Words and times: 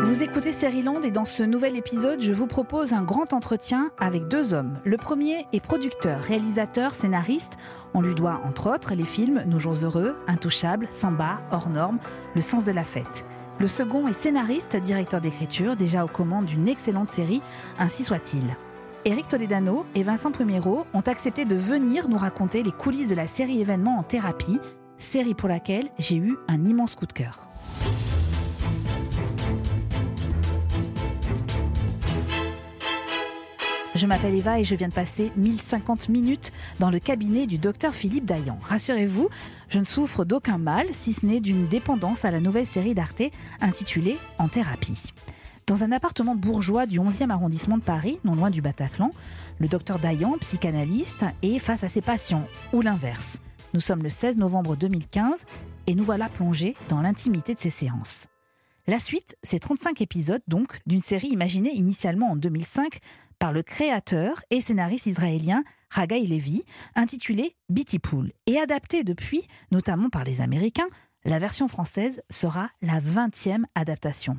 Vous 0.00 0.22
écoutez 0.22 0.50
Land 0.84 1.02
et 1.02 1.10
dans 1.10 1.24
ce 1.24 1.42
nouvel 1.42 1.76
épisode, 1.76 2.22
je 2.22 2.32
vous 2.32 2.46
propose 2.46 2.92
un 2.92 3.02
grand 3.02 3.32
entretien 3.32 3.90
avec 3.98 4.28
deux 4.28 4.54
hommes. 4.54 4.78
Le 4.84 4.96
premier 4.96 5.44
est 5.52 5.58
producteur, 5.58 6.20
réalisateur, 6.20 6.94
scénariste. 6.94 7.54
On 7.94 8.00
lui 8.00 8.14
doit 8.14 8.40
entre 8.44 8.72
autres 8.72 8.94
les 8.94 9.04
films 9.04 9.42
Nos 9.46 9.58
jours 9.58 9.74
heureux, 9.82 10.14
Intouchable, 10.28 10.86
Samba, 10.92 11.40
Hors 11.50 11.68
normes, 11.68 11.98
Le 12.36 12.42
sens 12.42 12.64
de 12.64 12.70
la 12.70 12.84
fête. 12.84 13.24
Le 13.58 13.66
second 13.66 14.06
est 14.06 14.12
scénariste, 14.12 14.76
directeur 14.76 15.20
d'écriture, 15.20 15.74
déjà 15.74 16.04
aux 16.04 16.08
commandes 16.08 16.46
d'une 16.46 16.68
excellente 16.68 17.08
série, 17.08 17.42
Ainsi 17.80 18.04
soit-il. 18.04 18.56
Éric 19.04 19.26
Toledano 19.26 19.84
et 19.96 20.04
Vincent 20.04 20.30
Primero 20.30 20.86
ont 20.94 21.00
accepté 21.00 21.44
de 21.44 21.56
venir 21.56 22.08
nous 22.08 22.18
raconter 22.18 22.62
les 22.62 22.72
coulisses 22.72 23.08
de 23.08 23.16
la 23.16 23.26
série 23.26 23.60
événement 23.60 23.98
en 23.98 24.04
thérapie, 24.04 24.60
série 24.96 25.34
pour 25.34 25.48
laquelle 25.48 25.88
j'ai 25.98 26.16
eu 26.16 26.36
un 26.46 26.64
immense 26.64 26.94
coup 26.94 27.06
de 27.06 27.12
cœur. 27.12 27.50
Je 33.98 34.06
m'appelle 34.06 34.36
Eva 34.36 34.60
et 34.60 34.64
je 34.64 34.76
viens 34.76 34.86
de 34.86 34.94
passer 34.94 35.32
1050 35.36 36.08
minutes 36.08 36.52
dans 36.78 36.88
le 36.88 37.00
cabinet 37.00 37.48
du 37.48 37.58
docteur 37.58 37.92
Philippe 37.92 38.26
Dayan. 38.26 38.56
Rassurez-vous, 38.62 39.28
je 39.68 39.80
ne 39.80 39.84
souffre 39.84 40.24
d'aucun 40.24 40.56
mal, 40.56 40.86
si 40.92 41.12
ce 41.12 41.26
n'est 41.26 41.40
d'une 41.40 41.66
dépendance 41.66 42.24
à 42.24 42.30
la 42.30 42.38
nouvelle 42.38 42.64
série 42.64 42.94
d'Arte 42.94 43.24
intitulée 43.60 44.16
En 44.38 44.46
thérapie. 44.46 45.12
Dans 45.66 45.82
un 45.82 45.90
appartement 45.90 46.36
bourgeois 46.36 46.86
du 46.86 47.00
11e 47.00 47.30
arrondissement 47.30 47.76
de 47.76 47.82
Paris, 47.82 48.20
non 48.22 48.36
loin 48.36 48.50
du 48.50 48.62
Bataclan, 48.62 49.10
le 49.58 49.66
docteur 49.66 49.98
Dayan, 49.98 50.36
psychanalyste, 50.38 51.24
est 51.42 51.58
face 51.58 51.82
à 51.82 51.88
ses 51.88 52.00
patients, 52.00 52.46
ou 52.72 52.82
l'inverse. 52.82 53.38
Nous 53.74 53.80
sommes 53.80 54.04
le 54.04 54.10
16 54.10 54.36
novembre 54.36 54.76
2015 54.76 55.44
et 55.88 55.96
nous 55.96 56.04
voilà 56.04 56.28
plongés 56.28 56.76
dans 56.88 57.00
l'intimité 57.00 57.52
de 57.52 57.58
ces 57.58 57.70
séances. 57.70 58.28
La 58.86 59.00
suite, 59.00 59.36
c'est 59.42 59.58
35 59.58 60.00
épisodes 60.00 60.40
donc 60.48 60.80
d'une 60.86 61.02
série 61.02 61.28
imaginée 61.28 61.74
initialement 61.74 62.30
en 62.30 62.36
2005 62.36 63.00
par 63.38 63.52
le 63.52 63.62
créateur 63.62 64.42
et 64.50 64.60
scénariste 64.60 65.06
israélien 65.06 65.64
Haggai 65.94 66.26
Levi, 66.26 66.64
intitulé 66.94 67.56
Bitty 67.68 67.98
Pool, 67.98 68.32
et 68.46 68.58
adapté 68.58 69.04
depuis, 69.04 69.46
notamment 69.70 70.10
par 70.10 70.24
les 70.24 70.40
Américains, 70.40 70.88
la 71.24 71.38
version 71.38 71.68
française 71.68 72.22
sera 72.30 72.70
la 72.82 73.00
20e 73.00 73.64
adaptation. 73.74 74.38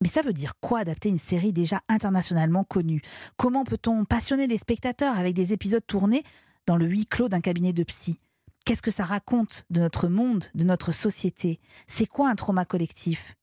Mais 0.00 0.08
ça 0.08 0.22
veut 0.22 0.32
dire 0.32 0.54
quoi 0.60 0.80
adapter 0.80 1.08
une 1.08 1.18
série 1.18 1.52
déjà 1.52 1.82
internationalement 1.88 2.64
connue? 2.64 3.02
Comment 3.36 3.64
peut-on 3.64 4.04
passionner 4.04 4.46
les 4.46 4.58
spectateurs 4.58 5.16
avec 5.16 5.34
des 5.34 5.52
épisodes 5.52 5.86
tournés 5.86 6.24
dans 6.66 6.76
le 6.76 6.86
huis 6.86 7.06
clos 7.06 7.28
d'un 7.28 7.40
cabinet 7.40 7.72
de 7.72 7.84
psy? 7.84 8.18
Qu'est-ce 8.64 8.82
que 8.82 8.90
ça 8.90 9.04
raconte 9.04 9.64
de 9.70 9.80
notre 9.80 10.08
monde, 10.08 10.44
de 10.54 10.64
notre 10.64 10.92
société? 10.92 11.60
C'est 11.86 12.06
quoi 12.06 12.30
un 12.30 12.34
trauma 12.34 12.64
collectif? 12.64 13.36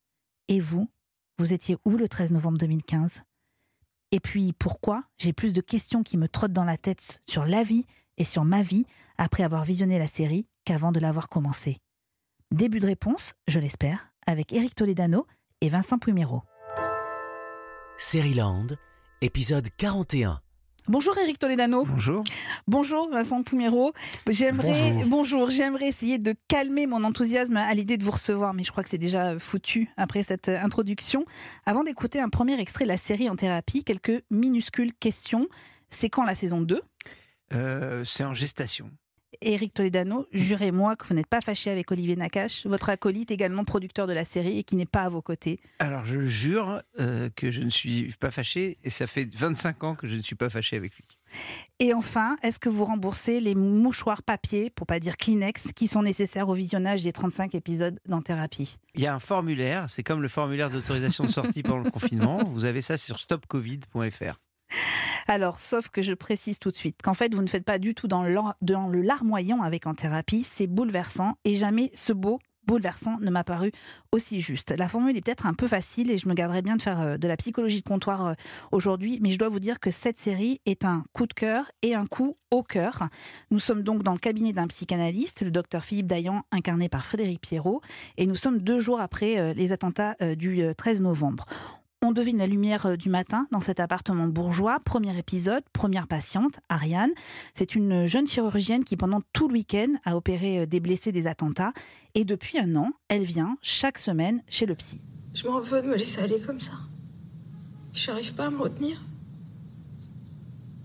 Et 0.48 0.60
vous 0.60 0.90
Vous 1.38 1.54
étiez 1.54 1.78
où 1.86 1.92
le 1.92 2.10
13 2.10 2.32
novembre 2.32 2.58
2015 2.58 3.24
et 4.12 4.20
puis 4.20 4.54
pourquoi 4.54 5.04
J'ai 5.18 5.34
plus 5.34 5.54
de 5.54 5.62
questions 5.62 6.04
qui 6.04 6.18
me 6.18 6.28
trottent 6.28 6.54
dans 6.54 6.66
la 6.66 6.78
tête 6.78 7.22
sur 7.30 7.46
la 7.46 7.64
vie 7.64 7.86
et 8.18 8.26
sur 8.26 8.44
ma 8.44 8.62
vie 8.62 8.86
après 9.18 9.44
avoir 9.44 9.64
visionné 9.64 10.00
la 10.00 10.08
série 10.08 10.48
qu'avant 10.66 10.92
de 10.92 11.00
l'avoir 11.00 11.30
commencée? 11.30 11.78
Début 12.52 12.80
de 12.80 12.88
réponse, 12.88 13.34
je 13.48 13.60
l'espère, 13.60 14.12
avec 14.26 14.54
Eric 14.54 14.74
Toledano 14.76 15.28
et 15.62 15.70
Vincent 15.70 16.00
Pumero. 16.00 16.44
Land, 18.36 18.68
épisode 19.22 19.68
41. 19.78 20.42
Bonjour 20.90 21.16
Eric 21.20 21.38
Toledano. 21.38 21.86
Bonjour. 21.86 22.24
Bonjour 22.68 23.12
Vincent 23.12 23.44
Poumero. 23.44 23.94
J'aimerais 24.28 25.04
bonjour, 25.06 25.52
j'aimerais 25.52 25.86
essayer 25.86 26.18
de 26.18 26.34
calmer 26.48 26.88
mon 26.88 27.04
enthousiasme 27.04 27.58
à 27.58 27.72
l'idée 27.76 27.96
de 27.96 28.04
vous 28.04 28.10
recevoir, 28.10 28.56
mais 28.56 28.64
je 28.64 28.72
crois 28.72 28.82
que 28.82 28.90
c'est 28.90 28.98
déjà 28.98 29.38
foutu 29.38 29.92
après 29.98 30.24
cette 30.24 30.50
introduction. 30.50 31.26
Avant 31.68 31.84
d'écouter 31.84 32.20
un 32.20 32.30
premier 32.30 32.60
extrait 32.60 32.86
de 32.86 32.90
la 32.90 32.98
série 32.98 33.30
en 33.30 33.36
thérapie, 33.36 33.84
quelques 33.84 34.24
minuscules 34.32 34.92
questions. 34.96 35.48
C'est 35.90 36.10
quand 36.10 36.24
la 36.24 36.34
saison 36.34 36.60
2 36.60 36.82
euh, 37.54 38.04
C'est 38.04 38.24
en 38.24 38.34
gestation. 38.34 38.90
Éric 39.42 39.74
Toledano, 39.74 40.28
jurez-moi 40.32 40.96
que 40.96 41.08
vous 41.08 41.14
n'êtes 41.14 41.28
pas 41.28 41.42
fâché 41.42 41.70
avec 41.70 41.92
Olivier 41.92 42.16
Nakache, 42.16 42.66
votre 42.66 42.90
acolyte 42.90 43.32
également 43.32 43.64
producteur 43.64 44.06
de 44.06 44.14
la 44.14 44.26
série 44.26 44.60
et 44.60 44.64
qui 44.64 44.76
n'est 44.76 44.86
pas 44.86 45.04
à 45.04 45.10
vos 45.10 45.22
côtés. 45.22 45.60
Alors 45.80 46.06
je 46.06 46.28
jure 46.28 46.82
euh, 47.00 47.30
que 47.36 47.52
je 47.52 47.62
ne 47.62 47.70
suis 47.70 48.14
pas 48.20 48.32
fâché 48.32 48.78
et 48.84 48.90
ça 48.90 49.08
fait 49.08 49.34
25 49.36 49.84
ans 49.84 49.96
que 49.96 50.08
je 50.08 50.16
ne 50.16 50.22
suis 50.22 50.36
pas 50.36 50.50
fâché 50.50 50.76
avec 50.76 50.96
lui. 50.96 51.06
Et 51.80 51.94
enfin, 51.94 52.38
est-ce 52.42 52.60
que 52.60 52.70
vous 52.70 52.84
remboursez 52.86 53.40
les 53.40 53.56
mouchoirs 53.56 54.24
papier, 54.24 54.70
pour 54.70 54.88
pas 54.88 55.00
dire 55.00 55.16
Kleenex, 55.16 55.72
qui 55.74 55.88
sont 55.88 56.02
nécessaires 56.02 56.50
au 56.50 56.54
visionnage 56.54 57.04
des 57.04 57.14
35 57.14 57.56
épisodes 57.56 58.00
dans 58.08 58.22
Thérapie? 58.22 58.78
Il 58.96 59.02
y 59.02 59.08
a 59.08 59.14
un 59.14 59.20
formulaire, 59.20 59.86
c'est 59.90 60.04
comme 60.04 60.22
le 60.22 60.28
formulaire 60.28 60.70
d'autorisation 60.70 61.24
de 61.24 61.30
sortie 61.30 61.64
pendant 61.64 61.84
le 61.84 61.92
confinement. 61.92 62.44
Vous 62.54 62.66
avez 62.66 62.82
ça 62.82 62.98
sur 62.98 63.20
stopcovid.fr. 63.20 64.40
Alors, 65.28 65.60
sauf 65.60 65.90
que 65.90 66.02
je 66.02 66.14
précise 66.14 66.60
tout 66.60 66.72
de 66.72 66.76
suite 66.76 67.02
qu'en 67.04 67.14
fait, 67.14 67.34
vous 67.34 67.42
ne 67.42 67.48
faites 67.48 67.66
pas 67.66 67.80
du 67.80 67.94
tout 67.94 68.08
dans 68.08 68.24
le 68.24 69.02
larmoyant 69.02 69.62
avec 69.62 69.88
en 69.88 69.94
thérapie, 69.94 70.44
c'est 70.44 70.68
bouleversant 70.68 71.38
et 71.46 71.56
jamais 71.56 71.92
ce 71.94 72.14
beau 72.14 72.40
bouleversant 72.70 73.18
ne 73.20 73.32
m'a 73.32 73.44
paru 73.44 73.72
aussi 74.12 74.42
juste. 74.42 74.76
La 74.78 74.88
formule 74.88 75.18
est 75.18 75.22
peut-être 75.22 75.48
un 75.48 75.56
peu 75.56 75.68
facile 75.68 76.12
et 76.12 76.20
je 76.20 76.28
me 76.28 76.36
garderai 76.36 76.62
bien 76.62 76.76
de 76.76 76.82
faire 76.84 77.00
euh, 77.00 77.18
de 77.18 77.28
la 77.28 77.36
psychologie 77.36 77.82
de 77.82 77.88
comptoir 77.88 78.28
euh, 78.28 78.34
aujourd'hui, 78.72 79.18
mais 79.22 79.32
je 79.32 79.40
dois 79.40 79.50
vous 79.50 79.60
dire 79.60 79.80
que 79.80 79.90
cette 79.90 80.20
série 80.20 80.62
est 80.68 80.86
un 80.86 81.04
coup 81.14 81.26
de 81.26 81.34
cœur 81.34 81.72
et 81.82 81.96
un 81.96 82.06
coup 82.06 82.38
au 82.52 82.62
cœur. 82.62 83.10
Nous 83.50 83.60
sommes 83.60 83.82
donc 83.82 84.04
dans 84.04 84.14
le 84.14 84.20
cabinet 84.20 84.54
d'un 84.54 84.68
psychanalyste, 84.68 85.42
le 85.42 85.50
docteur 85.50 85.84
Philippe 85.84 86.06
Dayan, 86.06 86.44
incarné 86.52 86.90
par 86.90 87.06
Frédéric 87.06 87.42
Pierrot, 87.42 87.82
et 88.18 88.28
nous 88.28 88.36
sommes 88.36 88.60
deux 88.60 88.80
jours 88.80 89.02
après 89.02 89.40
euh, 89.40 89.54
les 89.54 89.72
attentats 89.72 90.16
du 90.36 90.64
13 90.78 91.02
novembre. 91.02 91.46
On 92.02 92.14
devine 92.14 92.38
la 92.38 92.48
lumière 92.48 92.86
euh, 92.86 92.96
du 92.96 93.10
matin 93.10 93.46
dans 93.52 93.60
cet 93.60 93.82
appartement 93.82 94.28
bourgeois. 94.28 94.80
Premier 94.80 95.18
épisode, 95.18 95.64
première 95.74 96.08
patiente, 96.08 96.62
Ariane. 96.70 97.12
C'est 97.54 97.76
une 97.76 98.08
jeune 98.08 98.26
chirurgienne 98.26 98.86
qui, 98.86 98.96
pendant 98.96 99.20
tout 99.34 99.50
le 99.50 99.56
week-end, 99.56 99.96
a 100.06 100.16
opéré 100.16 100.60
euh, 100.60 100.66
des 100.66 100.80
blessés 100.80 101.12
des 101.12 101.28
attentats. 101.28 101.74
Et 102.16 102.24
depuis 102.24 102.58
un 102.58 102.78
an, 102.78 102.92
elle 103.10 103.24
vient 103.24 103.58
chaque 103.62 103.98
semaine 103.98 104.42
chez 104.48 104.66
le 104.66 104.76
psy. 104.76 105.02
Je 105.34 105.46
m'en 105.46 105.60
veux 105.60 105.82
de 105.82 105.88
me 105.88 105.98
laisser 105.98 106.22
aller 106.22 106.40
comme 106.40 106.62
ça. 106.62 106.72
J'arrive 107.92 108.34
pas 108.34 108.46
à 108.46 108.50
me 108.50 108.60
retenir. 108.60 109.02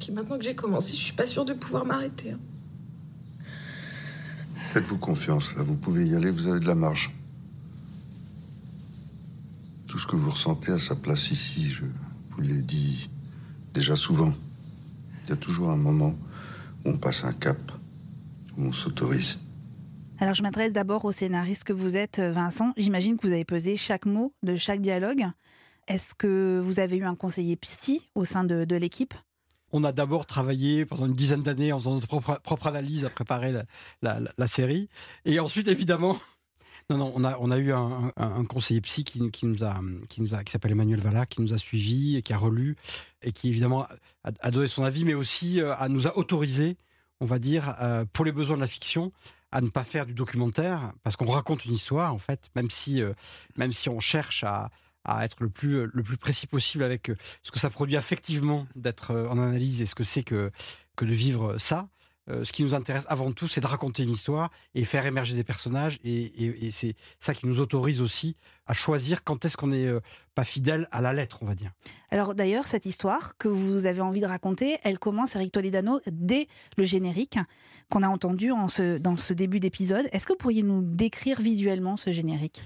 Puis 0.00 0.10
maintenant 0.10 0.36
que 0.36 0.44
j'ai 0.44 0.56
commencé, 0.56 0.96
je 0.96 1.02
suis 1.02 1.14
pas 1.14 1.28
sûre 1.28 1.44
de 1.44 1.54
pouvoir 1.54 1.86
m'arrêter. 1.86 2.32
Hein. 2.32 2.40
Faites-vous 4.66 4.98
confiance, 4.98 5.54
vous 5.54 5.76
pouvez 5.76 6.06
y 6.06 6.16
aller, 6.16 6.32
vous 6.32 6.48
avez 6.48 6.58
de 6.58 6.66
la 6.66 6.74
marge 6.74 7.12
tout 9.94 10.00
ce 10.00 10.08
que 10.08 10.16
vous 10.16 10.30
ressentez 10.30 10.72
à 10.72 10.78
sa 10.80 10.96
place 10.96 11.30
ici. 11.30 11.70
Je 11.70 11.84
vous 12.30 12.40
l'ai 12.40 12.62
dit 12.62 13.08
déjà 13.72 13.94
souvent. 13.94 14.34
Il 15.22 15.30
y 15.30 15.32
a 15.32 15.36
toujours 15.36 15.70
un 15.70 15.76
moment 15.76 16.16
où 16.84 16.90
on 16.90 16.98
passe 16.98 17.22
un 17.22 17.32
cap, 17.32 17.70
où 18.58 18.64
on 18.64 18.72
s'autorise. 18.72 19.38
Alors 20.18 20.34
je 20.34 20.42
m'adresse 20.42 20.72
d'abord 20.72 21.04
au 21.04 21.12
scénariste 21.12 21.62
que 21.62 21.72
vous 21.72 21.94
êtes, 21.94 22.18
Vincent. 22.18 22.72
J'imagine 22.76 23.16
que 23.16 23.24
vous 23.24 23.32
avez 23.32 23.44
pesé 23.44 23.76
chaque 23.76 24.04
mot 24.04 24.34
de 24.42 24.56
chaque 24.56 24.80
dialogue. 24.80 25.26
Est-ce 25.86 26.16
que 26.16 26.60
vous 26.60 26.80
avez 26.80 26.96
eu 26.96 27.04
un 27.04 27.14
conseiller 27.14 27.54
psy 27.54 28.02
au 28.16 28.24
sein 28.24 28.42
de, 28.42 28.74
l'équipe? 28.74 29.14
On 29.70 29.84
a 29.84 29.92
d'abord 29.92 30.26
travaillé 30.26 30.86
pendant 30.86 31.06
une 31.06 31.14
dizaine 31.14 31.44
d'années 31.44 31.72
en 31.72 31.78
faisant 31.78 31.94
notre 31.94 32.08
propre, 32.08 32.66
analyse 32.66 33.04
à 33.04 33.10
préparer 33.10 33.54
la, 34.02 34.46
série. 34.48 34.88
Et 35.24 35.38
ensuite, 35.38 35.68
évidemment, 35.68 36.18
non, 36.90 36.98
non, 36.98 37.12
on 37.14 37.24
a, 37.24 37.38
on 37.38 37.50
a 37.50 37.58
eu 37.58 37.72
un, 37.72 38.12
conseiller 38.48 38.80
psy 38.82 39.04
qui, 39.04 39.20
nous 39.46 39.64
a, 39.64 39.80
qui 40.08 40.20
nous 40.20 40.34
a, 40.34 40.44
qui 40.44 40.52
s'appelle 40.52 40.72
Emmanuel 40.72 41.00
Valla, 41.00 41.24
qui 41.24 41.40
nous 41.40 41.54
a 41.54 41.58
suivis 41.58 42.16
et 42.16 42.22
qui 42.22 42.32
a 42.32 42.38
relu 42.38 42.76
et 43.22 43.32
qui 43.32 43.48
évidemment 43.48 43.86
a, 44.22 44.50
donné 44.50 44.66
son 44.66 44.84
avis, 44.84 45.04
mais 45.04 45.14
aussi 45.14 45.62
euh, 45.62 45.74
a, 45.76 45.88
nous 45.88 46.06
a 46.06 46.16
autorisé, 46.18 46.76
on 47.20 47.26
va 47.26 47.38
dire, 47.38 47.74
euh, 47.80 48.04
pour 48.12 48.26
les 48.26 48.32
besoins 48.32 48.56
de 48.56 48.60
la 48.60 48.66
fiction, 48.66 49.12
à 49.50 49.62
ne 49.62 49.68
pas 49.68 49.84
faire 49.84 50.04
du 50.04 50.12
documentaire 50.12 50.92
parce 51.02 51.16
qu'on 51.16 51.30
raconte 51.30 51.64
une 51.64 51.72
histoire 51.72 52.12
en 52.12 52.18
fait, 52.18 52.48
même 52.54 52.70
si, 52.70 53.00
euh, 53.00 53.14
même 53.56 53.72
si 53.72 53.88
on 53.88 54.00
cherche 54.00 54.44
à, 54.44 54.70
à 55.04 55.24
être 55.24 55.36
le 55.40 55.48
plus, 55.48 55.86
le 55.90 56.02
plus 56.02 56.18
précis 56.18 56.46
possible 56.46 56.84
avec 56.84 57.10
ce 57.42 57.50
que 57.50 57.58
ça 57.58 57.70
produit 57.70 57.96
affectivement 57.96 58.66
d'être 58.74 59.14
en 59.14 59.38
analyse 59.38 59.80
et 59.80 59.86
ce 59.86 59.94
que 59.94 60.04
c'est 60.04 60.22
que, 60.22 60.50
que 60.96 61.04
de 61.04 61.12
vivre 61.12 61.56
ça. 61.58 61.88
Euh, 62.30 62.42
ce 62.42 62.52
qui 62.52 62.62
nous 62.62 62.74
intéresse 62.74 63.04
avant 63.08 63.32
tout, 63.32 63.48
c'est 63.48 63.60
de 63.60 63.66
raconter 63.66 64.02
une 64.02 64.10
histoire 64.10 64.50
et 64.74 64.84
faire 64.84 65.04
émerger 65.04 65.34
des 65.34 65.44
personnages. 65.44 65.98
Et, 66.04 66.70
c'est 66.70 66.94
ça 67.20 67.34
qui 67.34 67.46
nous 67.46 67.60
autorise 67.60 68.00
aussi 68.00 68.36
à 68.66 68.72
choisir 68.72 69.24
quand 69.24 69.44
est-ce 69.44 69.58
qu'on 69.58 69.66
n'est 69.66 69.86
euh, 69.86 70.00
pas 70.34 70.44
fidèle 70.44 70.88
à 70.90 71.02
la 71.02 71.12
lettre, 71.12 71.38
on 71.42 71.46
va 71.46 71.54
dire. 71.54 71.72
Alors 72.10 72.34
d'ailleurs, 72.34 72.66
cette 72.66 72.86
histoire 72.86 73.36
que 73.36 73.48
vous 73.48 73.84
avez 73.84 74.00
envie 74.00 74.22
de 74.22 74.26
raconter, 74.26 74.78
elle 74.84 74.98
commence, 74.98 75.36
Eric 75.36 75.52
Toledano, 75.52 76.00
dès 76.06 76.48
le 76.78 76.84
générique 76.84 77.38
qu'on 77.90 78.02
a 78.02 78.08
entendu 78.08 78.50
en 78.50 78.68
ce, 78.68 78.96
dans 78.96 79.18
ce 79.18 79.34
début 79.34 79.60
d'épisode. 79.60 80.08
Est-ce 80.12 80.26
que 80.26 80.32
vous 80.32 80.38
pourriez 80.38 80.62
nous 80.62 80.80
décrire 80.80 81.42
visuellement 81.42 81.98
ce 81.98 82.10
générique? 82.10 82.62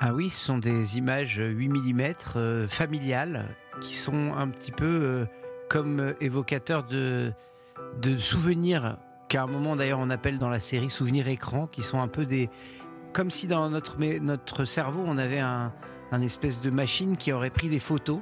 Ah 0.00 0.12
oui, 0.12 0.28
ce 0.28 0.44
sont 0.44 0.58
des 0.58 0.98
images 0.98 1.40
8 1.42 1.68
mm 1.68 2.12
euh, 2.36 2.68
familiales 2.68 3.56
qui 3.80 3.96
sont 3.96 4.34
un 4.34 4.48
petit 4.48 4.72
peu 4.72 5.26
comme 5.70 6.14
évocateurs 6.20 6.84
de 6.84 7.32
de 8.00 8.16
souvenirs 8.16 8.96
qu'à 9.28 9.42
un 9.42 9.46
moment 9.46 9.76
d'ailleurs 9.76 9.98
on 9.98 10.10
appelle 10.10 10.38
dans 10.38 10.48
la 10.48 10.60
série 10.60 10.90
souvenirs 10.90 11.28
écran, 11.28 11.66
qui 11.66 11.82
sont 11.82 12.00
un 12.00 12.08
peu 12.08 12.24
des... 12.24 12.48
comme 13.12 13.30
si 13.30 13.46
dans 13.46 13.68
notre, 13.70 13.96
notre 13.98 14.64
cerveau 14.64 15.02
on 15.06 15.18
avait 15.18 15.40
un, 15.40 15.72
espèce 16.22 16.60
de 16.60 16.70
machine 16.70 17.16
qui 17.16 17.32
aurait 17.32 17.50
pris 17.50 17.68
des 17.68 17.80
photos. 17.80 18.20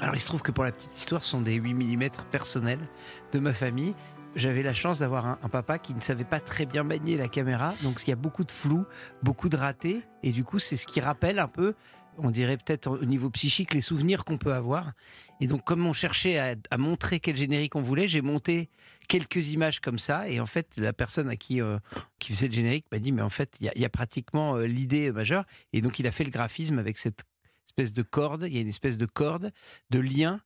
Alors 0.00 0.14
il 0.14 0.20
se 0.20 0.26
trouve 0.26 0.42
que 0.42 0.52
pour 0.52 0.64
la 0.64 0.72
petite 0.72 0.96
histoire, 0.96 1.24
ce 1.24 1.30
sont 1.30 1.40
des 1.40 1.54
8 1.54 1.74
mm 1.74 2.10
personnels 2.30 2.86
de 3.32 3.38
ma 3.38 3.52
famille. 3.52 3.94
J'avais 4.34 4.62
la 4.62 4.74
chance 4.74 4.98
d'avoir 4.98 5.26
un, 5.26 5.38
un 5.42 5.48
papa 5.48 5.78
qui 5.78 5.94
ne 5.94 6.00
savait 6.00 6.24
pas 6.24 6.40
très 6.40 6.66
bien 6.66 6.84
manier 6.84 7.16
la 7.16 7.28
caméra, 7.28 7.72
donc 7.82 8.02
il 8.06 8.10
y 8.10 8.12
a 8.12 8.16
beaucoup 8.16 8.44
de 8.44 8.52
flou, 8.52 8.84
beaucoup 9.22 9.48
de 9.48 9.56
ratés, 9.56 10.02
et 10.22 10.30
du 10.30 10.44
coup 10.44 10.58
c'est 10.58 10.76
ce 10.76 10.86
qui 10.86 11.00
rappelle 11.00 11.38
un 11.38 11.48
peu, 11.48 11.74
on 12.18 12.30
dirait 12.30 12.56
peut-être 12.56 12.90
au 12.90 13.04
niveau 13.04 13.30
psychique, 13.30 13.74
les 13.74 13.80
souvenirs 13.80 14.24
qu'on 14.24 14.38
peut 14.38 14.52
avoir. 14.52 14.92
Et 15.40 15.46
donc 15.46 15.64
comme 15.64 15.86
on 15.86 15.92
cherchait 15.92 16.38
à, 16.38 16.78
montrer 16.78 17.20
quel 17.20 17.36
générique 17.36 17.76
on 17.76 17.82
voulait, 17.82 18.08
j'ai 18.08 18.22
monté 18.22 18.70
quelques 19.08 19.52
images 19.52 19.80
comme 19.80 19.98
ça, 19.98 20.28
et 20.28 20.40
en 20.40 20.46
fait 20.46 20.68
la 20.76 20.92
personne 20.92 21.28
à 21.28 21.36
qui, 21.36 21.60
euh, 21.60 21.78
faisait 22.22 22.48
le 22.48 22.52
générique 22.52 22.86
m'a 22.90 22.98
dit 22.98 23.12
mais 23.12 23.22
en 23.22 23.28
fait 23.28 23.54
il 23.60 23.66
y 23.66 23.68
a, 23.68 23.72
il 23.76 23.82
y 23.82 23.84
a 23.84 23.88
pratiquement 23.88 24.56
euh, 24.56 24.66
l'idée 24.66 25.12
majeure, 25.12 25.44
et 25.72 25.80
donc 25.80 25.98
il 25.98 26.06
a 26.06 26.10
fait 26.10 26.24
le 26.24 26.30
graphisme 26.30 26.78
avec 26.78 26.98
cette 26.98 27.22
espèce 27.66 27.92
de 27.92 28.02
corde, 28.02 28.44
il 28.46 28.54
y 28.54 28.58
a 28.58 28.60
une 28.60 28.68
espèce 28.68 28.98
de 28.98 29.06
corde, 29.06 29.52
de 29.90 30.00
lien 30.00 30.40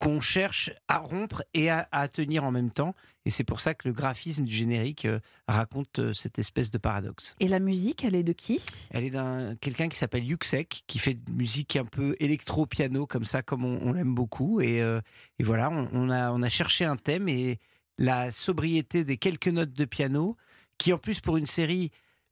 qu'on 0.00 0.20
cherche 0.22 0.72
à 0.88 0.98
rompre 0.98 1.44
et 1.52 1.68
à, 1.68 1.86
à 1.92 2.08
tenir 2.08 2.42
en 2.44 2.50
même 2.50 2.70
temps. 2.70 2.94
Et 3.26 3.30
c'est 3.30 3.44
pour 3.44 3.60
ça 3.60 3.74
que 3.74 3.86
le 3.86 3.92
graphisme 3.92 4.44
du 4.44 4.52
générique 4.52 5.04
euh, 5.04 5.20
raconte 5.46 5.98
euh, 5.98 6.14
cette 6.14 6.38
espèce 6.38 6.70
de 6.70 6.78
paradoxe. 6.78 7.36
Et 7.38 7.48
la 7.48 7.60
musique, 7.60 8.02
elle 8.02 8.14
est 8.14 8.22
de 8.22 8.32
qui? 8.32 8.62
Elle 8.90 9.04
est 9.04 9.10
d'un 9.10 9.56
quelqu'un 9.56 9.88
qui 9.88 9.98
s'appelle 9.98 10.24
Yuxek, 10.24 10.84
qui 10.86 10.98
fait 10.98 11.14
de 11.14 11.30
musique 11.30 11.76
un 11.76 11.84
peu 11.84 12.16
électro-piano, 12.18 13.06
comme 13.06 13.24
ça, 13.24 13.42
comme 13.42 13.64
on, 13.64 13.78
on 13.82 13.92
l'aime 13.92 14.14
beaucoup. 14.14 14.62
Et, 14.62 14.80
euh, 14.80 15.02
et 15.38 15.44
voilà, 15.44 15.68
on, 15.70 15.88
on 15.92 16.10
a, 16.10 16.32
on 16.32 16.42
a 16.42 16.48
cherché 16.48 16.86
un 16.86 16.96
thème 16.96 17.28
et 17.28 17.58
la 17.98 18.30
sobriété 18.30 19.04
des 19.04 19.18
quelques 19.18 19.48
notes 19.48 19.74
de 19.74 19.84
piano, 19.84 20.38
qui 20.78 20.94
en 20.94 20.98
plus 20.98 21.20
pour 21.20 21.36
une 21.36 21.44
série 21.44 21.90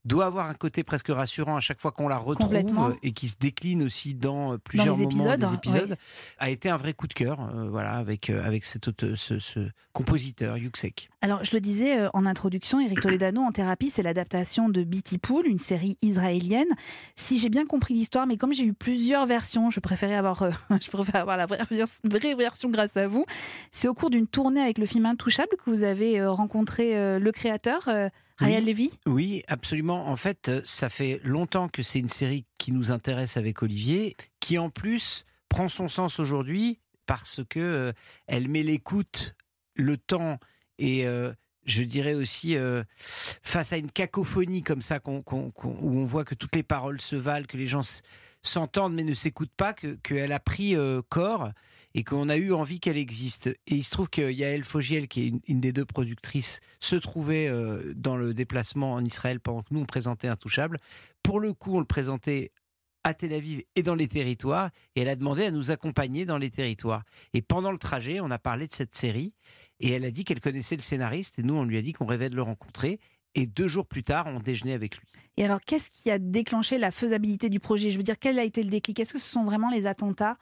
doit 0.09 0.27
avoir 0.27 0.49
un 0.49 0.55
côté 0.55 0.83
presque 0.83 1.09
rassurant 1.09 1.57
à 1.57 1.61
chaque 1.61 1.81
fois 1.81 1.93
qu'on 1.93 2.09
la 2.09 2.19
retrouve 2.19 2.97
et 3.03 3.13
qui 3.13 3.29
se 3.29 3.37
décline 3.39 3.85
aussi 3.85 4.15
dans 4.15 4.55
euh, 4.55 4.59
plusieurs 4.59 4.97
moments 4.97 5.11
épisodes, 5.11 5.41
des 5.41 5.55
épisodes, 5.55 5.91
ouais. 5.91 5.97
a 6.39 6.51
été 6.51 6.69
un 6.69 6.77
vrai 6.77 6.95
coup 6.95 7.07
de 7.07 7.15
cœur, 7.15 7.41
euh, 7.55 7.69
voilà, 7.69 7.93
avec 7.93 8.31
euh, 8.31 8.45
avec 8.45 8.65
cet 8.65 8.89
ce, 9.15 9.39
ce 9.39 9.61
compositeur 9.93 10.57
Yuxek. 10.57 11.11
Alors, 11.21 11.45
je 11.45 11.55
le 11.55 11.61
disais 11.61 11.99
euh, 11.99 12.09
en 12.15 12.27
introduction, 12.27 12.81
Eric 12.81 13.01
Toledano 13.01 13.43
en 13.43 13.53
thérapie, 13.53 13.91
c'est 13.91 14.03
l'adaptation 14.03 14.69
de 14.69 14.83
Beatty 14.83 15.19
Pool, 15.19 15.47
une 15.47 15.59
série 15.59 15.99
israélienne. 16.03 16.69
Si 17.17 17.39
j'ai 17.39 17.49
bien 17.49 17.67
compris 17.67 17.95
l'histoire, 17.95 18.27
mais 18.27 18.37
comme 18.37 18.53
j'ai 18.53 18.65
eu 18.65 18.73
plusieurs 18.73 19.27
versions, 19.27 19.71
je 19.71 19.81
préférais 19.81 20.15
avoir, 20.15 20.45
je 20.81 20.91
préfère 20.91 21.17
avoir 21.23 21.37
la 21.37 21.47
vraie, 21.47 21.61
vraie 22.05 22.35
version 22.35 22.71
grâce 22.71 22.97
à 22.97 23.09
vous. 23.09 23.25
C'est 23.73 23.89
au 23.89 23.95
cours 23.95 24.11
d'une 24.11 24.27
tournée 24.27 24.61
avec 24.61 24.79
le 24.79 24.87
film 24.87 25.07
Intouchable 25.07 25.57
que 25.63 25.71
vous 25.71 25.83
avez 25.83 26.25
rencontré 26.25 27.19
le 27.19 27.33
créateur, 27.33 27.89
Ryan 28.39 28.59
Oui. 28.61 28.65
Levy? 28.65 28.91
Oui, 29.07 29.43
absolument. 29.49 30.09
En 30.09 30.17
fait, 30.17 30.49
euh, 30.49 30.61
ça 30.65 30.89
fait 30.89 31.21
longtemps 31.25 31.69
que 31.69 31.83
c'est 31.83 31.99
une 31.99 32.09
série 32.09 32.45
qui 32.59 32.73
nous 32.73 32.91
intéresse 32.91 33.37
avec 33.37 33.63
Olivier, 33.63 34.17
qui 34.41 34.59
en 34.59 34.71
plus 34.71 35.25
prend 35.49 35.69
son 35.69 35.89
sens 35.89 36.19
aujourd'hui 36.21 36.79
parce 37.07 37.41
que 37.49 37.59
euh, 37.61 37.93
elle 38.27 38.49
met 38.49 38.63
l'écoute, 38.63 39.35
le 39.75 39.97
temps 39.97 40.39
et 40.79 41.07
euh, 41.07 41.33
je 41.65 41.83
dirais 41.83 42.15
aussi 42.15 42.57
euh, 42.57 42.83
face 42.99 43.73
à 43.73 43.77
une 43.77 43.91
cacophonie 43.91 44.63
comme 44.63 44.83
ça 44.83 44.99
qu'on- 45.01 45.23
qu'on- 45.23 45.51
qu'on- 45.51 45.77
où 45.81 45.99
on 45.99 46.05
voit 46.05 46.25
que 46.25 46.35
toutes 46.35 46.55
les 46.55 46.63
paroles 46.63 47.01
se 47.01 47.17
valent, 47.17 47.47
que 47.47 47.57
les 47.57 47.67
gens 47.67 47.83
s'entendent 48.43 48.95
mais 48.95 49.05
ne 49.05 49.15
s'écoutent 49.15 49.55
pas, 49.57 49.73
que 49.73 49.95
qu'elle 50.03 50.33
a 50.33 50.41
pris 50.41 50.77
corps 51.09 51.51
et 51.95 52.05
qu'on 52.05 52.29
a 52.29 52.37
eu 52.37 52.53
envie 52.53 52.81
qu'elle 52.81 52.97
existe. 52.97 53.47
Et 53.47 53.75
il 53.75 53.85
se 53.85 53.91
trouve 53.91 54.11
que 54.11 54.31
Yael 54.31 54.65
Fogiel, 54.65 55.09
qui 55.09 55.23
est 55.23 55.33
une, 55.47 55.61
des 55.61 55.73
deux 55.73 55.85
productrices, 55.85 56.61
se 56.81 56.97
trouvait 56.97 57.49
euh, 57.49 57.93
dans 57.97 58.17
le 58.17 58.35
déplacement 58.35 58.95
en 58.95 59.05
Israël 59.05 59.41
pendant 59.41 59.63
que 59.63 59.73
nous 59.73 59.81
on 59.81 59.87
présentait 59.87 60.29
Intouchable. 60.29 60.79
Pour 61.23 61.41
le 61.41 61.53
coup, 61.53 61.77
on 61.77 61.81
le 61.81 61.87
présentait 61.87 62.53
à 63.05 63.15
Tel 63.15 63.33
Aviv 63.33 63.63
et 63.75 63.83
dans 63.83 63.95
les 63.95 64.09
territoires, 64.09 64.71
et 64.97 65.03
elle 65.03 65.09
a 65.09 65.17
demandé 65.17 65.45
à 65.45 65.51
nous 65.51 65.71
accompagner 65.71 66.27
dans 66.27 66.39
les 66.39 66.51
territoires. 66.51 67.05
Et 67.33 67.43
pendant 67.43 67.73
le 67.73 67.79
trajet, 67.79 68.21
on 68.21 68.31
a 68.31 68.39
parlé 68.39 68.67
de 68.67 68.73
cette 68.73 68.95
série, 68.95 69.33
et 69.81 69.91
elle 69.91 70.05
a 70.05 70.11
dit 70.11 70.25
qu'elle 70.25 70.41
connaissait 70.41 70.77
le 70.77 70.83
scénariste, 70.83 71.39
et 71.39 71.43
nous 71.43 71.55
on 71.55 71.65
lui 71.65 71.79
a 71.79 71.83
dit 71.83 71.93
qu'on 71.93 72.07
rêvait 72.07 72.29
de 72.29 72.37
le 72.37 72.43
rencontrer. 72.43 72.99
Et 73.35 73.47
deux 73.47 73.69
jours 73.69 73.87
plus 73.87 74.03
tard, 74.03 74.27
on 74.27 74.41
déjeunait 74.41 74.73
avec 74.73 74.97
lui. 74.99 75.07
Et 75.37 75.45
alors, 75.45 75.61
qu'est-ce 75.61 75.91
qui 75.91 76.11
a 76.11 76.19
déclenché 76.19 76.79
la 76.79 76.91
faisabilité 76.91 77.49
du 77.49 77.61
projet? 77.61 77.91
Je 77.91 77.97
veux 77.97 78.03
dire, 78.03 78.19
quel 78.19 78.39
a 78.39 78.43
été 78.43 78.63
le 78.63 78.71
déclic? 78.71 78.99
Est-ce 78.99 79.13
que 79.13 79.21
ce 79.21 79.31
sont 79.31 79.45
vraiment 79.45 79.71
les 79.71 79.87
attentats? 79.87 80.37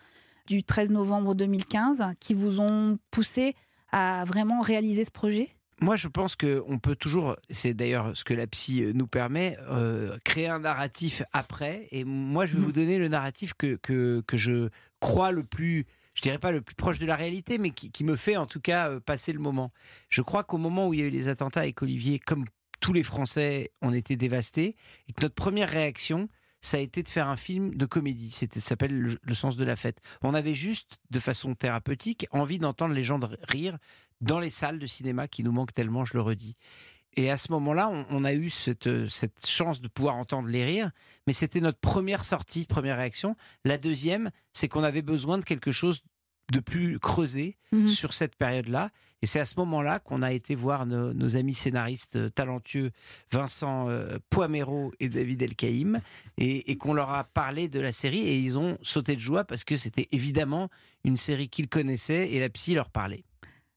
Du 0.46 0.62
13 0.62 0.90
novembre 0.90 1.34
2015 1.34 2.02
qui 2.20 2.34
vous 2.34 2.60
ont 2.60 2.98
poussé 3.10 3.54
à 3.92 4.24
vraiment 4.24 4.60
réaliser 4.60 5.04
ce 5.04 5.10
projet? 5.10 5.50
Moi, 5.82 5.96
je 5.96 6.08
pense 6.08 6.36
que 6.36 6.62
on 6.68 6.78
peut 6.78 6.96
toujours, 6.96 7.36
c'est 7.50 7.74
d'ailleurs 7.74 8.16
ce 8.16 8.24
que 8.24 8.32
la 8.32 8.46
psy 8.46 8.82
euh, 8.82 8.92
nous 8.94 9.06
permet, 9.06 9.58
euh, 9.68 10.16
créer 10.24 10.48
un 10.48 10.60
narratif 10.60 11.22
après. 11.34 11.86
Et 11.90 12.04
moi, 12.04 12.46
je 12.46 12.54
vais 12.54 12.62
vous 12.62 12.72
donner 12.72 12.96
le 12.96 13.08
narratif 13.08 13.52
que, 13.52 13.76
que, 13.76 14.22
que 14.26 14.38
je 14.38 14.70
crois 15.00 15.32
le 15.32 15.42
plus, 15.42 15.84
je 16.14 16.22
dirais 16.22 16.38
pas 16.38 16.50
le 16.50 16.62
plus 16.62 16.74
proche 16.74 16.98
de 16.98 17.04
la 17.04 17.14
réalité, 17.14 17.58
mais 17.58 17.70
qui, 17.70 17.90
qui 17.90 18.04
me 18.04 18.16
fait 18.16 18.38
en 18.38 18.46
tout 18.46 18.60
cas 18.60 18.90
euh, 18.90 19.00
passer 19.00 19.34
le 19.34 19.38
moment. 19.38 19.70
Je 20.08 20.22
crois 20.22 20.44
qu'au 20.44 20.56
moment 20.56 20.88
où 20.88 20.94
il 20.94 21.00
y 21.00 21.02
a 21.02 21.06
eu 21.06 21.10
les 21.10 21.28
attentats 21.28 21.60
avec 21.60 21.82
Olivier, 21.82 22.18
comme 22.20 22.46
tous 22.80 22.94
les 22.94 23.02
Français, 23.02 23.70
on 23.82 23.92
était 23.92 24.16
dévastés, 24.16 24.76
et 25.08 25.12
que 25.12 25.22
notre 25.22 25.34
première 25.34 25.68
réaction, 25.68 26.30
ça 26.60 26.78
a 26.78 26.80
été 26.80 27.02
de 27.02 27.08
faire 27.08 27.28
un 27.28 27.36
film 27.36 27.74
de 27.74 27.86
comédie. 27.86 28.30
C'était, 28.30 28.60
ça 28.60 28.70
s'appelle 28.70 29.18
le, 29.20 29.34
sens 29.34 29.56
de 29.56 29.64
la 29.64 29.76
fête. 29.76 30.00
On 30.22 30.34
avait 30.34 30.54
juste, 30.54 30.98
de 31.10 31.20
façon 31.20 31.54
thérapeutique, 31.54 32.26
envie 32.30 32.58
d'entendre 32.58 32.94
les 32.94 33.04
gens 33.04 33.18
de 33.18 33.28
rire 33.48 33.78
dans 34.20 34.40
les 34.40 34.50
salles 34.50 34.78
de 34.78 34.86
cinéma 34.86 35.28
qui 35.28 35.42
nous 35.42 35.52
manquent 35.52 35.74
tellement, 35.74 36.04
je 36.04 36.14
le 36.14 36.22
redis. 36.22 36.56
Et 37.18 37.30
à 37.30 37.36
ce 37.36 37.50
moment-là, 37.52 37.88
on, 37.88 38.06
on 38.10 38.24
a 38.24 38.34
eu 38.34 38.50
cette, 38.50 38.88
euh, 38.88 39.08
cette 39.08 39.46
chance 39.46 39.80
de 39.80 39.88
pouvoir 39.88 40.16
entendre 40.16 40.48
les 40.48 40.64
rires, 40.64 40.90
mais 41.26 41.32
c'était 41.32 41.60
notre 41.60 41.78
première 41.78 42.24
sortie, 42.24 42.66
première 42.66 42.98
réaction. 42.98 43.36
La 43.64 43.78
deuxième, 43.78 44.30
c'est 44.52 44.68
qu'on 44.68 44.82
avait 44.82 45.02
besoin 45.02 45.38
de 45.38 45.44
quelque 45.44 45.72
chose 45.72 46.02
de 46.52 46.60
plus 46.60 46.98
creusé 46.98 47.56
Mhm. 47.72 47.88
sur 47.88 48.12
cette 48.12 48.36
période-là. 48.36 48.90
Et 49.22 49.26
c'est 49.26 49.40
à 49.40 49.44
ce 49.44 49.54
moment-là 49.58 49.98
qu'on 49.98 50.22
a 50.22 50.32
été 50.32 50.54
voir 50.54 50.86
nos, 50.86 51.12
nos 51.14 51.36
amis 51.36 51.54
scénaristes 51.54 52.16
euh, 52.16 52.28
talentueux, 52.30 52.90
Vincent 53.32 53.88
euh, 53.88 54.18
Poimero 54.30 54.92
et 55.00 55.08
David 55.08 55.42
Elkaïm, 55.42 56.00
et, 56.38 56.70
et 56.70 56.76
qu'on 56.76 56.94
leur 56.94 57.10
a 57.10 57.24
parlé 57.24 57.68
de 57.68 57.80
la 57.80 57.92
série, 57.92 58.20
et 58.20 58.38
ils 58.38 58.56
ont 58.58 58.78
sauté 58.82 59.16
de 59.16 59.20
joie 59.20 59.44
parce 59.44 59.64
que 59.64 59.76
c'était 59.76 60.06
évidemment 60.12 60.68
une 61.04 61.16
série 61.16 61.48
qu'ils 61.48 61.68
connaissaient, 61.68 62.30
et 62.32 62.38
la 62.38 62.48
psy 62.50 62.74
leur 62.74 62.90
parlait. 62.90 63.24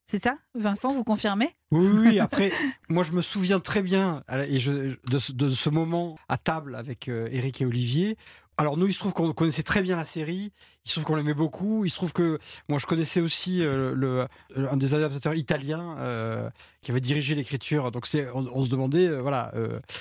C'est 0.07 0.21
ça 0.21 0.37
Vincent, 0.55 0.93
vous 0.93 1.03
confirmez? 1.03 1.49
Oui, 1.71 1.87
oui, 1.87 2.07
oui. 2.09 2.19
Après, 2.19 2.51
moi, 2.89 3.03
je 3.03 3.13
me 3.13 3.21
souviens 3.21 3.59
très 3.59 3.81
bien 3.81 4.23
et 4.47 4.59
je, 4.59 4.97
de, 5.09 5.19
ce, 5.19 5.31
de 5.31 5.49
ce 5.49 5.69
moment 5.69 6.17
à 6.27 6.37
table 6.37 6.75
avec 6.75 7.07
euh, 7.07 7.27
Eric 7.31 7.61
et 7.61 7.65
Olivier. 7.65 8.17
Alors, 8.59 8.75
nous, 8.75 8.87
il 8.87 8.93
se 8.93 8.99
trouve 8.99 9.13
qu'on 9.13 9.31
connaissait 9.31 9.63
très 9.63 9.81
bien 9.81 9.95
la 9.95 10.03
série. 10.03 10.51
Il 10.85 10.89
se 10.89 10.95
trouve 10.95 11.05
qu'on 11.05 11.15
l'aimait 11.15 11.33
beaucoup. 11.33 11.85
Il 11.85 11.89
se 11.89 11.95
trouve 11.95 12.11
que 12.11 12.39
moi, 12.67 12.77
je 12.77 12.85
connaissais 12.85 13.21
aussi 13.21 13.63
euh, 13.63 13.93
le, 13.95 14.27
un 14.69 14.75
des 14.75 14.93
adaptateurs 14.93 15.35
italiens 15.35 15.95
euh, 15.99 16.49
qui 16.81 16.91
avait 16.91 16.99
dirigé 16.99 17.35
l'écriture. 17.35 17.89
Donc, 17.91 18.05
c'est, 18.05 18.27
on, 18.33 18.45
on 18.53 18.61
se 18.61 18.69
demandait, 18.69 19.07
euh, 19.07 19.21
voilà, 19.21 19.53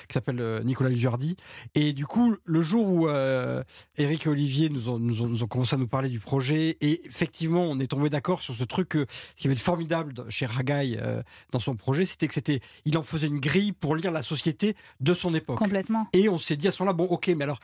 qui 0.08 0.12
s'appelle 0.12 0.60
Nicolas 0.64 0.90
Lujardi. 0.90 1.36
Et 1.76 1.92
du 1.92 2.04
coup, 2.04 2.34
le 2.44 2.60
jour 2.60 2.88
où 2.88 3.08
Eric 3.96 4.26
et 4.26 4.28
Olivier 4.28 4.70
nous 4.70 4.88
ont, 4.88 4.98
nous, 4.98 5.22
ont, 5.22 5.28
nous 5.28 5.44
ont 5.44 5.46
commencé 5.46 5.76
à 5.76 5.78
nous 5.78 5.86
parler 5.86 6.08
du 6.08 6.18
projet, 6.18 6.78
et 6.80 7.06
effectivement, 7.06 7.62
on 7.62 7.78
est 7.78 7.86
tombé 7.86 8.10
d'accord 8.10 8.42
sur 8.42 8.56
ce 8.56 8.64
truc 8.64 8.88
que, 8.88 9.06
ce 9.36 9.42
qui 9.42 9.46
avait 9.46 9.54
de 9.54 9.60
formidable 9.60 10.14
chez 10.30 10.46
Ragaï 10.46 10.98
euh, 11.00 11.22
dans 11.52 11.60
son 11.60 11.76
projet, 11.76 12.04
c'était 12.04 12.26
que 12.26 12.34
c'était, 12.34 12.60
il 12.86 12.98
en 12.98 13.04
faisait 13.04 13.28
une 13.28 13.38
grille 13.38 13.70
pour 13.70 13.94
lire 13.94 14.10
la 14.10 14.22
société 14.22 14.74
de 14.98 15.14
son 15.14 15.32
époque. 15.32 15.58
Complètement. 15.58 16.08
Et 16.12 16.28
on 16.28 16.38
s'est 16.38 16.56
dit 16.56 16.66
à 16.66 16.72
ce 16.72 16.82
moment-là, 16.82 16.94
bon, 16.94 17.04
ok, 17.04 17.28
mais 17.36 17.44
alors, 17.44 17.60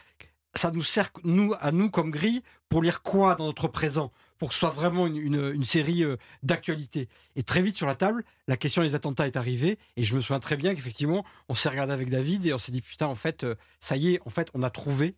ça 0.55 0.71
nous 0.71 0.83
sert, 0.83 1.11
nous, 1.25 1.55
à 1.61 1.73
nous, 1.73 1.91
comme 1.91 2.11
grille, 2.11 2.43
pour 2.69 2.83
lire 2.83 3.03
quoi 3.03 3.35
dans 3.35 3.47
notre 3.47 3.69
présent 3.69 4.13
Pour 4.39 4.49
que 4.49 4.55
ce 4.55 4.61
soit 4.61 4.71
vraiment 4.71 5.07
une, 5.07 5.65
série 5.65 6.05
euh, 6.05 6.17
d'actualité. 6.43 7.09
Et 7.37 7.43
très 7.43 7.63
vite 7.63 7.77
sur 7.77 7.87
la 7.87 7.95
table, 7.95 8.25
la 8.47 8.57
question 8.57 8.83
des 8.83 8.95
attentats 8.95 9.27
est 9.27 9.37
arrivée. 9.37 9.79
Et 9.97 10.05
je 10.05 10.15
me 10.15 10.21
souviens 10.21 10.41
très 10.41 10.57
bien 10.57 10.75
qu'effectivement, 10.75 11.25
on 11.49 11.55
s'est 11.55 11.69
regardé 11.69 11.93
avec 11.93 12.11
David 12.11 12.47
et 12.47 12.53
on 12.53 12.59
s'est 12.59 12.73
dit, 12.73 12.83
putain, 12.83 13.07
en 13.07 13.15
fait, 13.15 13.45
euh, 13.45 13.55
ça 13.81 13.97
y 13.97 14.15
est, 14.15 14.21
en 14.27 14.31
fait, 14.31 14.49
on 14.55 14.63
a 14.63 14.71
trouvé 14.71 15.17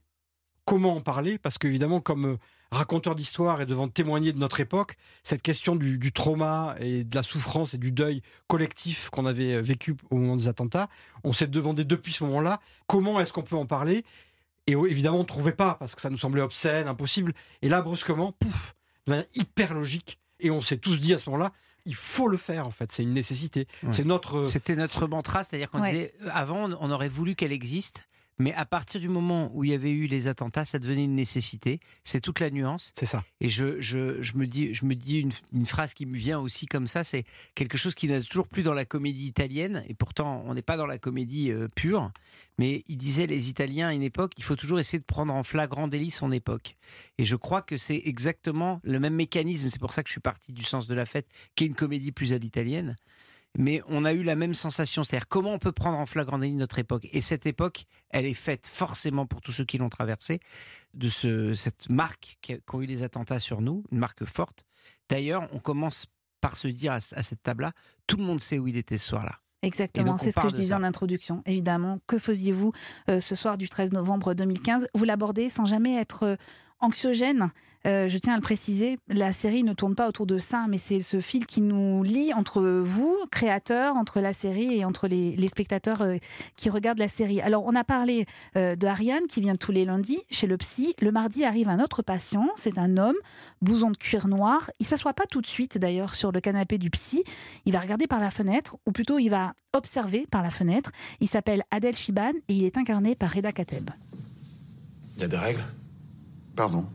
comment 0.65 0.97
en 0.97 1.01
parler. 1.01 1.39
Parce 1.39 1.59
qu'évidemment, 1.59 2.01
comme 2.01 2.27
euh, 2.27 2.37
raconteur 2.71 3.15
d'histoire 3.15 3.61
et 3.61 3.67
devant 3.67 3.89
témoigner 3.89 4.33
de 4.33 4.39
notre 4.39 4.61
époque, 4.61 4.97
cette 5.23 5.43
question 5.43 5.77
du, 5.77 5.99
du 5.99 6.13
trauma 6.13 6.77
et 6.81 7.05
de 7.05 7.15
la 7.15 7.23
souffrance 7.23 7.75
et 7.75 7.79
du 7.79 7.93
deuil 7.93 8.23
collectif 8.49 9.11
qu'on 9.11 9.27
avait 9.27 9.55
euh, 9.55 9.61
vécu 9.63 9.97
au 10.11 10.17
moment 10.17 10.37
des 10.37 10.49
attentats, 10.49 10.89
on 11.25 11.33
s'est 11.33 11.47
demandé 11.47 11.85
depuis 11.85 12.13
ce 12.13 12.25
moment-là 12.25 12.61
comment 12.87 13.21
est-ce 13.21 13.33
qu'on 13.33 13.43
peut 13.43 13.57
en 13.57 13.67
parler. 13.67 14.05
Et 14.67 14.75
euh, 14.75 14.87
évidemment, 14.91 15.19
on 15.19 15.21
ne 15.21 15.25
trouvait 15.27 15.53
pas 15.53 15.75
parce 15.75 15.95
que 15.95 16.01
ça 16.01 16.11
nous 16.11 16.17
semblait 16.19 16.43
obscène, 16.43 16.89
impossible. 16.89 17.33
Et 17.63 17.69
là, 17.69 17.83
brusquement, 17.83 18.33
pouf, 18.33 18.75
de 19.07 19.13
manière 19.13 19.27
hyper 19.35 19.75
logique. 19.75 20.19
Et 20.41 20.51
on 20.51 20.61
s'est 20.61 20.79
tous 20.79 21.01
dit 21.01 21.15
à 21.15 21.19
ce 21.19 21.31
moment-là, 21.31 21.53
il 21.85 21.95
faut 21.95 22.27
le 22.29 22.37
faire 22.37 22.67
en 22.67 22.71
fait, 22.73 22.91
c'est 22.91 23.05
une 23.05 23.13
nécessité. 23.15 23.69
Ouais. 23.83 23.93
C'est 23.93 24.05
notre. 24.05 24.43
C'était 24.43 24.75
notre 24.77 25.07
mantra, 25.07 25.45
c'est-à-dire 25.45 25.71
qu'on 25.71 25.81
Ouais. 25.83 25.91
disait, 25.93 26.15
euh, 26.23 26.29
avant, 26.33 26.69
on 26.81 26.91
aurait 26.91 27.09
voulu 27.09 27.35
qu'elle 27.37 27.53
existe, 27.53 28.09
Mais 28.39 28.53
à 28.55 28.67
partir 28.67 29.01
du 29.01 29.09
moment 29.09 29.51
où 29.55 29.65
il 29.65 29.71
y 29.71 29.75
avait 29.75 29.93
eu 29.93 30.07
les 30.07 30.27
attentats, 30.27 30.65
ça 30.65 30.79
devenait 30.79 31.05
une 31.05 31.15
nécessité. 31.15 31.81
C'est 32.05 32.21
toute 32.21 32.41
la 32.41 32.51
nuance. 32.51 32.93
C'est 32.99 33.07
ça. 33.07 33.25
Et 33.41 33.49
je, 33.49 33.81
je, 33.81 34.23
je 34.23 34.37
me 34.37 34.47
dis, 34.47 34.75
je 34.75 34.85
me 34.85 34.95
dis 34.95 35.21
une, 35.21 35.33
une 35.53 35.67
phrase 35.67 35.95
qui 35.95 36.05
me 36.05 36.17
vient 36.17 36.39
aussi 36.39 36.67
comme 36.67 36.87
ça, 36.87 37.03
c'est 37.03 37.25
quelque 37.55 37.79
chose 37.79 37.95
qui 37.95 38.09
n'a 38.09 38.21
toujours 38.21 38.49
plus 38.49 38.63
dans 38.63 38.75
la 38.75 38.85
comédie 38.85 39.27
italienne. 39.27 39.85
Et 39.89 39.95
pourtant, 39.95 40.45
on 40.47 40.55
n'est 40.55 40.63
pas 40.63 40.77
dans 40.77 40.87
la 40.87 40.99
comédie 40.99 41.51
euh, 41.51 41.69
pure. 41.75 42.11
Mais 42.59 42.85
il 42.89 42.97
disait 42.97 43.27
les 43.27 43.49
Italiens 43.49 43.89
à 43.89 43.93
une 43.93 44.03
époque, 44.03 44.33
il 44.39 44.45
faut 44.45 44.57
toujours 44.57 44.81
essayer 44.81 44.99
de 44.99 45.05
prendre 45.05 45.33
en 45.35 45.43
flagrant 45.43 45.89
délit 45.89 46.11
son 46.11 46.33
époque. 46.33 46.77
Et 47.19 47.25
je 47.25 47.37
crois 47.37 47.63
que 47.63 47.77
c'est 47.77 48.01
exactement 48.05 48.81
le 48.83 48.99
même 48.99 49.15
mécanisme. 49.15 49.69
C'est 49.69 49.79
pour 49.79 49.93
ça 49.93 50.03
que 50.03 50.09
je 50.09 50.13
suis 50.13 50.21
parti 50.21 50.53
du 50.53 50.63
sens 50.63 50.87
de 50.87 50.95
la 50.95 51.07
fête, 51.07 51.27
qui 51.55 51.65
est 51.65 51.67
une 51.67 51.75
comédie 51.75 52.13
plus 52.13 52.33
à 52.33 52.39
l'italienne 52.39 52.97
mais 53.59 53.83
on 53.89 54.05
a 54.05 54.13
eu 54.13 54.23
la 54.23 54.37
même 54.37 54.55
sensation, 54.55 55.05
c'est-à-dire 55.05 55.29
comment 55.29 55.53
on 55.53 55.59
peut 55.59 55.73
prendre 55.73 55.99
en 55.99 56.07
flagrant 56.07 56.39
délit 56.39 56.55
notre 56.55 56.79
époque. 56.79 57.07
Et 57.13 57.21
cette 57.21 57.47
époque, 57.47 57.85
elle 58.11 58.27
est 58.27 58.35
faite 58.35 58.67
forcément 58.67 59.27
pour 59.27 59.41
tous 59.41 59.53
ceux 59.53 59.65
qui 59.65 59.79
l'ont 59.79 59.89
traversée, 59.89 60.41
de 60.95 61.09
ce, 61.09 61.55
cette 61.55 61.89
marque 61.89 62.39
qu'ont 62.67 62.81
eu 62.81 62.87
les 62.87 63.03
attentats 63.03 63.41
sur 63.41 63.61
nous, 63.61 63.85
une 63.91 63.99
marque 63.99 64.25
forte. 64.25 64.65
D'ailleurs, 65.09 65.49
on 65.53 65.59
commence 65.59 66.07
par 66.41 66.57
se 66.57 66.69
dire 66.69 66.93
à, 66.93 66.97
à 66.97 67.23
cette 67.23 67.43
table-là, 67.43 67.73
tout 68.07 68.17
le 68.17 68.25
monde 68.25 68.41
sait 68.41 68.59
où 68.59 68.69
il 68.69 68.77
était 68.77 68.99
ce 68.99 69.09
soir-là. 69.09 69.41
Exactement, 69.63 70.19
c'est 70.19 70.31
ce 70.31 70.39
que 70.39 70.49
je 70.49 70.55
disais 70.55 70.75
en 70.75 70.85
introduction. 70.85 71.43
Évidemment, 71.47 71.99
que 72.07 72.19
faisiez-vous 72.19 72.73
euh, 73.11 73.21
ce 73.21 73.35
soir 73.35 73.59
du 73.59 73.69
13 73.69 73.93
novembre 73.93 74.35
2015 74.35 74.87
Vous 74.95 75.05
l'abordez 75.05 75.49
sans 75.49 75.65
jamais 75.65 75.97
être 75.97 76.23
euh, 76.25 76.37
anxiogène. 76.81 77.51
Euh, 77.87 78.09
je 78.09 78.19
tiens 78.19 78.33
à 78.33 78.37
le 78.37 78.43
préciser, 78.43 78.99
la 79.07 79.33
série 79.33 79.63
ne 79.63 79.73
tourne 79.73 79.95
pas 79.95 80.09
autour 80.09 80.27
de 80.27 80.39
ça, 80.39 80.67
mais 80.69 80.79
c'est 80.79 80.99
ce 80.99 81.21
fil 81.21 81.47
qui 81.47 81.61
nous 81.61 82.03
lie 82.03 82.35
entre 82.35 82.63
vous, 82.83 83.17
créateurs, 83.31 83.95
entre 83.95 84.21
la 84.21 84.33
série 84.33 84.77
et 84.77 84.85
entre 84.85 85.07
les, 85.07 85.49
spectateurs 85.49 86.03
euh, 86.03 86.17
qui 86.57 86.69
regardent 86.69 86.99
la 86.99 87.07
série. 87.07 87.41
Alors, 87.41 87.65
on 87.65 87.77
a 87.77 87.85
parlé 87.85 88.27
euh, 88.57 88.75
de 88.75 88.87
Ariane 88.89 89.27
qui 89.29 89.41
vient 89.41 89.55
tous 89.55 89.71
les 89.71 89.85
lundis 89.85 90.21
chez 90.31 90.49
le 90.49 90.57
psy. 90.57 90.95
Le 91.01 91.13
mardi 91.13 91.45
arrive 91.45 91.69
un 91.69 91.79
autre 91.79 92.03
patient, 92.03 92.49
c'est 92.57 92.77
un 92.77 92.97
homme, 92.97 93.15
blouson 93.63 93.93
de 93.93 93.97
cuir 93.97 94.27
noir. 94.27 94.69
Il 94.81 94.87
s'assoit 94.87 95.15
pas 95.15 95.27
tout 95.27 95.41
de 95.41 95.47
suite 95.47 95.79
d'ailleurs 95.79 96.17
sur 96.17 96.33
le 96.33 96.41
canapé 96.41 96.79
du 96.79 96.91
psy. 96.91 97.23
Il 97.67 97.73
va 97.73 97.79
regarder 97.79 98.09
par 98.09 98.19
la 98.19 98.33
fenêtre, 98.33 98.77
ou 98.87 98.91
plutôt 98.91 99.21
il 99.21 99.29
va 99.29 99.53
observer 99.73 100.27
par 100.29 100.43
la 100.43 100.51
fenêtre. 100.51 100.91
Il 101.21 101.29
s'appelle 101.29 101.63
Adel 101.71 101.95
Shiban 101.95 102.33
et 102.49 102.55
il 102.55 102.65
est 102.65 102.77
incarné 102.77 103.15
par 103.15 103.31
Reda 103.31 103.53
Kateb. 103.53 103.91
Il 105.17 105.23
y 105.23 105.25
a 105.25 105.29
des 105.29 105.37
règles? 105.37 105.63
Pardon 106.57 106.87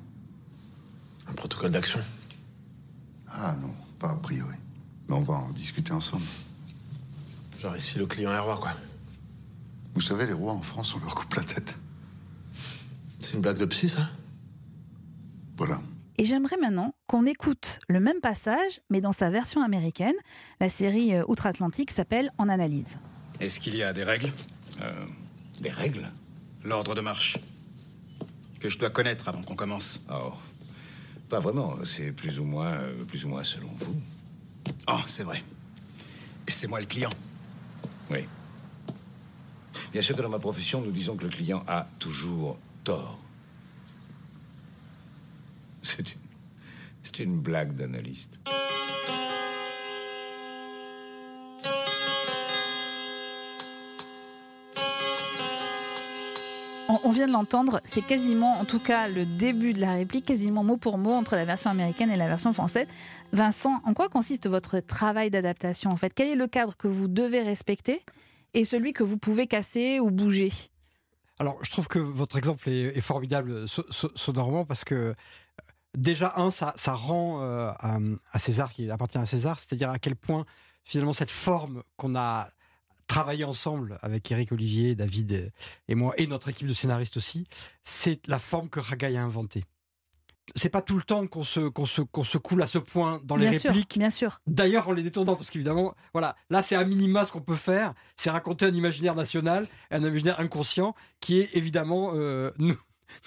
Un 1.27 1.33
protocole 1.33 1.71
d'action 1.71 1.99
Ah 3.31 3.53
non, 3.61 3.73
pas 3.99 4.09
a 4.09 4.15
priori. 4.15 4.55
Mais 5.07 5.15
on 5.15 5.21
va 5.21 5.35
en 5.35 5.51
discuter 5.51 5.93
ensemble. 5.93 6.25
Genre 7.59 7.77
ici, 7.77 7.99
le 7.99 8.07
client 8.07 8.31
est 8.31 8.39
roi, 8.39 8.57
quoi. 8.57 8.73
Vous 9.93 10.01
savez, 10.01 10.25
les 10.25 10.33
rois 10.33 10.53
en 10.53 10.61
France, 10.61 10.95
on 10.95 10.99
leur 10.99 11.13
coupe 11.13 11.35
la 11.35 11.43
tête. 11.43 11.77
C'est 13.19 13.35
une 13.35 13.41
blague 13.41 13.59
de 13.59 13.65
psy, 13.65 13.87
ça? 13.87 14.09
Voilà. 15.57 15.79
Et 16.17 16.25
j'aimerais 16.25 16.57
maintenant 16.57 16.95
qu'on 17.07 17.25
écoute 17.25 17.79
le 17.87 17.99
même 17.99 18.19
passage, 18.19 18.81
mais 18.89 18.99
dans 18.99 19.11
sa 19.13 19.29
version 19.29 19.61
américaine. 19.61 20.15
La 20.59 20.69
série 20.69 21.13
euh, 21.13 21.23
Outre-Atlantique 21.27 21.91
s'appelle 21.91 22.31
En 22.39 22.49
analyse. 22.49 22.97
Est-ce 23.39 23.59
qu'il 23.59 23.75
y 23.75 23.83
a 23.83 23.93
des 23.93 24.03
règles? 24.03 24.31
Euh, 24.81 25.05
des 25.59 25.69
règles? 25.69 26.11
L'ordre 26.63 26.95
de 26.95 27.01
marche? 27.01 27.37
Que 28.61 28.69
je 28.69 28.77
dois 28.77 28.91
connaître 28.91 29.27
avant 29.27 29.41
qu'on 29.41 29.55
commence. 29.55 30.01
Oh, 30.11 30.33
pas 31.27 31.39
vraiment. 31.39 31.77
C'est 31.83 32.11
plus 32.11 32.39
ou 32.39 32.43
moins, 32.43 32.73
euh, 32.73 33.03
plus 33.05 33.25
ou 33.25 33.29
moins 33.29 33.43
selon 33.43 33.69
vous. 33.75 33.99
Oh, 34.87 34.99
c'est 35.07 35.23
vrai. 35.23 35.43
C'est 36.47 36.67
moi 36.67 36.79
le 36.79 36.85
client. 36.85 37.09
Oui. 38.11 38.19
Bien 39.91 40.01
sûr 40.01 40.15
que 40.15 40.21
dans 40.21 40.29
ma 40.29 40.39
profession, 40.39 40.81
nous 40.81 40.91
disons 40.91 41.15
que 41.15 41.23
le 41.23 41.29
client 41.29 41.63
a 41.67 41.87
toujours 41.97 42.57
tort. 42.83 43.17
C'est 45.81 46.13
une, 46.13 46.21
c'est 47.01 47.19
une 47.19 47.39
blague 47.39 47.75
d'analyste. 47.75 48.39
On, 57.03 57.11
vient 57.11 57.27
de 57.27 57.31
l'entendre, 57.31 57.81
c'est 57.83 58.01
quasiment, 58.01 58.59
en 58.59 58.65
tout 58.65 58.79
cas, 58.79 59.07
le 59.07 59.25
début 59.25 59.73
de 59.73 59.81
la 59.81 59.93
réplique, 59.93 60.25
quasiment 60.25 60.63
mot 60.63 60.77
pour 60.77 60.97
mot 60.97 61.11
entre 61.11 61.35
la 61.35 61.45
version 61.45 61.69
américaine 61.69 62.11
et 62.11 62.17
la 62.17 62.27
version 62.27 62.53
française. 62.53 62.87
Vincent, 63.33 63.81
en 63.85 63.93
quoi 63.93 64.09
consiste 64.09 64.47
votre 64.47 64.79
travail 64.79 65.29
d'adaptation 65.29 65.89
en 65.91 65.95
fait? 65.95 66.13
Quel 66.13 66.27
est 66.29 66.35
le 66.35 66.47
cadre 66.47 66.75
que 66.77 66.87
vous 66.87 67.07
devez 67.07 67.41
respecter 67.41 68.03
et 68.53 68.65
celui 68.65 68.93
que 68.93 69.03
vous 69.03 69.17
pouvez 69.17 69.47
casser 69.47 69.99
ou 69.99 70.11
bouger? 70.11 70.51
Alors, 71.39 71.57
je 71.63 71.71
trouve 71.71 71.87
que 71.87 71.99
votre 71.99 72.37
exemple 72.37 72.69
est, 72.69 73.01
formidable 73.01 73.65
parce 74.67 74.83
que 74.83 74.95
euh, 74.95 75.13
déjà, 75.97 76.33
un, 76.35 76.51
ça, 76.51 76.73
ça 76.75 76.93
rend 76.93 77.41
euh, 77.41 77.71
à, 77.79 77.97
à 78.31 78.39
César, 78.39 78.71
qui 78.71 78.89
appartient 78.91 79.17
à 79.17 79.25
César, 79.25 79.59
c'est-à-dire 79.59 79.89
à 79.89 79.97
quel 79.97 80.15
point 80.15 80.45
finalement 80.83 81.13
cette 81.13 81.31
forme 81.31 81.83
qu'on 81.97 82.15
a 82.15 82.49
travaillé 83.11 83.43
ensemble 83.43 83.97
avec 84.01 84.31
Eric 84.31 84.51
Olivier, 84.53 84.95
David 84.95 85.51
et 85.89 85.95
moi, 85.95 86.13
et 86.17 86.27
notre 86.27 86.47
équipe 86.49 86.67
de 86.67 86.73
scénaristes 86.73 87.17
aussi, 87.17 87.45
c'est 87.83 88.25
la 88.27 88.39
forme 88.39 88.69
que 88.69 88.79
Ragaï 88.79 89.17
a 89.17 89.23
inventée. 89.23 89.65
C'est 90.55 90.69
pas 90.69 90.81
tout 90.81 90.95
le 90.95 91.01
temps 91.03 91.27
qu'on 91.27 91.43
se, 91.43 91.59
qu'on 91.59 91.85
se, 91.85 92.01
qu'on 92.01 92.23
se 92.23 92.37
coule 92.37 92.61
à 92.61 92.65
ce 92.65 92.77
point 92.77 93.21
dans 93.23 93.35
les 93.35 93.49
Bien 93.49 93.59
sûr, 93.59 93.69
répliques. 93.71 93.97
bien 93.97 94.09
sûr. 94.09 94.39
D'ailleurs, 94.47 94.87
en 94.89 94.93
les 94.93 95.03
détournant, 95.03 95.35
parce 95.35 95.49
qu'évidemment, 95.49 95.93
voilà, 96.13 96.35
là, 96.49 96.61
c'est 96.61 96.75
à 96.75 96.83
minima 96.85 97.23
ce 97.25 97.31
qu'on 97.31 97.41
peut 97.41 97.55
faire, 97.55 97.93
c'est 98.15 98.29
raconter 98.29 98.65
un 98.65 98.73
imaginaire 98.73 99.15
national, 99.15 99.67
un 99.91 99.99
imaginaire 99.99 100.39
inconscient, 100.39 100.95
qui 101.19 101.39
est 101.39 101.49
évidemment 101.53 102.11
euh, 102.15 102.49
nous. 102.59 102.77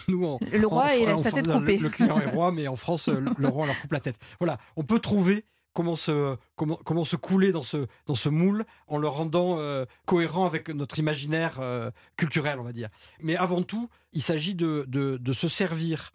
Nous, 0.09 0.25
en, 0.25 0.39
Le 0.51 0.67
roi 0.67 0.85
en- 0.85 0.89
et 0.89 1.13
en- 1.13 1.23
sa 1.23 1.31
tête 1.31 1.47
coupée. 1.47 1.77
Le, 1.77 1.91
client 1.91 2.19
est 2.19 2.31
roi, 2.31 2.53
mais 2.53 2.69
en 2.69 2.77
France, 2.85 3.09
euh, 3.09 3.21
le, 3.21 3.31
le 3.37 3.49
roi, 3.49 3.67
leur 3.67 3.79
coupe 3.81 3.93
la 3.93 4.01
tête. 4.01 4.17
Voilà, 4.41 4.59
on 4.77 4.83
peut 4.83 4.99
trouver 4.99 5.45
comment 5.75 5.97
se, 5.97 6.37
comment, 6.57 6.77
comment 6.77 7.05
se 7.05 7.17
couler 7.17 7.53
dans 7.53 7.63
ce, 7.63 7.87
dans 8.07 8.15
ce 8.15 8.31
moule 8.31 8.65
en 8.87 8.97
le 8.97 9.09
rendant 9.09 9.59
euh, 9.59 9.85
cohérent 10.07 10.47
avec 10.47 10.71
notre 10.71 10.99
imaginaire 10.99 11.59
euh, 11.61 11.91
culturel, 12.17 12.59
on 12.59 12.63
va 12.63 12.73
dire. 12.73 12.89
Mais 13.21 13.37
avant 13.37 13.63
tout, 13.63 13.91
il 14.13 14.23
s'agit 14.23 14.55
de, 14.55 14.87
de, 14.89 15.19
de 15.19 15.33
se 15.33 15.49
servir 15.49 16.13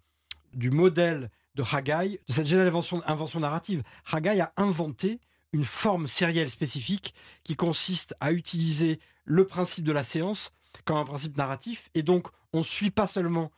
du 0.54 0.72
modèle 0.72 1.30
de 1.56 1.63
Haggai, 1.63 2.20
de 2.28 2.34
cette 2.34 2.48
géniale 2.48 2.68
invention, 2.68 3.04
invention 3.06 3.39
narrative. 3.39 3.84
Haggai 4.12 4.39
a 4.39 4.54
inventé 4.58 5.20
une 5.51 5.66
forme 5.66 6.08
sérielle 6.08 6.50
spécifique 6.50 7.13
qui 7.44 7.56
consiste 7.56 8.16
à 8.20 8.32
utiliser 8.32 9.00
le 9.25 9.46
principe 9.46 9.84
de 9.84 9.92
la 9.92 10.04
séance 10.04 10.51
comme 10.86 10.98
un 10.98 11.06
principe 11.06 11.38
narratif. 11.38 11.89
Et 11.94 12.04
donc, 12.04 12.28
on 12.54 12.60
ne 12.60 12.63
suit 12.63 12.92
pas 12.92 13.08
seulement 13.08 13.51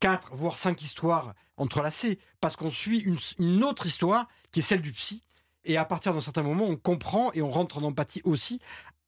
quatre, 0.00 0.34
voire 0.34 0.56
cinq 0.56 0.82
histoires 0.82 1.34
entrelacées, 1.56 2.20
parce 2.40 2.54
qu'on 2.54 2.70
suit 2.70 3.00
une, 3.00 3.18
une 3.38 3.64
autre 3.64 3.86
histoire 3.86 4.28
qui 4.52 4.60
est 4.60 4.62
celle 4.62 4.82
du 4.82 4.92
psy. 4.92 5.24
Et 5.64 5.76
à 5.76 5.84
partir 5.84 6.14
d'un 6.14 6.20
certain 6.20 6.42
moment, 6.42 6.64
on 6.64 6.76
comprend 6.76 7.32
et 7.32 7.42
on 7.42 7.50
rentre 7.50 7.78
en 7.78 7.82
empathie 7.82 8.22
aussi 8.24 8.60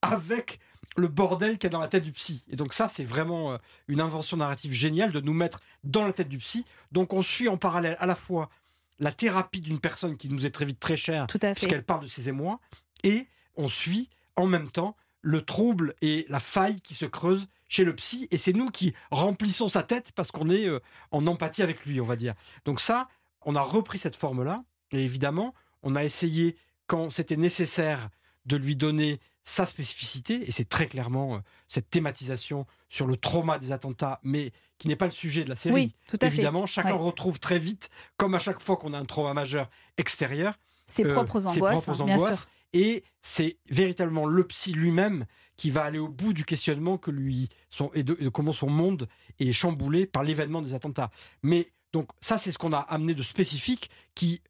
avec 0.02 0.61
le 0.97 1.09
bordel 1.09 1.59
qu'il 1.59 1.64
y 1.64 1.66
a 1.66 1.71
dans 1.71 1.80
la 1.80 1.88
tête 1.88 2.04
du 2.04 2.12
psy. 2.12 2.45
Et 2.50 2.57
donc 2.57 2.73
ça, 2.73 2.88
c'est 2.88 3.04
vraiment 3.04 3.52
euh, 3.52 3.59
une 3.88 4.00
invention 4.00 4.37
narrative 4.37 4.73
géniale 4.73 5.12
de 5.12 5.21
nous 5.21 5.33
mettre 5.33 5.61
dans 5.85 6.04
la 6.04 6.12
tête 6.12 6.28
du 6.28 6.38
psy. 6.38 6.64
Donc 6.92 7.12
on 7.12 7.23
suit 7.23 7.49
en 7.49 7.57
parallèle 7.57 7.97
à 8.00 8.07
la 8.07 8.14
fois 8.14 8.50
la 8.99 9.12
thérapie 9.12 9.61
d'une 9.61 9.80
personne 9.80 10.16
qui 10.16 10.28
nous 10.28 10.47
est 10.47 10.50
très 10.50 10.64
vite 10.64 10.78
très 10.78 10.97
chère, 10.97 11.26
puisqu'elle 11.26 11.85
parle 11.85 12.02
de 12.02 12.07
ses 12.07 12.28
émois, 12.28 12.61
et 13.02 13.26
on 13.57 13.66
suit 13.66 14.11
en 14.37 14.47
même 14.47 14.69
temps 14.69 14.95
le 15.23 15.42
trouble 15.42 15.95
et 16.02 16.26
la 16.28 16.40
faille 16.40 16.80
qui 16.80 16.95
se 16.95 17.07
creuse 17.07 17.49
chez 17.69 17.85
le 17.85 17.95
psy, 17.95 18.28
et 18.30 18.37
c'est 18.37 18.52
nous 18.52 18.69
qui 18.69 18.95
remplissons 19.11 19.69
sa 19.69 19.83
tête 19.83 20.12
parce 20.12 20.33
qu'on 20.33 20.50
est 20.50 20.66
euh, 20.66 20.80
en 21.12 21.26
empathie 21.26 21.62
avec 21.62 21.87
lui, 21.87 22.00
on 22.00 22.04
va 22.04 22.16
dire. 22.16 22.35
Donc 22.64 22.80
ça, 22.80 23.09
on 23.42 23.57
a 23.57 23.62
repris 23.62 23.99
cette 23.99 24.16
forme-là, 24.16 24.64
et 24.92 25.02
évidemment, 25.02 25.54
on 25.82 25.96
a 25.96 26.04
essayé, 26.04 26.56
quand 26.87 27.10
c'était 27.10 27.37
nécessaire, 27.37 28.08
de 28.46 28.56
lui 28.56 28.76
donner 28.76 29.20
sa 29.44 29.64
spécificité, 29.66 30.46
et 30.46 30.50
c'est 30.50 30.68
très 30.68 30.87
clairement 30.87 31.37
euh, 31.37 31.38
cette 31.68 31.90
thématisation 31.90 32.66
sur 32.88 33.06
le 33.06 33.16
trauma 33.16 33.58
des 33.58 33.72
attentats, 33.72 34.20
mais 34.22 34.52
qui 34.78 34.88
n'est 34.88 34.96
pas 34.96 35.06
le 35.06 35.10
sujet 35.10 35.44
de 35.44 35.49
la 35.49 35.56
série. 35.56 35.75
Oui, 35.75 35.94
tout 36.08 36.18
à 36.20 36.26
Évidemment, 36.26 36.66
chacun 36.66 36.94
Ouais. 36.94 36.99
retrouve 36.99 37.38
très 37.38 37.58
vite, 37.58 37.90
comme 38.16 38.34
à 38.34 38.38
chaque 38.38 38.60
fois 38.60 38.76
qu'on 38.76 38.92
a 38.92 38.99
un 38.99 39.04
trauma 39.04 39.34
majeur 39.34 39.68
extérieur. 39.96 40.58
Ses 40.87 41.04
euh, 41.04 41.12
propres 41.12 41.40
ses 41.40 41.46
angoisses, 41.46 41.84
propres 41.84 42.02
hein, 42.02 42.04
bien 42.04 42.14
angoisses. 42.16 42.49
Et 42.72 43.02
c'est 43.22 43.58
véritablement 43.68 44.26
le 44.26 44.46
psy 44.46 44.72
lui-même 44.72 45.26
qui 45.56 45.70
va 45.70 45.82
aller 45.84 45.99
au 45.99 46.08
bout 46.08 46.32
du 46.32 46.44
questionnement 46.44 46.99
que 46.99 47.10
lui 47.10 47.49
son, 47.68 47.90
et, 47.94 48.02
de, 48.02 48.16
et 48.20 48.25
de 48.25 48.28
comment 48.28 48.52
son 48.52 48.70
monde 48.70 49.08
est 49.38 49.52
chamboulé 49.52 50.06
par 50.06 50.22
l'événement 50.22 50.62
des 50.62 50.75
attentats. 50.75 51.10
Mais 51.42 51.72
donc 51.92 52.10
ça, 52.20 52.38
c'est 52.38 52.52
ce 52.52 52.58
qu'on 52.58 52.72
a 52.72 52.78
amené 52.78 53.14
de 53.14 53.22
spécifique 53.22 53.90
qui 54.14 54.40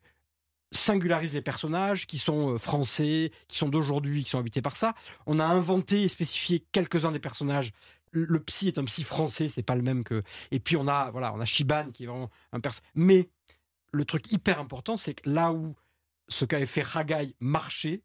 singularise 0.73 1.33
les 1.33 1.43
personnages 1.43 2.07
qui 2.07 2.19
sont 2.19 2.55
euh, 2.55 2.59
français, 2.59 3.33
qui 3.49 3.59
sont 3.59 3.69
d'aujourd'hui, 3.69 4.23
qui 4.23 4.31
sont 4.31 4.39
habités 4.39 4.63
par 4.63 4.77
ça. 4.77 4.95
On 5.27 5.39
a 5.39 5.45
inventé 5.45 6.03
et 6.03 6.09
spécifié 6.09 6.65
quelques-uns 6.73 7.13
des 7.13 7.21
personnages. 7.21 7.73
Le 8.13 8.41
psy 8.41 8.69
est 8.69 8.79
un 8.79 8.85
psy 8.85 9.05
français, 9.05 9.49
c'est 9.49 9.63
pas 9.63 9.77
le 9.77 9.83
même 9.83 10.03
que. 10.03 10.23
Et 10.51 10.59
puis 10.59 10.77
on 10.77 10.89
a 10.89 11.11
voilà, 11.11 11.33
on 11.35 11.41
a 11.41 11.45
Shiban 11.45 11.91
qui 11.93 12.05
est 12.05 12.07
vraiment 12.07 12.31
un 12.53 12.61
personnage. 12.61 12.91
Mais 12.95 13.29
le 13.93 14.05
truc 14.05 14.33
hyper 14.33 14.61
important, 14.61 14.97
c'est 14.97 15.15
que 15.15 15.31
là 15.31 15.53
où 15.53 15.77
ce 16.29 16.45
qu'avait 16.45 16.67
fait 16.67 16.85
Haggai 16.95 17.35
marchait, 17.41 18.03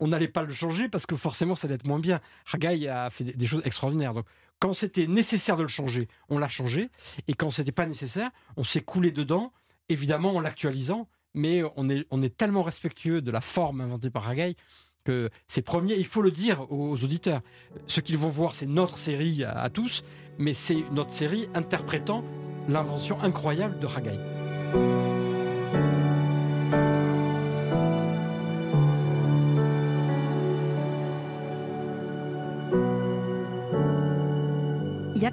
on 0.00 0.08
n'allait 0.08 0.28
pas 0.28 0.42
le 0.42 0.52
changer 0.52 0.88
parce 0.88 1.06
que 1.06 1.16
forcément 1.16 1.54
ça 1.54 1.66
allait 1.66 1.74
être 1.74 1.86
moins 1.86 2.00
bien. 2.00 2.20
Haggai 2.52 2.88
a 2.88 3.10
fait 3.10 3.24
des 3.24 3.46
choses 3.46 3.62
extraordinaires. 3.64 4.14
Donc 4.14 4.26
quand 4.58 4.72
c'était 4.72 5.06
nécessaire 5.06 5.56
de 5.56 5.62
le 5.62 5.68
changer, 5.68 6.08
on 6.28 6.38
l'a 6.38 6.48
changé. 6.48 6.90
Et 7.28 7.34
quand 7.34 7.50
c'était 7.50 7.72
pas 7.72 7.86
nécessaire, 7.86 8.30
on 8.56 8.64
s'est 8.64 8.80
coulé 8.80 9.10
dedans, 9.10 9.52
évidemment 9.88 10.36
en 10.36 10.40
l'actualisant. 10.40 11.08
Mais 11.34 11.62
on 11.76 11.88
est, 11.88 12.06
on 12.10 12.22
est 12.22 12.36
tellement 12.36 12.62
respectueux 12.62 13.22
de 13.22 13.30
la 13.30 13.40
forme 13.40 13.80
inventée 13.80 14.10
par 14.10 14.24
Ragaille 14.24 14.56
que 15.04 15.30
c'est 15.46 15.62
premier, 15.62 15.94
il 15.94 16.06
faut 16.06 16.22
le 16.22 16.30
dire 16.30 16.70
aux 16.70 17.02
auditeurs. 17.02 17.40
Ce 17.86 18.00
qu'ils 18.00 18.18
vont 18.18 18.28
voir, 18.28 18.54
c'est 18.54 18.66
notre 18.66 18.98
série 18.98 19.44
à, 19.44 19.68
tous, 19.68 20.04
mais 20.38 20.52
c'est 20.52 20.84
notre 20.92 21.12
série 21.12 21.48
interprétant 21.54 22.24
l'invention 22.68 23.20
incroyable 23.20 23.78
de 23.78 23.86
Ragaille. 23.86 24.20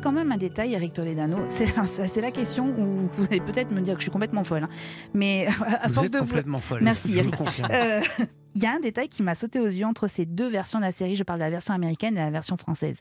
Quand 0.02 0.12
même 0.12 0.32
un 0.32 0.38
détail, 0.38 0.74
Eric 0.74 0.94
Toledano. 0.94 1.38
C'est 1.50 1.76
la, 1.76 1.86
c'est 1.86 2.22
la 2.22 2.32
question 2.32 2.68
où 2.78 3.10
vous 3.18 3.26
allez 3.26 3.42
peut-être 3.42 3.72
me 3.72 3.82
dire 3.82 3.94
que 3.96 4.00
je 4.00 4.04
suis 4.06 4.12
complètement 4.12 4.44
folle. 4.44 4.64
hein. 4.64 4.70
Mais 5.14 5.48
à 5.48 5.88
Vous 5.88 5.94
force 5.96 6.06
êtes 6.08 6.14
de 6.14 6.18
vous- 6.20 6.26
complètement 6.26 6.58
folle. 6.60 6.84
Merci, 6.84 7.18
Eric. 7.18 7.34
Euh, 7.70 8.02
Il 8.56 8.64
y 8.64 8.66
a 8.66 8.72
un 8.74 8.80
détail 8.80 9.10
qui 9.10 9.22
m'a 9.24 9.36
sauté 9.36 9.60
aux 9.60 9.68
yeux 9.68 9.86
entre 9.86 10.08
ces 10.08 10.26
deux 10.26 10.48
versions 10.50 10.80
de 10.80 10.84
la 10.84 10.92
série. 10.92 11.16
Je 11.16 11.24
parle 11.24 11.40
de 11.40 11.44
la 11.44 11.50
version 11.50 11.74
américaine 11.74 12.16
et 12.18 12.20
la 12.22 12.32
version 12.32 12.58
française. 12.58 13.00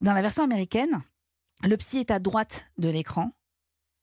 Dans 0.00 0.12
la 0.14 0.22
version 0.22 0.44
américaine, 0.44 1.02
le 1.64 1.76
psy 1.76 1.98
est 1.98 2.10
à 2.10 2.18
droite 2.20 2.66
de 2.78 2.88
l'écran 2.88 3.32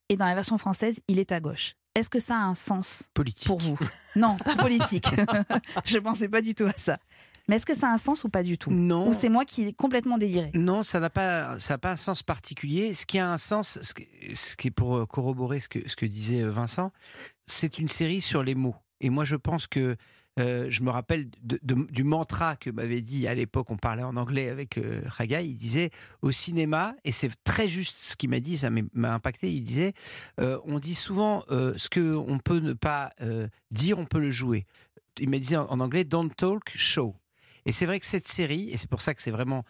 et 0.10 0.18
dans 0.18 0.26
la 0.26 0.36
version 0.36 0.58
française, 0.58 1.00
il 1.08 1.18
est 1.20 1.32
à 1.32 1.40
gauche. 1.40 1.74
Est-ce 1.96 2.10
que 2.10 2.20
ça 2.20 2.36
a 2.36 2.42
un 2.44 2.54
sens 2.54 3.10
Politique. 3.16 3.48
pour 3.48 3.58
vous? 3.60 3.78
Non, 4.16 4.38
pas 4.38 4.56
politique. 4.56 5.08
Je 5.86 5.98
pensais 5.98 6.28
pas 6.30 6.42
du 6.42 6.54
tout 6.54 6.66
à 6.66 6.74
ça. 6.78 7.00
Mais 7.48 7.56
est-ce 7.56 7.66
que 7.66 7.76
ça 7.76 7.88
a 7.90 7.94
un 7.94 7.98
sens 7.98 8.24
ou 8.24 8.30
pas 8.30 8.44
du 8.44 8.58
tout? 8.58 8.72
Non. 8.72 9.08
Ou 9.10 9.14
c'est 9.14 9.30
moi 9.30 9.46
qui 9.46 9.64
ai 9.64 9.74
complètement 9.74 10.18
déliré? 10.18 10.52
Non, 10.54 10.84
ça 10.84 11.00
n'a 11.00 11.10
pas, 11.10 11.58
ça 11.60 11.78
pas 11.78 11.92
un 11.92 11.96
sens 11.98 12.22
particulier. 12.24 12.94
Ce 12.94 13.06
qui 13.06 13.20
a 13.20 13.32
un 13.32 13.38
sens, 13.38 13.80
ce 13.82 13.94
qui, 13.94 14.08
ce 14.36 14.56
qui 14.56 14.68
est 14.68 14.72
pour 14.72 14.98
euh, 14.98 15.06
corroborer 15.06 15.60
ce 15.62 15.70
que, 15.70 15.88
ce 15.88 15.96
que 15.96 16.06
disait 16.06 16.42
euh, 16.42 16.52
Vincent, 16.52 16.92
c'est 17.46 17.80
une 17.80 17.88
série 17.88 18.20
sur 18.22 18.44
les 18.44 18.56
mots. 18.56 18.76
Et 19.00 19.10
moi, 19.10 19.24
je 19.24 19.36
pense 19.38 19.66
que 19.68 19.96
euh, 20.40 20.68
je 20.70 20.84
me 20.84 20.92
rappelle 20.92 21.30
de- 21.42 21.60
de- 21.64 21.88
du 21.90 22.04
mantra 22.04 22.58
que 22.58 22.70
m'avait 22.70 23.02
dit 23.02 23.28
à 23.28 23.34
l'époque, 23.34 23.72
on 23.72 23.78
parlait 23.78 24.04
en 24.04 24.18
anglais 24.18 24.50
avec 24.50 24.78
euh, 24.78 25.02
Ragai, 25.08 25.48
il 25.48 25.56
disait 25.58 25.90
au 26.22 26.32
cinéma, 26.32 26.96
et 27.06 27.12
c'est 27.12 27.32
très 27.44 27.68
juste 27.68 27.98
ce 28.00 28.16
qu'il 28.16 28.30
m'a 28.30 28.40
dit, 28.40 28.58
ça 28.58 28.70
m'a- 28.70 29.14
impacté, 29.14 29.52
il 29.52 29.62
disait, 29.62 29.94
euh, 30.40 30.60
on 30.66 30.78
dit 30.80 30.94
souvent 30.96 31.44
ce 31.50 31.90
qu'on 31.90 32.38
peut 32.40 32.60
ne 32.60 32.74
pas 32.74 33.14
dire, 33.72 33.98
on 33.98 34.06
peut 34.06 34.20
le 34.20 34.30
jouer. 34.32 34.66
Il 35.20 35.30
m'a 35.30 35.40
dit 35.40 35.56
en, 35.58 35.66
en 35.72 35.80
anglais, 35.80 36.04
don't 36.04 36.30
talk, 36.36 36.70
show. 36.76 37.16
Et 37.68 37.72
c'est 37.72 37.86
vrai 37.86 38.00
que 38.00 38.06
cette 38.08 38.28
série, 38.28 38.70
et 38.72 38.78
c'est 38.78 38.90
pour 38.90 39.02
ça 39.02 39.14
que 39.14 39.22
c'est 39.22 39.30
vraiment 39.32 39.64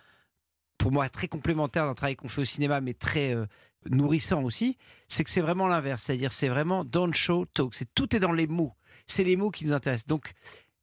pour 0.77 0.91
moi 0.91 1.09
très 1.09 1.27
complémentaire 1.27 1.85
d'un 1.85 1.95
travail 1.95 2.15
qu'on 2.15 2.27
fait 2.29 2.41
au 2.41 2.45
cinéma, 2.45 2.79
mais 2.79 2.93
très 2.93 3.33
euh, 3.35 3.45
nourrissant 3.89 4.43
aussi, 4.43 4.77
c'est 5.07 5.23
que 5.23 5.29
c'est 5.29 5.41
vraiment 5.41 5.67
l'inverse. 5.67 6.03
C'est-à-dire, 6.03 6.31
c'est 6.31 6.47
vraiment 6.49 6.85
don't 6.85 7.13
show, 7.13 7.45
talk. 7.47 7.73
C'est 7.75 7.93
tout 7.95 8.15
est 8.15 8.19
dans 8.19 8.31
les 8.31 8.47
mots. 8.47 8.73
C'est 9.07 9.23
les 9.23 9.35
mots 9.35 9.49
qui 9.51 9.65
nous 9.65 9.73
intéressent. 9.73 10.05
Donc, 10.07 10.33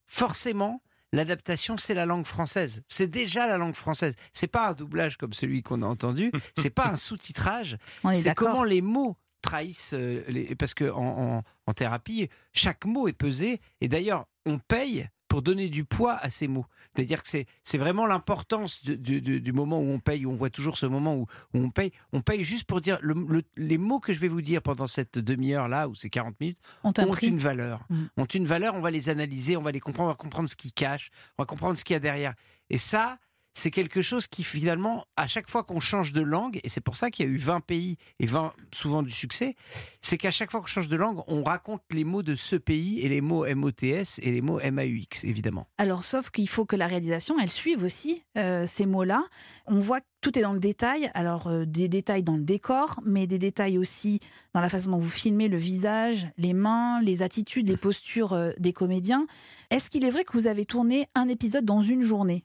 forcément, 0.07 0.83
l'adaptation, 1.13 1.77
c'est 1.79 1.95
la 1.95 2.07
langue 2.07 2.27
française. 2.27 2.83
C'est 2.89 3.07
déjà 3.09 3.47
la 3.47 3.57
langue 3.59 3.77
française. 3.77 4.17
C'est 4.33 4.49
pas 4.49 4.69
un 4.71 4.73
doublage 4.73 5.17
comme 5.17 5.33
celui 5.33 5.63
qu'on 5.63 5.83
a 5.83 5.87
entendu. 5.87 6.33
C'est 6.59 6.71
pas 6.71 6.89
un 6.89 6.97
sous-titrage. 6.97 7.79
On 8.03 8.11
est 8.11 8.15
C'est 8.15 8.35
comment 8.35 8.65
les 8.65 8.83
mots 8.83 9.17
trahissent 9.43 9.95
euh, 9.95 10.25
les... 10.29 10.55
parce 10.57 10.75
que 10.75 10.91
en, 10.91 11.37
en- 11.37 11.43
en 11.67 11.73
thérapie, 11.75 12.29
chaque 12.53 12.85
mot 12.87 13.07
est 13.09 13.13
pesé 13.13 13.61
et 13.81 13.89
d'ailleurs 13.89 14.27
on 14.47 14.59
paye 14.59 15.09
pour 15.35 15.43
donner 15.43 15.69
du 15.69 15.85
poids 15.85 16.15
à 16.15 16.31
ces 16.31 16.47
mots. 16.47 16.65
C'est-à-dire 16.95 17.21
que 17.21 17.29
c'est 17.29 17.77
vraiment 17.79 18.07
l'importance 18.07 18.85
du 18.85 19.53
moment 19.53 19.81
où 19.81 19.91
on 19.91 19.99
paye. 19.99 20.27
On 20.27 20.35
voit 20.37 20.49
toujours 20.49 20.79
ce 20.79 20.87
moment 20.87 21.17
où, 21.17 21.27
où 21.55 21.59
on 21.59 21.71
paye. 21.71 21.91
On 22.13 22.21
paye 22.21 22.45
juste 22.45 22.69
pour 22.69 22.81
dire 22.81 23.01
le- 23.03 23.15
le- 23.29 23.43
les 23.57 23.77
mots 23.77 23.99
que 23.99 24.13
je 24.13 24.21
vais 24.21 24.29
vous 24.29 24.43
dire 24.43 24.63
pendant 24.63 24.87
cette 24.87 25.19
demi-heure 25.19 25.67
là 25.67 25.89
ou 25.89 25.97
ces 25.97 26.09
40 26.09 26.39
minutes 26.39 26.59
On 26.85 26.91
ont 26.91 26.93
pris 26.93 27.27
une 27.27 27.39
valeur. 27.39 27.81
Mm. 27.91 28.05
Ont 28.17 28.25
une 28.27 28.47
valeur. 28.47 28.77
On 28.77 28.81
va 28.81 28.93
les 28.93 29.09
analyser, 29.09 29.57
on 29.57 29.63
va 29.63 29.73
les 29.73 29.81
comprendre, 29.81 30.11
on 30.11 30.13
va 30.13 30.17
comprendre 30.17 30.49
ce 30.49 30.55
qu'ils 30.55 30.73
cachent, 30.73 31.11
on 31.37 31.43
va 31.43 31.47
comprendre 31.47 31.77
ce 31.77 31.83
qu'il 31.83 31.95
y 31.95 31.97
a 31.97 32.01
derrière. 32.01 32.35
Et 32.71 32.79
ça, 32.79 33.19
c'est 33.55 33.71
quelque 33.71 34.03
chose 34.03 34.27
qui 34.27 34.45
finalement, 34.45 35.07
à 35.17 35.27
chaque 35.27 35.51
fois 35.51 35.63
qu'on 35.63 35.81
change 35.81 36.13
de 36.13 36.21
langue, 36.21 36.61
et 36.65 36.69
c'est 36.69 36.81
pour 36.81 36.97
ça 36.97 37.11
qu'il 37.11 37.25
y 37.25 37.29
a 37.29 37.33
eu 37.33 37.39
20 37.39 37.61
pays 37.61 37.97
et 38.19 38.27
20 38.27 38.53
souvent 38.73 39.03
du 39.03 39.13
succès, 39.13 39.55
c'est 40.03 40.19
qu'à 40.19 40.31
chaque 40.31 40.51
fois 40.51 40.61
qu'on 40.61 40.67
change 40.67 40.89
de 40.89 40.97
langue, 40.97 41.23
on 41.29 41.43
raconte 41.45 41.83
les 41.91 42.05
mots 42.05 42.23
de 42.23 42.35
ce 42.35 42.57
pays 42.57 43.01
et 43.01 43.09
les 43.09 43.21
mots 43.21 43.47
MOTS 43.47 44.19
et 44.21 44.33
les 44.33 44.41
mots 44.41 44.61
MAUX, 44.61 45.25
évidemment. 45.25 45.69
Alors, 45.79 46.05
sauf 46.05 46.31
qu'il 46.31 46.49
faut 46.49 46.65
que 46.65 46.77
la 46.77 46.87
réalisation, 46.87 47.37
elle 47.41 47.51
suive 47.51 47.85
aussi 47.85 48.25
euh, 48.37 48.67
ces 48.67 48.87
mots-là. 48.87 49.25
On 49.67 49.79
voit 49.79 50.01
que 50.01 50.07
tout 50.21 50.39
est 50.39 50.43
dans 50.43 50.53
le 50.53 50.61
détail. 50.61 51.11
Alors, 51.15 51.47
euh, 51.47 51.65
des 51.65 51.89
détails 51.89 52.23
dans 52.23 52.37
le 52.37 52.43
décor, 52.43 53.01
mais 53.05 53.27
des 53.27 53.39
détails 53.39 53.79
aussi 53.79 54.21
dans 54.53 54.61
la 54.61 54.69
façon 54.69 54.91
dont 54.91 54.99
vous 54.99 55.09
filmez 55.09 55.49
le 55.49 55.57
visage, 55.57 56.27
les 56.39 56.55
mains, 56.55 57.01
les 57.03 57.23
attitudes, 57.23 57.69
les 57.69 57.77
postures 57.77 58.33
euh, 58.33 58.51
des 58.59 58.73
comédiens. 58.73 59.27
Est-ce 59.71 59.91
qu'il 59.91 60.05
est 60.05 60.11
vrai 60.11 60.25
que 60.25 60.33
vous 60.33 60.47
avez 60.47 60.65
tourné 60.65 61.09
un 61.15 61.29
épisode 61.29 61.65
dans 61.65 61.83
une 61.83 62.03
journée? 62.03 62.45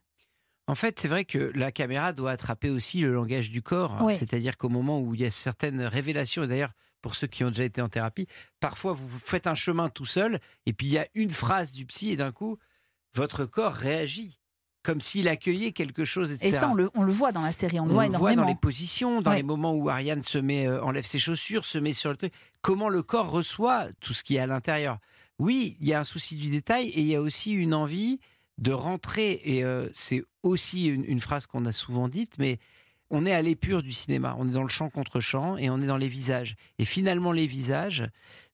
En 0.70 0.76
fait, 0.76 1.00
c'est 1.02 1.08
vrai 1.08 1.26
que 1.26 1.52
la 1.56 1.72
caméra 1.72 2.14
doit 2.14 2.30
attraper 2.32 2.70
aussi 2.70 3.00
le 3.00 3.12
langage 3.12 3.50
du 3.50 3.62
corps. 3.64 3.98
C'est-à-dire 4.12 4.56
qu'au 4.58 4.70
moment 4.70 5.00
où 5.00 5.16
il 5.16 5.22
y 5.22 5.26
a 5.26 5.32
certaines 5.32 5.82
révélations, 5.82 6.44
et 6.44 6.48
d'ailleurs, 6.48 6.74
pour 7.02 7.16
ceux 7.16 7.28
qui 7.28 7.44
ont 7.44 7.50
déjà 7.50 7.64
été 7.64 7.82
en 7.82 7.90
thérapie, 7.90 8.28
parfois 8.60 8.94
vous 8.94 9.10
faites 9.10 9.48
un 9.48 9.56
chemin 9.56 9.90
tout 9.90 10.06
seul, 10.06 10.40
et 10.68 10.74
puis 10.74 10.86
il 10.88 10.94
y 10.94 11.00
a 11.00 11.08
une 11.16 11.32
phrase 11.32 11.72
du 11.74 11.86
psy, 11.88 12.12
et 12.12 12.16
d'un 12.18 12.32
coup, 12.32 12.58
votre 13.16 13.46
corps 13.46 13.74
réagit. 13.74 14.40
Comme 14.82 15.02
s'il 15.02 15.28
accueillait 15.28 15.74
quelque 15.74 16.06
chose, 16.06 16.32
etc. 16.32 16.48
Et 16.48 16.52
ça, 16.60 16.70
on 16.70 16.74
le, 16.74 16.90
on 16.96 17.04
le 17.04 17.12
voit 17.12 17.34
dans 17.34 17.42
la 17.42 17.52
série, 17.52 17.80
on, 17.82 17.86
le 17.86 17.92
On 17.92 17.94
voit 17.96 18.08
le 18.08 18.18
voit 18.18 18.36
dans 18.36 18.46
les 18.46 18.56
positions, 18.56 19.22
dans 19.22 19.32
Ouais. 19.32 19.38
les 19.38 19.44
moments 19.44 19.74
où 19.74 19.90
Ariane 19.90 20.24
se 20.24 20.38
met, 20.38 20.68
euh, 20.68 20.82
enlève 20.82 21.06
ses 21.06 21.20
chaussures, 21.20 21.66
se 21.66 21.78
met 21.80 21.92
sur 21.94 22.10
le 22.12 22.16
truc. 22.16 22.32
Comment 22.62 22.88
le 22.88 23.04
corps 23.04 23.30
reçoit 23.30 23.88
tout 24.00 24.14
ce 24.14 24.24
qui 24.24 24.38
est 24.38 24.40
à 24.40 24.48
l'intérieur? 24.48 25.00
Oui, 25.38 25.76
il 25.82 25.88
y 25.88 25.94
a 25.94 26.00
un 26.00 26.04
souci 26.06 26.36
du 26.38 26.50
détail 26.50 26.88
et 26.90 27.02
il 27.02 27.08
y 27.08 27.16
a 27.16 27.22
aussi 27.22 27.52
une 27.52 27.74
envie 27.74 28.20
de 28.60 28.72
rentrer. 28.72 29.42
Et 29.44 29.64
euh, 29.64 29.90
c'est 29.94 30.24
aussi 30.44 30.86
une, 30.86 31.20
phrase 31.20 31.48
qu'on 31.48 31.66
a 31.66 31.72
souvent 31.72 32.08
dite, 32.08 32.34
mais 32.38 32.60
on 33.10 33.26
est 33.26 33.34
à 33.34 33.42
l'épure 33.42 33.82
du 33.82 33.94
cinéma. 33.94 34.36
On 34.38 34.48
est 34.48 34.54
dans 34.54 34.64
le 34.64 34.70
champ 34.70 34.90
contre 34.90 35.20
champ 35.20 35.58
et 35.58 35.70
on 35.70 35.80
est 35.80 35.88
dans 35.88 35.98
les 35.98 36.10
visages. 36.10 36.56
Et 36.78 36.86
finalement, 36.86 37.32
les 37.32 37.48
visages 37.48 38.08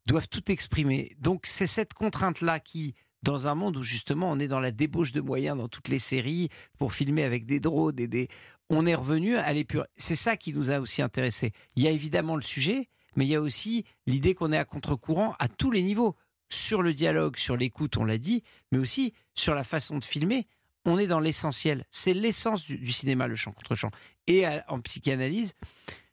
doivent 0.06 0.30
tout 0.30 0.52
exprimer. 0.52 1.16
Donc 1.20 1.46
c'est 1.46 1.68
cette 1.68 1.94
contrainte-là 1.94 2.60
qui, 2.60 2.94
dans 3.24 3.48
un 3.48 3.56
monde 3.56 3.78
où 3.78 3.84
justement 3.84 4.32
on 4.32 4.40
est 4.40 4.48
dans 4.48 4.60
la 4.60 4.72
débauche 4.72 5.12
de 5.12 5.22
moyens 5.22 5.58
dans 5.58 5.68
toutes 5.68 5.88
les 5.88 6.00
séries 6.00 6.50
pour 6.78 6.94
filmer 6.94 7.24
avec 7.24 7.46
des 7.46 7.60
drones 7.60 8.00
et 8.00 8.08
des, 8.08 8.30
on 8.70 8.86
est 8.86 8.96
revenu 8.96 9.36
à 9.36 9.52
l'épure. 9.52 9.86
C'est 9.98 10.16
ça 10.16 10.38
qui 10.38 10.54
nous 10.54 10.72
a 10.72 10.80
aussi 10.80 11.02
intéressés. 11.02 11.52
Il 11.76 11.84
y 11.84 11.88
a 11.88 11.92
évidemment 11.92 12.36
le 12.36 12.42
sujet, 12.44 12.88
mais 13.16 13.26
il 13.26 13.30
y 13.30 13.36
a 13.36 13.42
aussi 13.42 13.86
l'idée 14.06 14.36
qu'on 14.36 14.54
est 14.54 14.58
à 14.58 14.66
contre-courant 14.66 15.36
à 15.40 15.48
tous 15.48 15.72
les 15.72 15.82
niveaux. 15.82 16.16
Sur 16.56 16.82
le 16.82 16.94
dialogue, 16.94 17.36
sur 17.38 17.58
l'écoute, 17.58 17.98
on 17.98 18.06
l'a 18.06 18.18
dit, 18.18 18.44
mais 18.72 18.78
aussi 18.78 19.14
sur 19.34 19.54
la 19.56 19.64
façon 19.64 19.98
de 19.98 20.04
filmer. 20.04 20.48
On 20.86 20.98
est 21.00 21.08
dans 21.08 21.20
l'essentiel. 21.20 21.84
C'est 21.92 22.14
l'essence 22.14 22.64
du, 22.64 22.78
du 22.78 22.92
cinéma, 22.92 23.28
le 23.28 23.36
champ 23.36 23.52
contre 23.52 23.76
champ. 23.76 23.92
Et 24.28 24.46
à- 24.46 24.64
en 24.68 24.80
psychanalyse, 24.80 25.54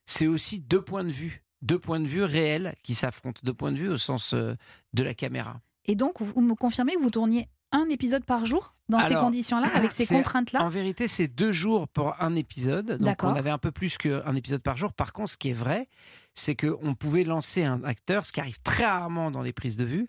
c'est 0.06 0.26
aussi 0.26 0.58
deux 0.60 0.82
points 0.82 1.04
de 1.04 1.12
vue, 1.12 1.42
deux 1.60 1.78
points 1.78 2.00
de 2.00 2.06
vue 2.06 2.24
réels 2.24 2.74
qui 2.82 2.94
s'affrontent, 2.94 3.40
deux 3.44 3.54
points 3.54 3.70
de 3.72 3.76
vue 3.78 3.88
au 3.88 3.96
sens 3.98 4.34
euh, 4.34 4.56
de 4.94 5.02
la 5.02 5.14
caméra. 5.14 5.60
Et 5.84 5.94
donc, 5.94 6.20
vous 6.20 6.40
me 6.40 6.54
confirmez 6.54 6.94
que 6.94 7.00
vous 7.02 7.10
tourniez 7.10 7.48
un 7.70 7.88
épisode 7.88 8.24
par 8.24 8.44
jour 8.46 8.74
dans 8.88 9.00
ces 9.00 9.14
conditions-là, 9.14 9.68
avec 9.74 9.92
ces 9.92 10.06
contraintes-là? 10.06 10.62
En 10.62 10.68
vérité, 10.68 11.08
c'est 11.08 11.26
deux 11.28 11.52
jours 11.52 11.88
pour 11.88 12.14
un 12.20 12.34
épisode. 12.34 12.92
Donc, 12.92 13.00
D'accord. 13.00 13.32
on 13.32 13.34
avait 13.36 13.50
un 13.50 13.58
peu 13.58 13.70
plus 13.72 13.96
qu'un 13.96 14.34
épisode 14.36 14.62
par 14.62 14.76
jour. 14.76 14.92
Par 14.92 15.12
contre, 15.12 15.30
ce 15.30 15.36
qui 15.38 15.48
est 15.50 15.54
vrai, 15.54 15.88
c'est 16.34 16.56
qu'on 16.56 16.94
pouvait 16.94 17.24
lancer 17.24 17.64
un 17.64 17.82
acteur, 17.84 18.26
ce 18.26 18.32
qui 18.32 18.40
arrive 18.40 18.60
très 18.62 18.84
rarement 18.84 19.30
dans 19.30 19.42
les 19.42 19.52
prises 19.52 19.76
de 19.76 19.84
vue, 19.84 20.08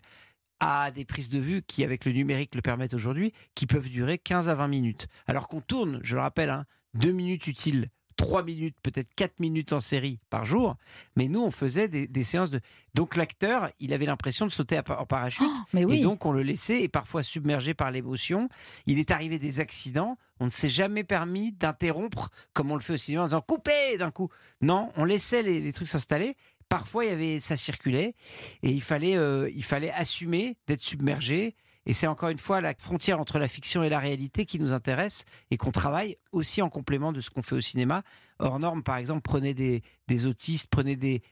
à 0.60 0.90
des 0.90 1.04
prises 1.04 1.28
de 1.28 1.38
vue 1.38 1.62
qui, 1.62 1.84
avec 1.84 2.04
le 2.04 2.12
numérique, 2.12 2.54
le 2.54 2.62
permettent 2.62 2.94
aujourd'hui, 2.94 3.32
qui 3.54 3.66
peuvent 3.66 3.88
durer 3.88 4.18
15 4.18 4.48
à 4.48 4.54
20 4.54 4.68
minutes. 4.68 5.08
Alors 5.26 5.48
qu'on 5.48 5.60
tourne, 5.60 6.00
je 6.02 6.14
le 6.14 6.20
rappelle, 6.20 6.50
hein, 6.50 6.64
deux 6.94 7.12
minutes 7.12 7.46
utiles, 7.46 7.88
trois 8.16 8.42
minutes, 8.42 8.76
peut-être 8.82 9.14
quatre 9.14 9.40
minutes 9.40 9.72
en 9.72 9.80
série 9.80 10.18
par 10.30 10.44
jour. 10.44 10.76
Mais 11.16 11.28
nous, 11.28 11.42
on 11.42 11.50
faisait 11.50 11.88
des, 11.88 12.06
des 12.06 12.24
séances 12.24 12.50
de. 12.50 12.60
Donc 12.94 13.16
l'acteur, 13.16 13.70
il 13.80 13.92
avait 13.92 14.06
l'impression 14.06 14.46
de 14.46 14.52
sauter 14.52 14.78
en 14.78 15.06
parachute. 15.06 15.46
Oh, 15.48 15.60
mais 15.72 15.84
oui. 15.84 15.98
Et 15.98 16.02
donc, 16.02 16.24
on 16.26 16.32
le 16.32 16.42
laissait, 16.42 16.82
et 16.82 16.88
parfois 16.88 17.22
submergé 17.22 17.74
par 17.74 17.90
l'émotion. 17.90 18.48
Il 18.86 18.98
est 18.98 19.10
arrivé 19.10 19.38
des 19.38 19.60
accidents. 19.60 20.16
On 20.40 20.46
ne 20.46 20.50
s'est 20.50 20.70
jamais 20.70 21.04
permis 21.04 21.52
d'interrompre, 21.52 22.30
comme 22.52 22.70
on 22.70 22.74
le 22.74 22.80
fait 22.80 22.94
au 22.94 22.98
cinéma, 22.98 23.22
en 23.22 23.26
disant 23.26 23.40
coupez 23.40 23.96
d'un 23.98 24.10
coup. 24.10 24.28
Non, 24.60 24.92
on 24.96 25.04
laissait 25.04 25.42
les, 25.42 25.60
les 25.60 25.72
trucs 25.72 25.88
s'installer. 25.88 26.36
Parfois, 26.68 27.04
il 27.04 27.10
y 27.10 27.14
avait, 27.14 27.40
ça 27.40 27.56
circulait, 27.56 28.14
et 28.62 28.70
il 28.70 28.80
fallait, 28.80 29.16
euh, 29.16 29.50
il 29.54 29.62
fallait 29.62 29.92
assumer 29.92 30.56
d'être 30.66 30.80
submergé. 30.80 31.54
Et 31.86 31.92
c'est 31.92 32.06
encore 32.06 32.30
une 32.30 32.38
fois 32.38 32.60
la 32.60 32.74
frontière 32.74 33.20
entre 33.20 33.38
la 33.38 33.48
fiction 33.48 33.82
et 33.82 33.88
la 33.88 33.98
réalité 33.98 34.46
qui 34.46 34.58
nous 34.58 34.72
intéresse 34.72 35.24
et 35.50 35.56
qu'on 35.56 35.70
travaille 35.70 36.16
aussi 36.32 36.62
en 36.62 36.70
complément 36.70 37.12
de 37.12 37.20
ce 37.20 37.30
qu'on 37.30 37.42
fait 37.42 37.56
au 37.56 37.60
cinéma. 37.60 38.02
Hors 38.38 38.58
norme, 38.58 38.82
par 38.82 38.96
exemple, 38.96 39.22
prenez 39.22 39.54
des, 39.54 39.82
autistes, 40.26 40.68
prenez 40.70 40.96
des, 40.96 41.22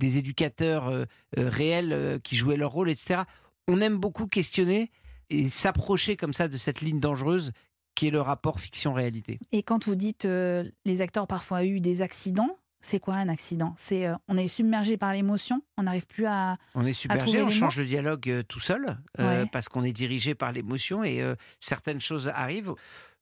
éducateurs 0.00 0.88
euh, 0.88 1.04
euh, 1.38 1.48
réels 1.48 1.92
euh, 1.92 2.18
qui 2.18 2.36
jouaient 2.36 2.56
leur 2.56 2.72
rôle, 2.72 2.90
etc. 2.90 3.22
On 3.68 3.80
aime 3.80 3.96
beaucoup 3.96 4.26
questionner 4.26 4.90
et 5.30 5.48
s'approcher 5.48 6.16
comme 6.16 6.32
ça 6.32 6.48
de 6.48 6.56
cette 6.56 6.82
ligne 6.82 7.00
dangereuse 7.00 7.52
qui 7.94 8.08
est 8.08 8.10
le 8.10 8.20
rapport 8.20 8.60
fiction-réalité. 8.60 9.38
Et 9.50 9.62
quand 9.62 9.86
vous 9.86 9.94
dites 9.94 10.24
les 10.24 11.00
acteurs 11.00 11.26
parfois 11.26 11.58
ont 11.58 11.64
eu 11.64 11.80
des 11.80 12.00
accidents, 12.00 12.56
c'est 12.82 12.98
quoi 13.00 13.14
un 13.14 13.28
accident? 13.28 13.72
C'est 13.78 14.06
euh, 14.06 14.14
on 14.28 14.36
est 14.36 14.48
submergé 14.48 14.96
par 14.98 15.12
l'émotion, 15.12 15.62
on 15.78 15.84
n'arrive 15.84 16.06
plus 16.06 16.26
à. 16.26 16.56
On 16.74 16.84
est 16.84 16.92
submergé, 16.92 17.40
on 17.42 17.48
change 17.48 17.78
le 17.78 17.84
dialogue 17.86 18.28
euh, 18.28 18.42
tout 18.42 18.60
seul 18.60 18.98
euh, 19.20 19.42
Ouais. 19.44 19.48
parce 19.50 19.68
qu'on 19.68 19.84
est 19.84 19.92
dirigé 19.92 20.34
par 20.34 20.52
l'émotion 20.52 21.02
et 21.04 21.22
certaines 21.60 22.00
choses 22.00 22.28
arrivent. 22.28 22.74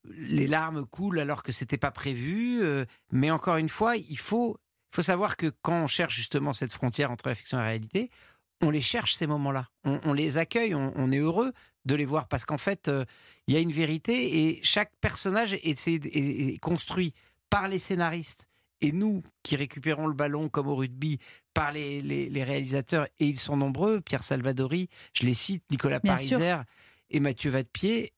Les 0.08 0.46
larmes 0.46 0.86
coulent 0.86 1.20
alors 1.20 1.42
que 1.42 1.52
c'était 1.52 1.76
pas 1.78 1.90
prévu. 1.90 2.62
mais 3.12 3.30
encore 3.30 3.56
une 3.58 3.68
fois, 3.68 3.96
il 3.96 4.18
faut, 4.18 4.56
faut 4.94 5.02
savoir 5.02 5.36
que 5.36 5.52
quand 5.62 5.82
on 5.84 5.86
cherche 5.86 6.16
justement 6.16 6.52
cette 6.54 6.72
frontière 6.72 7.10
entre 7.10 7.28
la 7.28 7.34
fiction 7.34 7.58
et 7.58 7.60
la 7.60 7.66
réalité, 7.68 8.10
on 8.62 8.70
les 8.70 8.80
cherche 8.82 9.14
ces 9.14 9.26
moments-là. 9.26 9.68
On, 9.84 10.00
on 10.04 10.12
les 10.14 10.38
accueille, 10.38 10.74
on, 10.74 10.92
on 10.96 11.12
est 11.12 11.18
heureux 11.18 11.52
de 11.84 11.94
les 11.94 12.04
voir 12.06 12.28
parce 12.28 12.44
qu'en 12.46 12.58
fait, 12.58 12.90
il 13.46 13.54
y 13.54 13.56
a 13.56 13.60
une 13.60 13.72
vérité 13.72 14.48
et 14.48 14.60
chaque 14.62 14.92
personnage 15.00 15.52
est, 15.54 15.66
est- 15.66 15.88
est- 15.88 16.54
est 16.54 16.58
construit 16.58 17.12
par 17.50 17.68
les 17.68 17.78
scénaristes 17.78 18.46
et 18.80 18.92
nous 18.92 19.22
qui 19.42 19.56
récupérons 19.56 20.06
le 20.06 20.14
ballon 20.14 20.48
comme 20.48 20.68
au 20.68 20.76
rugby 20.76 21.18
par 21.54 21.72
les, 21.72 22.00
les- 22.02 22.28
les 22.30 22.44
réalisateurs, 22.44 23.06
et 23.18 23.26
ils 23.26 23.38
sont 23.38 23.56
nombreux, 23.56 24.00
Pierre 24.00 24.22
Salvadori, 24.24 24.88
je 25.12 25.24
les 25.26 25.34
cite, 25.34 25.62
Nicolas 25.70 25.98
Bien 26.00 26.16
sûr. 26.16 26.38
Pariser 26.38 26.56
et 27.10 27.20
Mathieu 27.20 27.50
Vadepied, 27.50 28.12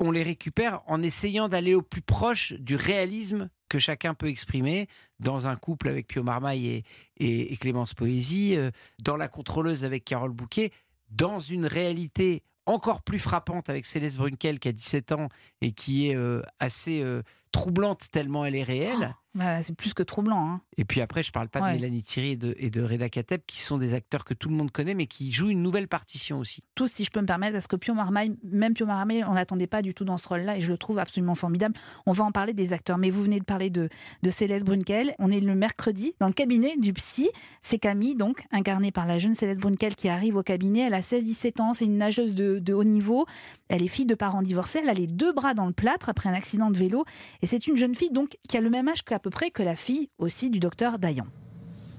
on 0.00 0.10
les 0.10 0.22
récupère 0.22 0.82
en 0.86 1.02
essayant 1.02 1.48
d'aller 1.48 1.74
au 1.74 1.82
plus 1.82 2.02
proche 2.02 2.52
du 2.54 2.76
réalisme 2.76 3.48
que 3.68 3.78
chacun 3.78 4.14
peut 4.14 4.28
exprimer 4.28 4.88
dans 5.20 5.46
un 5.48 5.56
couple 5.56 5.88
avec 5.88 6.06
Pio 6.06 6.22
Marmaille 6.22 6.66
et, 6.68 6.84
et- 7.18 7.52
et 7.52 7.56
Clémence 7.56 7.94
Poésie, 7.94 8.54
euh, 8.56 8.70
dans 8.98 9.16
La 9.16 9.28
contrôleuse 9.28 9.84
avec 9.84 10.04
Carole 10.04 10.32
Bouquet, 10.32 10.70
dans 11.10 11.38
une 11.40 11.66
réalité 11.66 12.42
encore 12.66 13.02
plus 13.02 13.18
frappante 13.20 13.68
avec 13.70 13.86
Céleste 13.86 14.16
Brunkel 14.16 14.58
qui 14.58 14.68
a 14.68 14.72
17 14.72 15.12
ans 15.12 15.28
et 15.60 15.70
qui 15.72 16.08
est 16.08 16.16
euh, 16.16 16.42
assez 16.58 17.00
euh, 17.02 17.22
troublante 17.52 18.10
tellement 18.10 18.44
elle 18.44 18.56
est 18.56 18.62
réelle. 18.64 19.14
Bah, 19.36 19.62
c'est 19.62 19.74
plus 19.76 19.92
que 19.94 20.02
troublant. 20.02 20.48
hein. 20.50 20.60
Et 20.78 20.84
puis 20.84 21.00
après, 21.00 21.22
je 21.22 21.30
parle 21.30 21.48
pas 21.48 21.60
Ouais. 21.60 21.72
de 21.72 21.76
Mélanie 21.76 22.02
Thierry 22.02 22.32
et 22.32 22.36
de, 22.36 22.54
et 22.58 22.70
de 22.70 22.82
Reda 22.82 23.08
Kateb, 23.08 23.42
qui 23.46 23.60
sont 23.60 23.76
des 23.78 23.94
acteurs 23.94 24.24
que 24.24 24.34
tout 24.34 24.48
le 24.48 24.54
monde 24.56 24.70
connaît, 24.70 24.94
mais 24.94 25.06
qui 25.06 25.30
jouent 25.30 25.50
une 25.50 25.62
nouvelle 25.62 25.88
partition 25.88 26.38
aussi. 26.38 26.62
Tous, 26.74 26.90
si 26.90 27.04
je 27.04 27.10
peux 27.10 27.20
me 27.20 27.26
permettre, 27.26 27.52
parce 27.52 27.66
que 27.66 27.76
Pio 27.76 27.94
Marmaille, 27.94 28.36
même 28.42 28.72
Pio 28.74 28.86
Marmaille, 28.86 29.24
on 29.28 29.34
n'attendait 29.34 29.66
pas 29.66 29.82
du 29.82 29.94
tout 29.94 30.04
dans 30.04 30.16
ce 30.18 30.26
rôle-là 30.26 30.56
et 30.56 30.60
je 30.62 30.70
le 30.70 30.78
trouve 30.78 30.98
absolument 30.98 31.34
formidable. 31.34 31.74
On 32.06 32.12
va 32.12 32.24
en 32.24 32.32
parler 32.32 32.54
des 32.54 32.72
acteurs, 32.72 32.98
mais 32.98 33.10
vous 33.10 33.22
venez 33.22 33.38
de 33.38 33.44
parler 33.44 33.70
de, 33.70 33.88
de 34.22 34.30
Céleste 34.30 34.64
Brunkel. 34.66 35.14
On 35.18 35.30
est 35.30 35.40
le 35.40 35.54
mercredi 35.54 36.14
dans 36.18 36.26
le 36.28 36.32
cabinet 36.32 36.76
du 36.78 36.92
psy. 36.94 37.28
C'est 37.62 37.78
Camille, 37.78 38.14
donc, 38.16 38.44
incarnée 38.52 38.90
par 38.90 39.06
la 39.06 39.18
jeune 39.18 39.34
Céleste 39.34 39.60
Brunkel 39.60 39.94
qui 39.96 40.08
arrive 40.08 40.36
au 40.36 40.42
cabinet. 40.42 40.80
Elle 40.80 40.94
a 40.94 41.00
16-17 41.00 41.60
ans, 41.60 41.74
c'est 41.74 41.84
une 41.84 41.98
nageuse 41.98 42.34
de, 42.34 42.58
de 42.58 42.72
haut 42.72 42.84
niveau. 42.84 43.26
Elle 43.68 43.82
est 43.82 43.88
fille 43.88 44.06
de 44.06 44.14
parents 44.14 44.42
divorcés. 44.42 44.78
Elle 44.82 44.88
a 44.88 44.94
les 44.94 45.06
deux 45.08 45.32
bras 45.32 45.52
dans 45.54 45.66
le 45.66 45.72
plâtre 45.72 46.08
après 46.08 46.28
un 46.28 46.34
accident 46.34 46.70
de 46.70 46.78
vélo. 46.78 47.04
Et 47.42 47.46
c'est 47.46 47.66
une 47.66 47.76
jeune 47.76 47.94
fille, 47.94 48.10
donc, 48.10 48.36
qui 48.48 48.56
a 48.56 48.60
le 48.60 48.70
même 48.70 48.88
âge 48.88 49.02
qu'à 49.02 49.18
peu 49.26 49.30
près 49.30 49.50
que 49.50 49.64
la 49.64 49.74
fille 49.74 50.08
aussi 50.18 50.50
du 50.50 50.60
docteur 50.60 51.00
Dayan. 51.00 51.26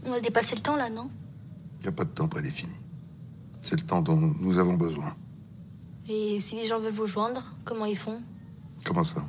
On 0.05 0.13
a 0.13 0.21
dépassé 0.21 0.55
le 0.55 0.61
temps 0.61 0.77
là, 0.77 0.89
non? 0.89 1.11
Il 1.79 1.81
n'y 1.81 1.89
a 1.89 1.91
pas 1.91 2.05
de 2.05 2.09
temps 2.09 2.29
prédéfini. 2.29 2.71
C'est 3.59 3.77
le 3.77 3.85
temps 3.85 4.01
dont 4.01 4.15
nous 4.15 4.57
avons 4.57 4.75
besoin. 4.75 5.13
Et 6.07 6.39
si 6.39 6.55
les 6.55 6.63
gens 6.63 6.79
veulent 6.79 6.93
vous 6.93 7.05
joindre, 7.05 7.53
comment 7.65 7.83
ils 7.83 7.97
font? 7.97 8.23
Comment 8.85 9.03
ça? 9.03 9.27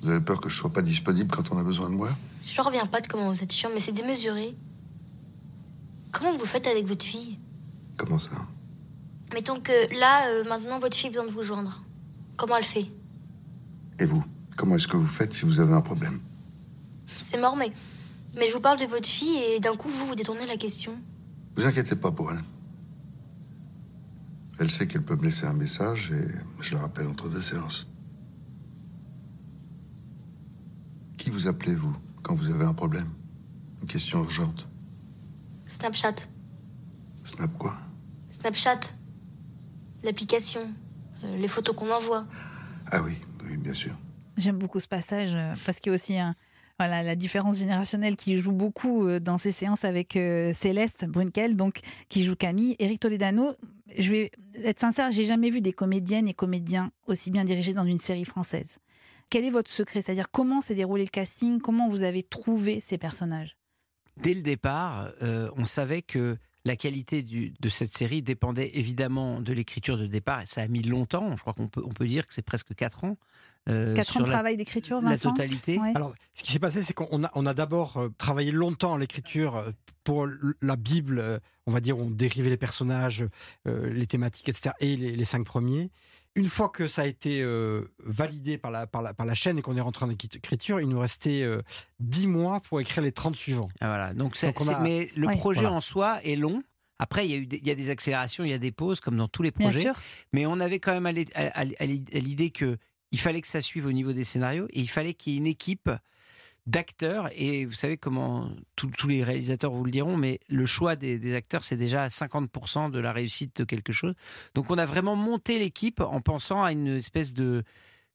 Vous 0.00 0.08
avez 0.10 0.20
peur 0.20 0.40
que 0.40 0.48
je 0.48 0.56
sois 0.56 0.72
pas 0.72 0.82
disponible 0.82 1.30
quand 1.30 1.52
on 1.52 1.58
a 1.58 1.62
besoin 1.62 1.88
de 1.90 1.94
moi? 1.94 2.08
Je 2.44 2.60
reviens 2.60 2.86
pas 2.86 3.00
de 3.00 3.06
comment 3.06 3.32
vous 3.32 3.40
êtes 3.40 3.52
chiant, 3.52 3.70
mais 3.72 3.78
c'est 3.78 3.92
démesuré. 3.92 4.56
Comment 6.10 6.36
vous 6.36 6.44
faites 6.44 6.66
avec 6.66 6.86
votre 6.88 7.04
fille? 7.04 7.38
Comment 7.98 8.18
ça? 8.18 8.32
Mettons 9.32 9.60
que 9.60 9.96
là, 9.96 10.26
euh, 10.26 10.42
maintenant, 10.42 10.80
votre 10.80 10.96
fille 10.96 11.10
a 11.10 11.12
besoin 11.12 11.26
de 11.26 11.30
vous 11.30 11.44
joindre. 11.44 11.84
Comment 12.36 12.56
elle 12.56 12.64
fait? 12.64 12.88
Et 14.00 14.06
vous? 14.06 14.24
Comment 14.56 14.74
est-ce 14.74 14.88
que 14.88 14.96
vous 14.96 15.06
faites 15.06 15.32
si 15.32 15.44
vous 15.44 15.60
avez 15.60 15.74
un 15.74 15.82
problème? 15.82 16.18
C'est 17.30 17.38
mort, 17.38 17.56
mais... 17.56 17.72
Mais 18.34 18.48
je 18.48 18.52
vous 18.52 18.60
parle 18.60 18.78
de 18.78 18.86
votre 18.86 19.08
fille 19.08 19.36
et 19.36 19.60
d'un 19.60 19.76
coup, 19.76 19.88
vous 19.88 20.06
vous 20.06 20.14
détournez 20.14 20.46
la 20.46 20.56
question. 20.56 21.00
Vous 21.56 21.64
inquiétez 21.64 21.96
pas 21.96 22.12
pour 22.12 22.30
elle. 22.32 22.42
Elle 24.58 24.70
sait 24.70 24.86
qu'elle 24.86 25.02
peut 25.02 25.16
me 25.16 25.24
laisser 25.24 25.46
un 25.46 25.52
message 25.52 26.12
et 26.12 26.28
je 26.62 26.74
la 26.74 26.82
rappelle 26.82 27.06
entre 27.06 27.28
deux 27.28 27.42
séances. 27.42 27.88
Qui 31.18 31.30
vous 31.30 31.48
appelez, 31.48 31.74
vous, 31.74 31.96
quand 32.22 32.34
vous 32.34 32.50
avez 32.52 32.64
un 32.64 32.74
problème? 32.74 33.10
Une 33.80 33.88
question 33.88 34.22
urgente. 34.22 34.68
Snapchat. 35.66 36.14
Snap 37.24 37.56
quoi? 37.58 37.74
Snapchat. 38.28 38.80
L'application. 40.02 40.72
Euh, 41.24 41.36
les 41.36 41.48
photos 41.48 41.74
qu'on 41.76 41.90
envoie. 41.90 42.26
Ah 42.90 43.02
oui, 43.02 43.18
oui, 43.44 43.56
bien 43.56 43.74
sûr. 43.74 43.96
J'aime 44.36 44.58
beaucoup 44.58 44.80
ce 44.80 44.88
passage 44.88 45.34
euh, 45.34 45.54
parce 45.64 45.80
qu'il 45.80 45.90
y 45.90 45.92
a 45.92 45.94
aussi 45.94 46.18
un, 46.18 46.34
voilà, 46.80 47.02
la 47.02 47.14
différence 47.14 47.58
générationnelle 47.58 48.16
qui 48.16 48.40
joue 48.40 48.52
beaucoup 48.52 49.06
euh, 49.06 49.20
dans 49.20 49.36
ces 49.36 49.52
séances 49.52 49.84
avec 49.84 50.16
euh, 50.16 50.54
Céleste 50.54 51.04
Brunkel, 51.04 51.54
donc 51.54 51.80
qui 52.08 52.24
joue 52.24 52.34
Camille. 52.34 52.74
Eric 52.78 53.00
Toledano, 53.00 53.52
je 53.98 54.10
vais 54.10 54.30
être 54.64 54.78
sincère, 54.78 55.10
j'ai 55.10 55.26
jamais 55.26 55.50
vu 55.50 55.60
des 55.60 55.74
comédiennes 55.74 56.26
et 56.26 56.32
comédiens 56.32 56.90
aussi 57.06 57.30
bien 57.30 57.44
dirigés 57.44 57.74
dans 57.74 57.84
une 57.84 57.98
série 57.98 58.24
française. 58.24 58.78
Quel 59.28 59.44
est 59.44 59.50
votre 59.50 59.70
secret? 59.70 60.00
C'est-à-dire 60.00 60.30
comment 60.30 60.62
s'est 60.62 60.74
déroulé 60.74 61.04
le 61.04 61.10
casting? 61.10 61.60
Comment 61.60 61.86
vous 61.86 62.02
avez 62.02 62.22
trouvé 62.22 62.80
ces 62.80 62.96
personnages? 62.96 63.58
Dès 64.16 64.32
le 64.32 64.40
départ, 64.40 65.12
euh, 65.20 65.50
on 65.58 65.66
savait 65.66 66.00
que 66.00 66.38
la 66.64 66.76
qualité 66.76 67.22
de 67.22 67.68
cette 67.68 67.94
série 67.94 68.22
dépendait 68.22 68.70
évidemment 68.72 69.42
de 69.42 69.52
l'écriture 69.52 69.98
de 69.98 70.06
départ. 70.06 70.44
Ça 70.46 70.62
a 70.62 70.66
mis 70.66 70.82
longtemps. 70.82 71.36
Je 71.36 71.42
crois 71.42 71.52
qu'on 71.52 71.68
peut, 71.68 71.82
peut 71.82 72.06
dire 72.06 72.26
que 72.26 72.32
c'est 72.32 72.40
presque 72.40 72.74
quatre 72.74 73.04
ans. 73.04 73.18
Euh, 73.68 73.94
Quatre 73.94 74.16
ans 74.16 74.20
de 74.20 74.26
la- 74.26 74.32
travail 74.32 74.56
d'écriture, 74.56 75.00
la 75.00 75.10
Vincent 75.10 75.32
totalité. 75.32 75.78
Ouais. 75.78 75.92
Alors, 75.94 76.14
ce 76.34 76.42
qui 76.42 76.52
s'est 76.52 76.58
passé, 76.58 76.82
c'est 76.82 76.94
qu'on 76.94 77.24
a, 77.24 77.30
on 77.34 77.46
a 77.46 77.54
d'abord 77.54 77.96
euh, 77.98 78.08
travaillé 78.18 78.52
longtemps 78.52 78.94
à 78.94 78.98
l'écriture 78.98 79.56
euh, 79.56 79.70
pour 80.04 80.26
la 80.62 80.76
Bible, 80.76 81.18
euh, 81.18 81.38
on 81.66 81.72
va 81.72 81.80
dire, 81.80 81.98
on 81.98 82.10
dérivait 82.10 82.50
les 82.50 82.56
personnages, 82.56 83.24
euh, 83.68 83.92
les 83.92 84.06
thématiques, 84.06 84.48
etc., 84.48 84.70
et 84.80 84.96
les, 84.96 85.14
les 85.14 85.24
cinq 85.24 85.44
premiers. 85.44 85.90
Une 86.36 86.46
fois 86.46 86.68
que 86.68 86.86
ça 86.86 87.02
a 87.02 87.06
été 87.06 87.42
euh, 87.42 87.82
validé 88.04 88.56
par 88.56 88.70
la, 88.70 88.86
par, 88.86 89.02
la, 89.02 89.12
par 89.14 89.26
la 89.26 89.34
chaîne 89.34 89.58
et 89.58 89.62
qu'on 89.62 89.76
est 89.76 89.80
rentré 89.80 90.06
en 90.06 90.10
écriture, 90.10 90.80
il 90.80 90.88
nous 90.88 90.98
restait 91.00 91.42
euh, 91.42 91.60
10 91.98 92.28
mois 92.28 92.60
pour 92.60 92.80
écrire 92.80 93.02
les 93.02 93.10
30 93.12 93.34
suivants. 93.36 93.68
Ah, 93.80 93.88
voilà. 93.88 94.14
Donc, 94.14 94.36
c'est- 94.36 94.46
a- 94.70 94.80
mais 94.80 95.10
le 95.16 95.26
Ouais. 95.26 95.36
projet 95.36 95.60
Voilà. 95.60 95.76
en 95.76 95.80
soi 95.80 96.22
est 96.22 96.36
long. 96.36 96.62
Après, 97.00 97.26
il 97.26 97.30
y, 97.30 97.34
a 97.34 97.38
eu 97.38 97.46
des, 97.46 97.56
il 97.58 97.66
y 97.66 97.70
a 97.70 97.74
des 97.74 97.90
accélérations, 97.90 98.44
il 98.44 98.50
y 98.50 98.54
a 98.54 98.58
des 98.58 98.72
pauses, 98.72 99.00
comme 99.00 99.16
dans 99.16 99.26
tous 99.26 99.42
les 99.42 99.50
Bien 99.50 99.66
projets. 99.70 99.80
sûr. 99.82 99.94
Mais 100.32 100.46
on 100.46 100.60
avait 100.60 100.78
quand 100.80 100.92
même 100.92 101.06
à 101.06 101.12
l'idée 102.20 102.50
que 102.50 102.76
il 103.12 103.18
fallait 103.20 103.40
que 103.40 103.48
ça 103.48 103.60
suive 103.62 103.86
au 103.86 103.92
niveau 103.92 104.12
des 104.12 104.24
scénarios 104.24 104.66
et 104.70 104.80
il 104.80 104.88
fallait 104.90 105.14
qu'il 105.14 105.32
y 105.32 105.36
ait 105.36 105.38
une 105.38 105.46
équipe 105.46 105.90
d'acteurs. 106.66 107.28
Et 107.34 107.64
vous 107.64 107.72
savez 107.72 107.96
comment 107.96 108.50
tous- 108.76 108.90
tous 108.90 109.08
les 109.08 109.24
réalisateurs 109.24 109.72
vous 109.72 109.84
le 109.84 109.90
diront, 109.90 110.16
mais 110.16 110.38
le 110.48 110.66
choix 110.66 110.96
des, 110.96 111.18
des 111.18 111.34
acteurs, 111.34 111.64
c'est 111.64 111.76
déjà 111.76 112.08
50% 112.08 112.90
de 112.90 112.98
la 112.98 113.12
réussite 113.12 113.56
de 113.56 113.64
quelque 113.64 113.92
chose. 113.92 114.14
Donc 114.54 114.70
on 114.70 114.78
a 114.78 114.86
vraiment 114.86 115.16
monté 115.16 115.58
l'équipe 115.58 116.00
en 116.00 116.20
pensant 116.20 116.62
à 116.62 116.72
une 116.72 116.88
espèce 116.88 117.32
de 117.32 117.62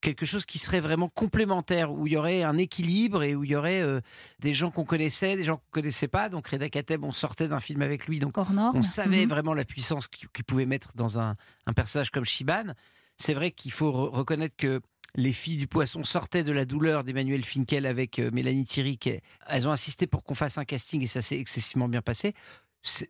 quelque 0.02 0.26
chose 0.26 0.46
qui 0.46 0.60
serait 0.60 0.82
vraiment 0.82 1.10
complémentaire, 1.10 1.92
où 1.92 2.06
il 2.06 2.14
y 2.14 2.18
aurait 2.18 2.44
un 2.44 2.58
équilibre 2.58 3.24
et 3.24 3.34
où 3.34 3.44
il 3.44 3.50
y 3.52 3.56
aurait 3.56 3.82
euh, 3.82 4.02
des 4.40 4.54
gens 4.54 4.70
qu'on 4.70 4.86
connaissait, 4.86 5.36
des 5.36 5.44
gens 5.44 5.58
qu'on 5.58 5.72
connaissait 5.82 6.08
pas. 6.08 6.30
Donc 6.30 6.48
Reda 6.48 6.70
Kateb, 6.70 7.04
on 7.04 7.12
sortait 7.12 7.48
d'un 7.48 7.60
film 7.60 7.82
avec 7.82 8.06
lui, 8.06 8.20
donc 8.20 8.38
on 8.76 8.84
savait 8.84 9.24
Mhm. 9.24 9.30
vraiment 9.30 9.54
la 9.56 9.66
puissance 9.66 10.08
qu'il 10.08 10.30
qu'il 10.30 10.46
pouvait 10.46 10.68
mettre 10.68 10.92
dans 10.96 11.18
un, 11.18 11.36
un 11.66 11.74
personnage 11.74 12.12
comme 12.12 12.26
Shiban. 12.26 12.74
C'est 13.17 13.34
vrai 13.34 13.51
qu'il 13.51 13.71
faut 13.71 13.91
re- 13.91 14.10
reconnaître 14.10 14.56
que 14.58 14.82
les 15.15 15.32
filles 15.34 15.56
du 15.58 15.67
poisson 15.67 16.04
sortaient 16.04 16.43
de 16.43 16.51
la 16.51 16.65
douleur 16.65 17.04
d'Emmanuel 17.06 17.45
Finkel 17.45 17.86
avec 17.86 18.19
euh, 18.19 18.32
Mélanie 18.34 18.65
Thierry. 18.65 18.99
Elles 19.47 19.67
ont 19.67 19.71
insisté 19.71 20.08
pour 20.08 20.23
qu'on 20.23 20.36
fasse 20.36 20.58
un 20.58 20.65
casting 20.65 21.01
et 21.01 21.08
ça 21.08 21.21
s'est 21.21 21.39
excessivement 21.39 21.88
bien 21.88 22.01
passé. 22.01 22.34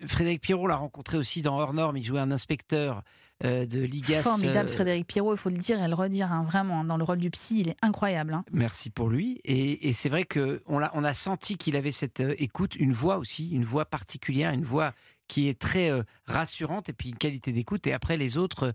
Frédéric 0.07 0.41
Pierrot 0.41 0.67
l'a 0.67 0.77
rencontré 0.77 1.17
aussi 1.17 1.41
dans 1.41 1.57
Hors 1.59 1.73
Norme. 1.73 1.97
Il 1.97 2.05
jouait 2.05 2.19
un 2.21 2.31
inspecteur 2.31 3.01
euh, 3.43 3.65
de 3.65 3.81
l'IGAS. 3.81 4.21
Formidable 4.21 4.69
euh, 4.69 4.71
Frédéric 4.71 5.05
Pierrot, 5.07 5.33
il 5.33 5.37
faut 5.37 5.49
le 5.49 5.57
dire 5.57 5.83
et 5.83 5.87
le 5.89 5.95
redire, 5.95 6.31
hein, 6.31 6.43
vraiment. 6.43 6.85
Dans 6.85 6.95
le 6.95 7.03
rôle 7.03 7.17
du 7.17 7.29
psy, 7.31 7.59
il 7.59 7.69
est 7.69 7.75
incroyable. 7.81 8.33
hein. 8.33 8.45
Merci 8.53 8.89
pour 8.89 9.09
lui. 9.09 9.41
Et, 9.43 9.89
et 9.89 9.93
c'est 9.93 10.07
vrai 10.07 10.23
que 10.23 10.61
on 10.67 10.81
a, 10.81 10.91
on 10.93 11.03
a 11.03 11.13
senti 11.13 11.57
qu'il 11.57 11.75
avait 11.75 11.91
cette 11.91 12.21
euh, 12.21 12.35
écoute, 12.37 12.75
une 12.75 12.93
voix 12.93 13.17
aussi, 13.17 13.49
une 13.49 13.65
voix 13.65 13.83
particulière, 13.83 14.51
une 14.51 14.63
voix 14.63 14.93
qui 15.27 15.47
est 15.49 15.57
très 15.59 15.89
euh, 15.89 16.03
rassurante 16.27 16.89
et 16.89 16.93
puis 16.93 17.09
une 17.09 17.17
qualité 17.17 17.51
d'écoute. 17.51 17.88
Et 17.88 17.93
après 17.93 18.17
les 18.17 18.38
autres, 18.38 18.67
euh, 18.67 18.71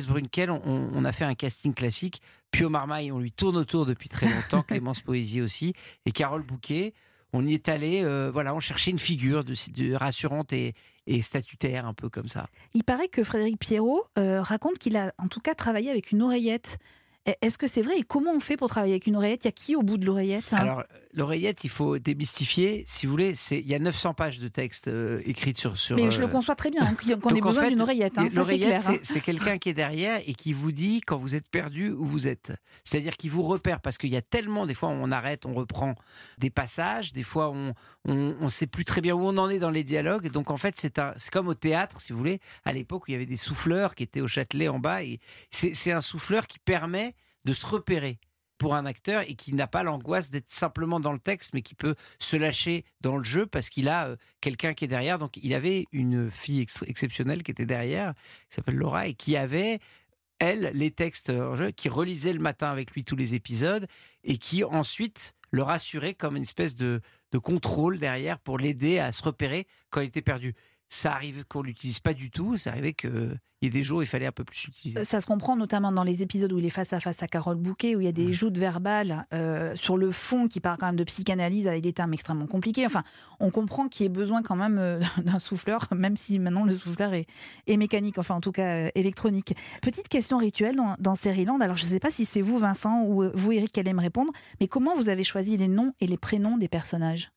CS 0.00 0.06
Brunkel, 0.06 0.50
on, 0.50 0.60
on- 0.66 0.90
on 0.94 1.04
a 1.04 1.12
fait 1.12 1.24
un 1.24 1.34
casting 1.34 1.72
classique. 1.74 2.20
Pio 2.50 2.68
Marmaille, 2.68 3.10
on 3.12 3.18
lui 3.18 3.32
tourne 3.32 3.56
autour 3.56 3.86
depuis 3.86 4.08
très 4.08 4.26
longtemps. 4.26 4.62
Clémence 4.68 5.00
Poésie 5.00 5.40
aussi. 5.40 5.74
Et 6.04 6.12
Carole 6.12 6.42
Bouquet, 6.42 6.92
on 7.32 7.44
y 7.46 7.54
est 7.54 7.68
allé. 7.68 8.02
euh, 8.04 8.30
voilà, 8.32 8.54
on 8.54 8.60
cherchait 8.60 8.90
une 8.90 8.98
figure 8.98 9.44
de, 9.44 9.54
de 9.72 9.94
rassurante 9.94 10.52
et, 10.52 10.74
et 11.06 11.22
statutaire, 11.22 11.86
un 11.86 11.94
peu 11.94 12.08
comme 12.08 12.28
ça. 12.28 12.48
Il 12.74 12.84
paraît 12.84 13.08
que 13.08 13.24
Frédéric 13.24 13.58
Pierrot 13.58 14.04
euh, 14.18 14.42
raconte 14.42 14.78
qu'il 14.78 14.96
a 14.96 15.12
en 15.18 15.28
tout 15.28 15.40
cas 15.40 15.54
travaillé 15.54 15.90
avec 15.90 16.12
une 16.12 16.22
oreillette. 16.22 16.78
E- 17.28 17.34
Est-ce 17.42 17.58
que 17.58 17.66
c'est 17.66 17.82
vrai 17.82 17.98
Et 17.98 18.02
comment 18.02 18.32
on 18.32 18.40
fait 18.40 18.56
pour 18.56 18.68
travailler 18.68 18.94
avec 18.94 19.06
une 19.06 19.16
oreillette? 19.16 19.44
Il 19.44 19.46
y 19.46 19.48
a 19.48 19.52
qui 19.52 19.76
au 19.76 19.82
bout 19.82 19.96
de 19.98 20.06
l'oreillette 20.06 20.52
hein? 20.52 20.58
Alors, 20.58 20.84
l'oreillette, 21.12 21.64
il 21.64 21.70
faut 21.70 21.98
démystifier. 21.98 22.84
Si 22.86 23.06
vous 23.06 23.12
voulez, 23.12 23.34
il 23.50 23.66
y 23.66 23.74
a 23.74 23.78
900 23.78 24.14
pages 24.14 24.38
de 24.38 24.48
texte 24.48 24.88
euh, 24.88 25.20
écrites 25.24 25.58
sur. 25.58 25.76
sur 25.78 25.96
Mais 25.96 26.10
je 26.10 26.20
le 26.20 26.26
euh, 26.26 26.28
conçois 26.28 26.54
très 26.54 26.70
bien, 26.70 26.82
hein, 26.82 26.94
qu'on 27.20 27.30
ait 27.34 27.40
besoin 27.40 27.62
fait, 27.64 27.68
d'une 27.70 27.80
oreillette. 27.82 28.18
hein, 28.18 28.28
L'oreillette, 28.32 28.86
hein. 28.86 28.96
c'est 29.02 29.20
quelqu'un 29.20 29.58
qui 29.58 29.68
est 29.70 29.74
derrière 29.74 30.20
et 30.26 30.34
qui 30.34 30.52
vous 30.52 30.72
dit 30.72 31.00
quand 31.00 31.16
vous 31.18 31.34
êtes 31.34 31.48
perdu 31.48 31.90
où 31.90 32.04
vous 32.04 32.26
êtes. 32.28 32.52
C'est-à-dire 32.84 33.16
qu'il 33.16 33.30
vous 33.30 33.42
repère 33.42 33.80
parce 33.80 33.98
qu'il 33.98 34.10
y 34.10 34.16
a 34.16 34.22
tellement, 34.22 34.64
des 34.66 34.74
fois 34.74 34.88
on 34.90 35.10
arrête, 35.10 35.46
on 35.46 35.54
reprend 35.54 35.94
des 36.38 36.50
passages, 36.50 37.12
des 37.12 37.22
fois 37.22 37.50
on 37.50 37.74
on 38.08 38.48
sait 38.50 38.68
plus 38.68 38.84
très 38.84 39.00
bien 39.00 39.16
où 39.16 39.22
on 39.26 39.36
en 39.36 39.50
est 39.50 39.58
dans 39.58 39.70
les 39.70 39.82
dialogues. 39.82 40.30
Donc 40.30 40.52
en 40.52 40.56
fait, 40.56 40.78
c'est 40.78 41.00
comme 41.32 41.48
au 41.48 41.54
théâtre, 41.54 42.00
si 42.00 42.12
vous 42.12 42.18
voulez, 42.18 42.38
à 42.64 42.72
l'époque 42.72 43.02
où 43.02 43.06
il 43.08 43.12
y 43.14 43.16
avait 43.16 43.26
des 43.26 43.36
souffleurs 43.36 43.96
qui 43.96 44.04
étaient 44.04 44.20
au 44.20 44.28
Châtelet 44.28 44.68
en 44.68 44.78
bas 44.78 45.02
et 45.02 45.18
c'est 45.50 45.90
un 45.90 46.00
souffleur 46.00 46.46
qui 46.46 46.60
permet 46.60 47.15
de 47.46 47.52
se 47.54 47.64
repérer 47.64 48.18
pour 48.58 48.74
un 48.74 48.86
acteur 48.86 49.22
et 49.28 49.34
qui 49.34 49.54
n'a 49.54 49.66
pas 49.66 49.82
l'angoisse 49.82 50.30
d'être 50.30 50.50
simplement 50.52 50.98
dans 50.98 51.12
le 51.12 51.18
texte, 51.18 51.54
mais 51.54 51.62
qui 51.62 51.74
peut 51.74 51.94
se 52.18 52.36
lâcher 52.36 52.84
dans 53.02 53.16
le 53.16 53.24
jeu 53.24 53.46
parce 53.46 53.68
qu'il 53.68 53.88
a 53.88 54.08
euh, 54.08 54.16
quelqu'un 54.40 54.74
qui 54.74 54.84
est 54.86 54.88
derrière. 54.88 55.18
Donc 55.18 55.36
il 55.42 55.54
avait 55.54 55.84
une 55.92 56.30
fille 56.30 56.60
ex- 56.60 56.82
exceptionnelle 56.86 57.42
qui 57.42 57.50
était 57.50 57.66
derrière, 57.66 58.14
qui 58.48 58.56
s'appelle 58.56 58.76
Laura, 58.76 59.06
et 59.06 59.14
qui 59.14 59.36
avait, 59.36 59.78
elle, 60.38 60.72
les 60.74 60.90
textes 60.90 61.30
en 61.30 61.54
jeu, 61.54 61.70
qui 61.70 61.88
relisait 61.88 62.32
le 62.32 62.40
matin 62.40 62.70
avec 62.70 62.90
lui 62.92 63.04
tous 63.04 63.16
les 63.16 63.34
épisodes 63.34 63.86
et 64.24 64.38
qui 64.38 64.64
ensuite 64.64 65.34
le 65.50 65.62
rassurait 65.62 66.14
comme 66.14 66.36
une 66.36 66.42
espèce 66.42 66.74
de 66.74 67.00
contrôle 67.42 67.98
derrière 67.98 68.38
pour 68.38 68.58
l'aider 68.58 68.98
à 68.98 69.12
se 69.12 69.22
repérer 69.22 69.66
quand 69.90 70.00
il 70.00 70.08
était 70.08 70.22
perdu. 70.22 70.54
Ça 70.88 71.12
arrive 71.12 71.44
qu'on 71.46 71.62
l'utilise 71.62 71.98
pas 71.98 72.14
du 72.14 72.30
tout, 72.30 72.56
ça 72.56 72.70
arrivait 72.70 72.92
qu'il 72.92 73.38
y 73.60 73.66
ait 73.66 73.70
des 73.70 73.82
jours 73.82 73.98
où 73.98 74.02
il 74.02 74.06
fallait 74.06 74.26
un 74.26 74.32
peu 74.32 74.44
plus 74.44 74.66
l'utiliser. 74.66 75.02
Ça 75.02 75.20
se 75.20 75.26
comprend 75.26 75.56
notamment 75.56 75.90
dans 75.90 76.04
les 76.04 76.22
épisodes 76.22 76.52
où 76.52 76.58
il 76.58 76.64
est 76.64 76.70
face 76.70 76.92
à 76.92 77.00
face 77.00 77.24
à 77.24 77.26
Carole 77.26 77.56
Bouquet, 77.56 77.96
où 77.96 78.00
il 78.00 78.04
y 78.04 78.08
a 78.08 78.12
des 78.12 78.32
joutes 78.32 78.56
verbales 78.56 79.26
euh, 79.34 79.74
sur 79.74 79.96
le 79.96 80.12
fond 80.12 80.46
qui 80.46 80.60
parlent 80.60 80.78
quand 80.78 80.86
même 80.86 80.96
de 80.96 81.04
psychanalyse 81.04 81.66
avec 81.66 81.82
des 81.82 81.92
termes 81.92 82.12
extrêmement 82.12 82.46
compliqués. 82.46 82.86
Enfin, 82.86 83.02
on 83.40 83.50
comprend 83.50 83.88
qu'il 83.88 84.04
y 84.04 84.06
ait 84.06 84.10
besoin 84.10 84.42
quand 84.42 84.54
même 84.54 84.78
euh, 84.78 85.00
d'un 85.24 85.40
souffleur, 85.40 85.88
même 85.94 86.16
si 86.16 86.38
maintenant 86.38 86.64
le 86.64 86.76
souffleur 86.76 87.14
est, 87.14 87.26
est 87.66 87.76
mécanique, 87.76 88.18
enfin 88.18 88.36
en 88.36 88.40
tout 88.40 88.52
cas 88.52 88.86
euh, 88.86 88.90
électronique. 88.94 89.56
Petite 89.82 90.08
question 90.08 90.38
rituelle 90.38 90.76
dans, 90.76 90.94
dans 91.00 91.16
Seriland. 91.16 91.60
Alors 91.60 91.76
je 91.76 91.84
ne 91.84 91.90
sais 91.90 92.00
pas 92.00 92.12
si 92.12 92.24
c'est 92.24 92.42
vous 92.42 92.58
Vincent 92.58 93.02
ou 93.02 93.24
euh, 93.24 93.32
vous 93.34 93.50
Eric 93.50 93.72
qui 93.72 93.80
allez 93.80 93.92
me 93.92 94.00
répondre, 94.00 94.32
mais 94.60 94.68
comment 94.68 94.94
vous 94.94 95.08
avez 95.08 95.24
choisi 95.24 95.56
les 95.56 95.68
noms 95.68 95.92
et 96.00 96.06
les 96.06 96.16
prénoms 96.16 96.58
des 96.58 96.68
personnages? 96.68 97.30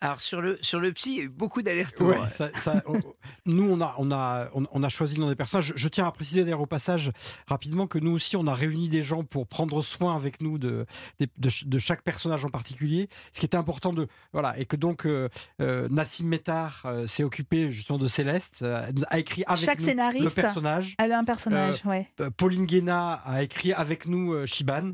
Alors 0.00 0.20
sur 0.20 0.40
le, 0.40 0.58
sur 0.62 0.78
le 0.78 0.92
psy, 0.92 1.10
il 1.10 1.16
y 1.16 1.20
a 1.20 1.24
eu 1.24 1.28
beaucoup 1.28 1.60
d'allers-retours. 1.60 2.08
Ouais, 2.10 2.30
ça- 2.30 2.50
ça- 2.54 2.82
on- 2.86 3.00
nous, 3.46 3.68
on 3.68 3.80
a, 3.80 3.94
on, 3.98 4.12
a, 4.12 4.48
on, 4.54 4.64
on 4.70 4.82
a 4.84 4.88
choisi 4.88 5.16
le 5.16 5.22
nom 5.22 5.28
des 5.28 5.34
personnages. 5.34 5.72
Je, 5.74 5.82
je 5.82 5.88
tiens 5.88 6.06
à 6.06 6.12
préciser 6.12 6.44
d'ailleurs 6.44 6.60
au 6.60 6.66
passage 6.66 7.10
rapidement 7.48 7.88
que 7.88 7.98
nous 7.98 8.12
aussi, 8.12 8.36
on 8.36 8.46
a 8.46 8.54
réuni 8.54 8.88
des 8.88 9.02
gens 9.02 9.24
pour 9.24 9.48
prendre 9.48 9.82
soin 9.82 10.14
avec 10.14 10.40
nous 10.40 10.56
de, 10.58 10.86
de, 11.18 11.50
ch- 11.50 11.66
de 11.66 11.78
chaque 11.80 12.02
personnage 12.02 12.44
en 12.44 12.48
particulier. 12.48 13.08
Ce 13.32 13.40
qui 13.40 13.46
était 13.46 13.56
important 13.56 13.92
de. 13.92 14.06
Voilà, 14.32 14.56
et 14.58 14.66
que 14.66 14.76
donc 14.76 15.04
euh, 15.04 15.28
euh, 15.60 15.88
Nassim 15.90 16.26
Métar 16.28 16.82
euh, 16.84 17.08
s'est 17.08 17.24
occupé 17.24 17.72
justement 17.72 17.98
de 17.98 18.06
Céleste, 18.06 18.60
euh, 18.62 18.86
a 19.08 19.18
écrit 19.18 19.42
avec 19.48 19.64
Chaque 19.64 19.80
nous 19.80 19.86
scénariste 19.86 20.24
le 20.36 20.42
personnage. 20.42 20.94
Elle 20.98 21.10
a 21.10 21.18
un 21.18 21.24
personnage, 21.24 21.82
ouais. 21.86 22.08
Pauline 22.36 22.66
Guéna 22.66 23.14
a 23.24 23.42
écrit 23.42 23.72
avec 23.72 24.06
nous 24.06 24.32
euh, 24.32 24.46
Shiban. 24.46 24.92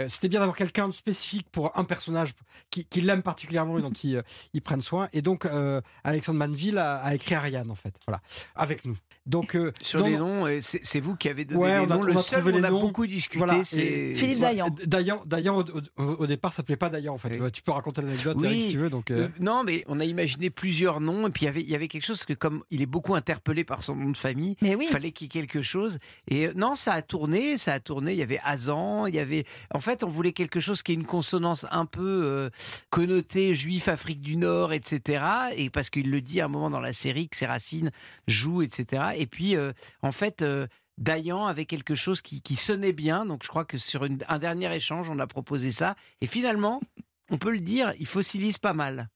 Euh, 0.00 0.08
C'était 0.08 0.28
bien 0.28 0.40
d'avoir 0.40 0.56
quelqu'un 0.56 0.88
de 0.88 0.92
spécifique 0.94 1.46
pour 1.50 1.76
un 1.78 1.84
personnage 1.84 2.30
qui, 2.70 2.84
qui 2.84 3.00
l'aime 3.00 3.22
particulièrement 3.22 3.78
et 3.78 3.82
dont 3.82 3.90
ils, 3.92 4.16
euh, 4.16 4.22
ils 4.54 4.62
prennent 4.62 4.80
soin. 4.82 5.08
Et 5.12 5.22
donc, 5.22 5.44
euh, 5.46 5.80
Alexandre 6.04 6.38
Manville 6.38 6.78
a, 6.78 6.96
a 6.96 7.14
écrit 7.14 7.34
Ariane, 7.34 7.70
en 7.70 7.74
fait. 7.74 7.94
Voilà, 8.06 8.20
avec 8.54 8.84
nous. 8.84 8.96
Donc, 9.26 9.54
euh, 9.54 9.72
Sur 9.80 10.00
non, 10.00 10.06
les 10.06 10.16
noms, 10.16 10.46
c'est 10.62 10.80
c'est 10.84 11.00
vous 11.00 11.14
qui 11.14 11.28
avez 11.28 11.44
donné 11.44 11.60
Ouais, 11.60 11.78
les 11.78 11.86
on 11.86 11.90
a- 11.90 11.94
noms. 11.94 12.00
on 12.00 12.04
Le 12.04 12.16
a 12.16 12.18
seul 12.18 12.42
on 12.46 12.64
a 12.64 12.70
noms. 12.70 12.80
beaucoup 12.80 13.06
discuté, 13.06 13.38
Voilà, 13.38 13.62
c'est 13.64 14.14
Philippe 14.16 14.40
Dayan. 14.40 14.68
Dayan, 14.86 15.22
Dayan, 15.26 15.58
au, 15.58 15.64
au- 16.02 16.14
au 16.22 16.26
départ, 16.26 16.52
ça 16.52 16.58
s'appelait 16.58 16.76
pas 16.76 16.88
Dayan, 16.88 17.14
en 17.14 17.18
fait. 17.18 17.38
Oui. 17.38 17.50
Tu 17.52 17.62
peux 17.62 17.72
raconter 17.72 18.02
l'anecdote, 18.02 18.36
Oui. 18.40 18.46
Eric, 18.48 18.62
si 18.62 18.70
tu 18.70 18.78
veux. 18.78 18.90
Donc, 18.90 19.10
euh, 19.10 19.24
Euh, 19.24 19.28
non, 19.38 19.62
mais 19.62 19.84
on 19.88 20.00
a 20.00 20.04
imaginé 20.04 20.48
plusieurs 20.50 21.00
noms 21.00 21.28
et 21.28 21.30
puis 21.30 21.42
il 21.42 21.46
y 21.46 21.48
avait, 21.48 21.60
il 21.62 21.68
y 21.70 21.74
avait 21.74 21.88
quelque 21.88 22.04
chose 22.06 22.16
parce 22.16 22.26
que 22.26 22.32
comme 22.34 22.64
il 22.70 22.80
est 22.82 22.86
beaucoup 22.86 23.14
interpellé 23.14 23.62
par 23.64 23.82
son 23.82 23.94
nom 23.94 24.10
de 24.10 24.16
famille, 24.16 24.56
Mais 24.62 24.74
oui. 24.74 24.86
il 24.88 24.92
fallait 24.92 25.12
qu'il 25.12 25.26
y 25.26 25.28
ait 25.28 25.46
quelque 25.46 25.62
chose. 25.62 25.98
Et 26.28 26.48
non, 26.54 26.74
ça 26.76 26.94
a 26.94 27.02
tourné, 27.02 27.58
ça 27.58 27.74
a 27.74 27.80
tourné. 27.80 28.12
Il 28.12 28.18
y 28.18 28.22
avait 28.22 28.40
Azan, 28.42 29.06
il 29.06 29.14
y 29.14 29.18
avait. 29.18 29.44
En 29.74 29.80
fait, 29.80 29.89
on 30.02 30.08
voulait 30.08 30.32
quelque 30.32 30.60
chose 30.60 30.82
qui 30.82 30.92
ait 30.92 30.94
une 30.94 31.06
consonance 31.06 31.66
un 31.70 31.86
peu 31.86 32.22
euh, 32.24 32.50
connotée 32.90 33.54
juif, 33.54 33.88
Afrique 33.88 34.20
du 34.20 34.36
Nord, 34.36 34.72
etc. 34.72 35.24
Et 35.56 35.70
parce 35.70 35.90
qu'il 35.90 36.10
le 36.10 36.20
dit 36.20 36.40
à 36.40 36.46
un 36.46 36.48
moment 36.48 36.70
dans 36.70 36.80
la 36.80 36.92
série 36.92 37.28
que 37.28 37.36
ses 37.36 37.46
racines 37.46 37.90
jouent, 38.26 38.62
etc. 38.62 39.12
Et 39.16 39.26
puis, 39.26 39.56
euh, 39.56 39.72
en 40.02 40.12
fait. 40.12 40.42
euh, 40.42 40.66
Dayan 40.98 41.46
avait 41.46 41.64
quelque 41.64 41.94
chose 41.94 42.20
qui, 42.20 42.42
qui 42.42 42.56
sonnait 42.56 42.92
bien, 42.92 43.24
donc 43.24 43.42
je 43.42 43.48
crois 43.48 43.64
que 43.64 43.78
sur 43.78 44.04
une- 44.04 44.18
un 44.28 44.38
dernier 44.38 44.70
échange, 44.76 45.08
on 45.08 45.18
a 45.18 45.26
proposé 45.26 45.72
ça. 45.72 45.96
Et 46.20 46.26
finalement, 46.26 46.82
on 47.30 47.38
peut 47.38 47.52
le 47.52 47.60
dire, 47.60 47.94
il 47.98 48.04
fossilise 48.06 48.58
pas 48.58 48.74
mal. 48.74 49.08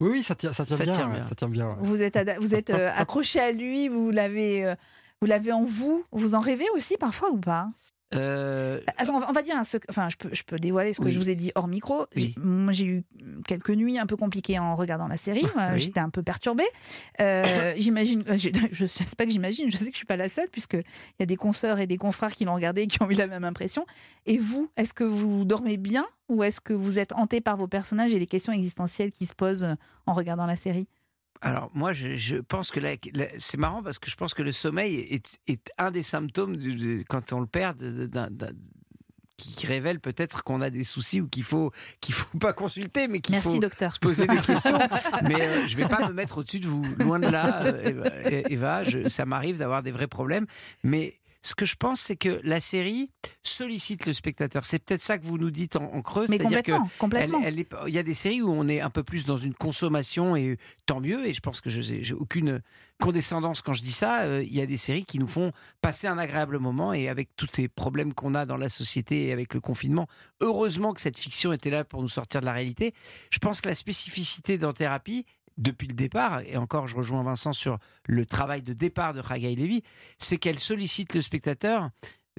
oui, 0.00 0.08
oui, 0.14 0.22
ça 0.24 0.34
tient, 0.34 0.50
ça 0.50 0.64
tient 0.66 0.76
Ça 0.76 0.82
bien. 0.84 0.94
tient 0.94 1.06
ouais, 1.06 1.20
bien. 1.20 1.22
Ça 1.22 1.36
tient 1.36 1.48
bien. 1.48 1.68
ouais. 1.68 1.76
Vous 1.78 2.02
êtes, 2.02 2.18
vous 2.40 2.56
êtes 2.56 2.70
euh, 2.70 2.90
accroché 2.96 3.38
à 3.38 3.52
lui, 3.52 3.86
vous 3.88 4.10
l'avez, 4.10 4.64
euh, 4.66 4.74
vous 5.20 5.28
l'avez 5.28 5.52
en 5.52 5.62
vous. 5.62 6.04
Vous 6.10 6.34
en 6.34 6.40
rêvez 6.40 6.66
aussi 6.74 6.96
parfois 6.96 7.30
ou 7.30 7.38
pas? 7.38 7.68
Euh, 8.14 8.80
on, 9.10 9.32
va, 9.32 9.42
dire 9.42 9.56
un 9.56 9.64
secret. 9.64 9.86
Enfin, 9.90 10.08
je 10.08 10.16
peux, 10.16 10.30
je 10.32 10.42
peux 10.42 10.58
dévoiler 10.58 10.92
ce 10.92 11.00
que 11.00 11.06
Oui. 11.06 11.12
je 11.12 11.18
vous 11.18 11.28
ai 11.28 11.34
dit 11.34 11.52
hors 11.54 11.68
micro. 11.68 12.06
Oui. 12.16 12.34
J'ai- 12.70 12.84
eu 12.86 13.04
quelques 13.46 13.70
nuits 13.70 13.98
un 13.98 14.06
peu 14.06 14.16
compliquées 14.16 14.58
en 14.58 14.74
regardant 14.74 15.08
la 15.08 15.16
série. 15.16 15.44
Oui. 15.56 15.62
J'étais 15.78 16.00
un 16.00 16.08
peu 16.08 16.22
perturbée. 16.22 16.64
Euh, 17.20 17.42
j'imagine, 17.76 18.24
je, 18.36 18.48
je 18.72 18.86
sais 18.86 19.04
pas 19.16 19.26
que 19.26 19.30
j'imagine, 19.30 19.70
je 19.70 19.76
sais 19.76 19.86
que 19.86 19.92
je 19.92 19.98
suis 19.98 20.06
pas 20.06 20.16
la 20.16 20.28
seule, 20.28 20.48
puisque 20.50 20.74
il 20.74 21.20
y 21.20 21.22
a 21.22 21.26
des 21.26 21.36
consoeurs 21.36 21.78
et 21.80 21.86
des 21.86 21.98
confrères 21.98 22.32
qui 22.32 22.44
l'ont 22.44 22.54
regardé 22.54 22.82
et 22.82 22.86
qui 22.86 23.02
ont 23.02 23.10
eu 23.10 23.14
la 23.14 23.26
même 23.26 23.44
impression. 23.44 23.84
Et 24.26 24.38
vous, 24.38 24.70
est-ce 24.76 24.94
que 24.94 25.04
vous 25.04 25.44
dormez 25.44 25.76
bien 25.76 26.06
ou 26.28 26.42
est-ce 26.42 26.60
que 26.60 26.72
vous 26.72 26.98
êtes 26.98 27.12
hanté 27.12 27.40
par 27.40 27.56
vos 27.56 27.68
personnages 27.68 28.14
et 28.14 28.18
les 28.18 28.26
questions 28.26 28.52
existentielles 28.52 29.10
qui 29.10 29.26
se 29.26 29.34
posent 29.34 29.68
en 30.06 30.12
regardant 30.12 30.46
la 30.46 30.56
série? 30.56 30.88
Alors 31.40 31.70
moi, 31.74 31.92
je, 31.92 32.16
je 32.16 32.36
pense 32.36 32.70
que 32.70 32.80
c'est 33.38 33.58
marrant 33.58 33.82
parce 33.82 33.98
que 33.98 34.10
je 34.10 34.16
pense 34.16 34.34
que 34.34 34.42
le 34.42 34.52
sommeil 34.52 34.96
est, 34.96 35.24
est 35.46 35.70
un 35.78 35.90
des 35.90 36.02
symptômes 36.02 36.56
de- 36.56 37.04
quand 37.08 37.32
on 37.32 37.40
le 37.40 37.46
perd, 37.46 37.78
d'un- 37.82 38.28
qui, 39.36 39.66
révèle 39.68 40.00
peut-être 40.00 40.42
qu'on 40.42 40.60
a 40.60 40.68
des 40.68 40.82
soucis 40.82 41.20
ou 41.20 41.28
qu'il 41.28 41.44
faut 41.44 41.70
qu'il 42.00 42.12
faut 42.12 42.38
pas 42.38 42.52
consulter, 42.52 43.06
mais 43.06 43.20
qu'il 43.20 43.36
faut 43.36 43.56
docteur. 43.60 43.94
se 43.94 44.00
poser 44.00 44.26
des 44.26 44.36
questions. 44.36 44.76
mais 45.22 45.40
euh, 45.40 45.66
je 45.68 45.76
vais 45.76 45.86
pas 45.86 46.08
me 46.08 46.12
mettre 46.12 46.38
au-dessus 46.38 46.58
de 46.58 46.66
vous, 46.66 46.82
loin 46.98 47.20
de 47.20 47.28
là, 47.28 47.62
euh, 47.66 47.82
Eva. 47.84 48.40
Eva, 48.50 48.82
je- 48.82 49.08
ça 49.08 49.26
m'arrive 49.26 49.58
d'avoir 49.58 49.84
des 49.84 49.92
vrais 49.92 50.08
problèmes, 50.08 50.46
mais 50.82 51.14
ce 51.48 51.54
que 51.54 51.64
je 51.64 51.76
pense, 51.76 52.00
c'est 52.00 52.16
que 52.16 52.40
la 52.44 52.60
série 52.60 53.10
sollicite 53.42 54.06
le 54.06 54.12
spectateur. 54.12 54.64
C'est 54.64 54.78
peut-être 54.78 55.02
ça 55.02 55.18
que 55.18 55.26
vous 55.26 55.38
nous 55.38 55.50
dites 55.50 55.76
en, 55.76 55.84
en 55.94 56.02
creux, 56.02 56.26
Mais 56.28 56.36
c'est-à-dire 56.36 56.62
que 56.62 56.72
complètement, 56.72 56.90
complètement. 56.98 57.40
elle- 57.42 57.54
elle 57.54 57.60
est- 57.60 57.68
il 57.88 57.94
y 57.94 57.98
a 57.98 58.02
des 58.02 58.14
séries 58.14 58.42
où 58.42 58.50
on 58.50 58.68
est 58.68 58.80
un 58.80 58.90
peu 58.90 59.02
plus 59.02 59.24
dans 59.24 59.36
une 59.38 59.54
consommation 59.54 60.36
et 60.36 60.58
tant 60.86 61.00
mieux. 61.00 61.26
Et 61.26 61.34
je 61.34 61.40
pense 61.40 61.60
que 61.60 61.70
je 61.70 61.80
j'ai 61.80 62.14
aucune 62.14 62.60
condescendance 63.00 63.62
quand 63.62 63.72
je 63.72 63.82
dis 63.82 63.92
ça. 63.92 64.22
Euh, 64.22 64.42
il 64.42 64.54
y 64.54 64.60
a 64.60 64.66
des 64.66 64.76
séries 64.76 65.04
qui 65.04 65.18
nous 65.18 65.28
font 65.28 65.52
passer 65.80 66.06
un 66.06 66.18
agréable 66.18 66.58
moment 66.58 66.92
et 66.92 67.08
avec 67.08 67.30
tous 67.36 67.48
ces 67.52 67.68
problèmes 67.68 68.12
qu'on 68.14 68.34
a 68.34 68.44
dans 68.44 68.56
la 68.56 68.68
société 68.68 69.26
et 69.26 69.32
avec 69.32 69.54
le 69.54 69.60
confinement, 69.60 70.06
heureusement 70.40 70.92
que 70.92 71.00
cette 71.00 71.16
fiction 71.18 71.52
était 71.52 71.70
là 71.70 71.84
pour 71.84 72.02
nous 72.02 72.08
sortir 72.08 72.40
de 72.40 72.46
la 72.46 72.52
réalité. 72.52 72.92
Je 73.30 73.38
pense 73.38 73.60
que 73.60 73.68
la 73.68 73.74
spécificité 73.74 74.58
dans 74.58 74.72
Thérapie, 74.72 75.24
depuis 75.58 75.88
le 75.88 75.94
départ, 75.94 76.40
et 76.46 76.56
encore 76.56 76.86
je 76.86 76.96
rejoins 76.96 77.22
Vincent 77.22 77.52
sur 77.52 77.78
le 78.06 78.24
travail 78.24 78.62
de 78.62 78.72
départ 78.72 79.12
de 79.12 79.20
Hagaï 79.20 79.56
Lévy, 79.56 79.82
c'est 80.18 80.38
qu'elle 80.38 80.58
sollicite 80.58 81.14
le 81.14 81.20
spectateur, 81.20 81.90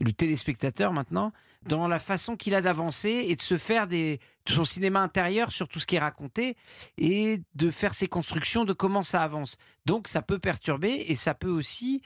le 0.02 0.12
téléspectateur 0.14 0.94
maintenant, 0.94 1.32
dans 1.68 1.88
la 1.88 2.00
façon 2.00 2.38
qu'il 2.38 2.56
a 2.56 2.62
d'avancer 2.62 3.26
et 3.28 3.36
de 3.36 3.42
se 3.42 3.58
faire 3.58 3.88
de 3.88 4.18
son 4.48 4.64
cinéma 4.64 5.02
intérieur 5.02 5.52
sur 5.52 5.68
tout 5.68 5.80
ce 5.80 5.86
qui 5.86 5.96
est 5.96 6.00
raconté 6.00 6.56
et 6.98 7.42
de 7.56 7.70
faire 7.70 7.94
ses 7.94 8.08
constructions 8.08 8.64
de 8.64 8.72
comment 8.72 9.04
ça 9.04 9.22
avance. 9.22 9.58
Donc 9.86 10.08
ça 10.08 10.22
peut 10.22 10.40
perturber 10.40 11.06
et 11.10 11.16
ça 11.16 11.34
peut 11.34 11.50
aussi, 11.50 12.02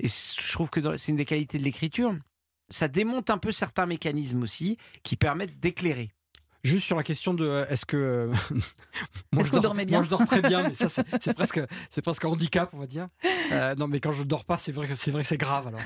et 0.00 0.08
je 0.08 0.52
trouve 0.52 0.70
que 0.70 0.96
c'est 0.96 1.12
une 1.12 1.16
des 1.16 1.24
qualités 1.24 1.58
de 1.58 1.62
l'écriture, 1.62 2.16
ça 2.68 2.88
démonte 2.88 3.30
un 3.30 3.38
peu 3.38 3.52
certains 3.52 3.86
mécanismes 3.86 4.42
aussi 4.42 4.76
qui 5.04 5.16
permettent 5.16 5.60
d'éclairer. 5.60 6.10
Juste 6.66 6.86
sur 6.86 6.96
la 6.96 7.02
question 7.02 7.32
de 7.34 7.44
euh, 7.46 7.66
est-ce 7.68 7.86
que 7.86 7.96
euh, 7.96 8.26
moi, 8.50 9.40
Est-ce 9.40 9.44
je 9.44 9.44
que 9.44 9.44
vous 9.44 9.50
dors- 9.52 9.62
dormez 9.62 9.84
bien 9.84 9.98
Moi 9.98 10.04
je 10.04 10.10
dors 10.10 10.26
très 10.26 10.42
bien, 10.42 10.62
mais 10.64 10.72
ça 10.72 10.88
c'est 10.88 11.04
c'est 11.22 11.34
presque 11.34 11.60
c'est 11.90 12.02
presque 12.02 12.24
un 12.24 12.28
handicap 12.28 12.70
on 12.72 12.78
va 12.78 12.86
dire. 12.86 13.08
Euh, 13.52 13.74
non 13.76 13.86
mais 13.88 14.00
quand 14.00 14.12
je 14.12 14.24
dors 14.24 14.44
pas 14.44 14.56
c'est 14.56 14.72
vrai 14.72 14.88
que 14.88 14.94
c'est 14.94 15.10
vrai 15.10 15.22
c'est 15.24 15.36
grave 15.36 15.68
alors. 15.68 15.80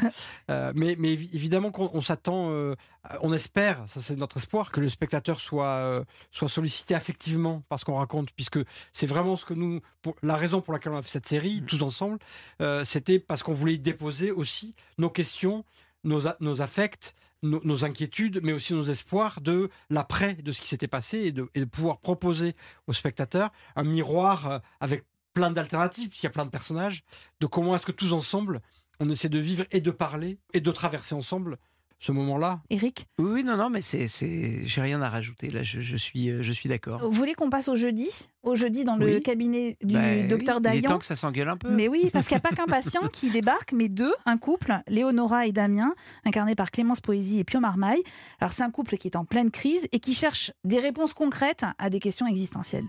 Euh, 0.51 0.73
mais 0.75 0.97
mais 0.99 1.14
évi- 1.14 1.29
évidemment 1.35 1.71
qu'on 1.71 1.90
on 1.93 2.01
s'attend, 2.01 2.51
euh, 2.51 2.75
on 3.21 3.33
espère, 3.33 3.83
ça 3.87 4.01
c'est 4.01 4.16
notre 4.16 4.38
espoir 4.38 4.73
que 4.73 4.81
le 4.81 4.88
spectateur 4.88 5.40
soit 5.40 5.66
euh, 5.66 6.05
soit 6.31 6.49
sollicité 6.49 6.95
affectivement 6.95 7.62
par 7.69 7.79
ce 7.79 7.85
qu'on 7.85 7.97
raconte 7.97 8.31
puisque 8.33 8.59
c'est 8.93 9.07
vraiment 9.07 9.37
ce 9.37 9.45
que 9.45 9.55
nous 9.55 9.81
pour, 10.03 10.14
la 10.23 10.37
raison 10.37 10.61
pour 10.62 10.73
laquelle 10.73 10.93
on 10.93 10.97
a 10.99 11.03
fait 11.03 11.11
cette 11.11 11.29
série 11.29 11.62
tous 11.66 11.83
ensemble, 11.83 12.19
euh, 12.62 12.85
c'était 12.85 13.19
parce 13.19 13.43
qu'on 13.43 13.53
voulait 13.53 13.75
y 13.75 13.79
déposer 13.79 14.31
aussi 14.31 14.75
nos 14.99 15.11
questions, 15.11 15.64
nos 16.05 16.27
a- 16.27 16.37
nos 16.40 16.62
affects 16.62 17.14
nos, 17.42 17.85
inquiétudes, 17.85 18.40
mais 18.42 18.53
aussi 18.53 18.74
nos 18.74 18.85
espoirs 18.85 19.40
de 19.40 19.70
l'après, 19.88 20.35
de 20.35 20.53
ce 20.53 20.61
qui 20.61 20.68
s'était 20.68 20.88
passé, 20.88 21.18
et 21.18 21.33
de, 21.33 21.48
et 21.55 21.61
de 21.61 21.64
pouvoir 21.64 21.98
proposer 21.98 22.55
aux 22.87 22.92
spectateurs 22.92 23.50
un 23.76 23.85
miroir 23.85 24.50
euh, 24.50 24.59
avec 24.81 25.05
plein 25.33 25.50
d'alternatives, 25.50 26.09
puisqu'il 26.09 26.26
y 26.26 26.29
a 26.29 26.33
plein 26.33 26.44
de 26.44 26.50
personnages, 26.50 27.03
de 27.40 27.46
comment 27.46 27.74
est-ce 27.74 27.87
que 27.87 27.92
tous 27.92 28.12
ensemble, 28.12 28.61
on 28.98 29.09
essaie 29.09 29.29
de 29.29 29.38
vivre 29.38 29.64
et 29.70 29.81
de 29.81 29.90
parler 29.90 30.38
et 30.53 30.61
de 30.61 30.70
traverser 30.70 31.14
ensemble 31.14 31.59
ce 32.03 32.13
moment-là. 32.13 32.61
Eric 32.71 33.07
Oui, 33.19 33.45
non, 33.45 33.57
non, 33.59 33.69
mais 33.69 33.83
c'est, 33.83 34.09
c'est, 34.09 34.63
j'ai 34.67 34.81
rien 34.81 35.03
à 35.03 35.11
rajouter. 35.11 35.51
Là, 35.51 35.63
je, 35.63 35.83
je 35.83 35.97
suis, 35.97 36.31
euh, 36.31 36.43
je 36.43 36.51
suis 36.51 36.69
d'accord. 36.69 37.01
Vous 37.03 37.11
voulez 37.11 37.35
qu'on 37.35 37.51
passe 37.51 37.69
au 37.69 37.77
jeudi? 37.77 38.09
Au 38.43 38.57
jeudi 38.57 38.85
dans 38.85 38.97
le 38.97 39.05
Oui. 39.05 39.23
cabinet 39.23 39.77
du 39.83 39.93
Bah, 39.95 40.23
docteur 40.27 40.57
oui, 40.57 40.63
Il 40.65 40.69
est 40.69 40.81
Dayan 40.81 40.89
temps 40.93 40.99
que 40.99 41.05
ça 41.05 41.15
s'engueule 41.15 41.51
un 41.51 41.59
peu. 41.59 41.69
Mais 41.71 41.89
oui, 41.89 42.09
parce 42.11 42.27
qu'il 42.27 42.37
n'y 42.37 42.39
a 42.39 42.41
pas 42.49 42.57
qu'un 42.57 42.65
patient 42.67 43.03
qui 43.13 43.31
débarque, 43.31 43.73
mais 43.75 43.89
deux, 43.89 44.15
un 44.25 44.39
couple, 44.39 44.81
Léonora 44.89 45.47
et 45.47 45.53
Damien, 45.53 45.95
incarnés 46.25 46.55
par 46.55 46.71
Clémence 46.71 47.03
Poésie 47.03 47.39
et 47.39 47.45
Pio 47.45 47.61
Marmaille. 47.61 48.03
Alors 48.41 48.55
c'est 48.55 48.63
un 48.63 48.71
couple 48.71 48.97
qui 48.97 49.07
est 49.09 49.17
en 49.17 49.27
pleine 49.27 49.51
crise 49.51 49.87
et 49.93 50.01
qui 50.01 50.15
cherche 50.15 50.53
des 50.65 50.79
réponses 50.79 51.13
concrètes 51.13 51.65
à 51.79 51.91
des 51.91 52.01
questions 52.01 52.27
existentielles. 52.27 52.87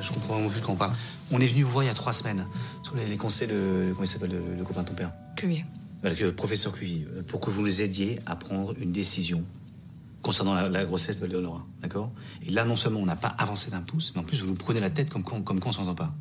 Je 0.00 0.12
comprends 0.12 0.34
vraiment 0.34 0.48
plus 0.50 0.60
de 0.60 0.64
quoi 0.64 0.74
on 0.74 0.78
parle. 0.78 0.92
On 1.32 1.40
est 1.40 1.46
venu 1.46 1.62
vous 1.62 1.70
voir 1.70 1.84
il 1.84 1.88
y 1.88 1.90
a 1.90 1.94
trois 1.94 2.12
semaines 2.12 2.46
sur 2.82 2.94
les, 2.96 3.06
les 3.06 3.16
conseils 3.16 3.48
de. 3.48 3.88
Comment 3.92 4.04
il 4.04 4.06
s'appelle 4.06 4.30
le, 4.30 4.56
le 4.56 4.64
copain 4.64 4.82
de 4.82 4.88
ton 4.88 4.94
père 4.94 5.12
Cuvier. 5.36 5.64
Que- 6.02 6.30
professeur 6.30 6.72
Cuvier, 6.72 7.06
euh, 7.14 7.22
pour 7.22 7.40
que 7.40 7.48
vous 7.50 7.62
nous 7.62 7.80
aidiez 7.80 8.18
à 8.26 8.34
prendre 8.36 8.74
une 8.80 8.90
décision 8.92 9.44
concernant 10.20 10.54
la, 10.54 10.68
la 10.68 10.84
grossesse 10.84 11.20
de 11.20 11.26
Léonora, 11.26 11.64
d'accord? 11.80 12.12
Et 12.46 12.50
là, 12.50 12.64
non 12.64 12.76
seulement 12.76 13.00
on 13.00 13.06
n'a 13.06 13.16
pas 13.16 13.28
avancé 13.38 13.70
d'un 13.70 13.80
pouce, 13.82 14.12
mais 14.14 14.20
en 14.20 14.24
plus 14.24 14.40
vous 14.42 14.48
nous 14.48 14.54
prenez 14.56 14.80
la 14.80 14.90
tête 14.90 15.10
comme, 15.10 15.22
quand- 15.22 15.42
comme 15.42 15.60
quand 15.60 15.68
on 15.70 15.72
s'entend 15.72 15.94
pas. 15.94 16.14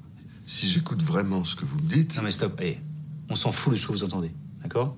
Si 0.45 0.67
j'écoute 0.67 1.01
vraiment 1.03 1.43
ce 1.45 1.55
que 1.55 1.65
vous 1.65 1.75
me 1.77 1.87
dites, 1.89 2.15
Non 2.17 2.23
mais 2.23 2.31
stop, 2.31 2.55
allez, 2.59 2.79
on 3.29 3.35
s'en 3.35 3.51
fout 3.51 3.73
de 3.73 3.77
ce 3.77 3.87
que 3.87 3.91
vous 3.91 4.03
entendez, 4.03 4.31
d'accord? 4.61 4.95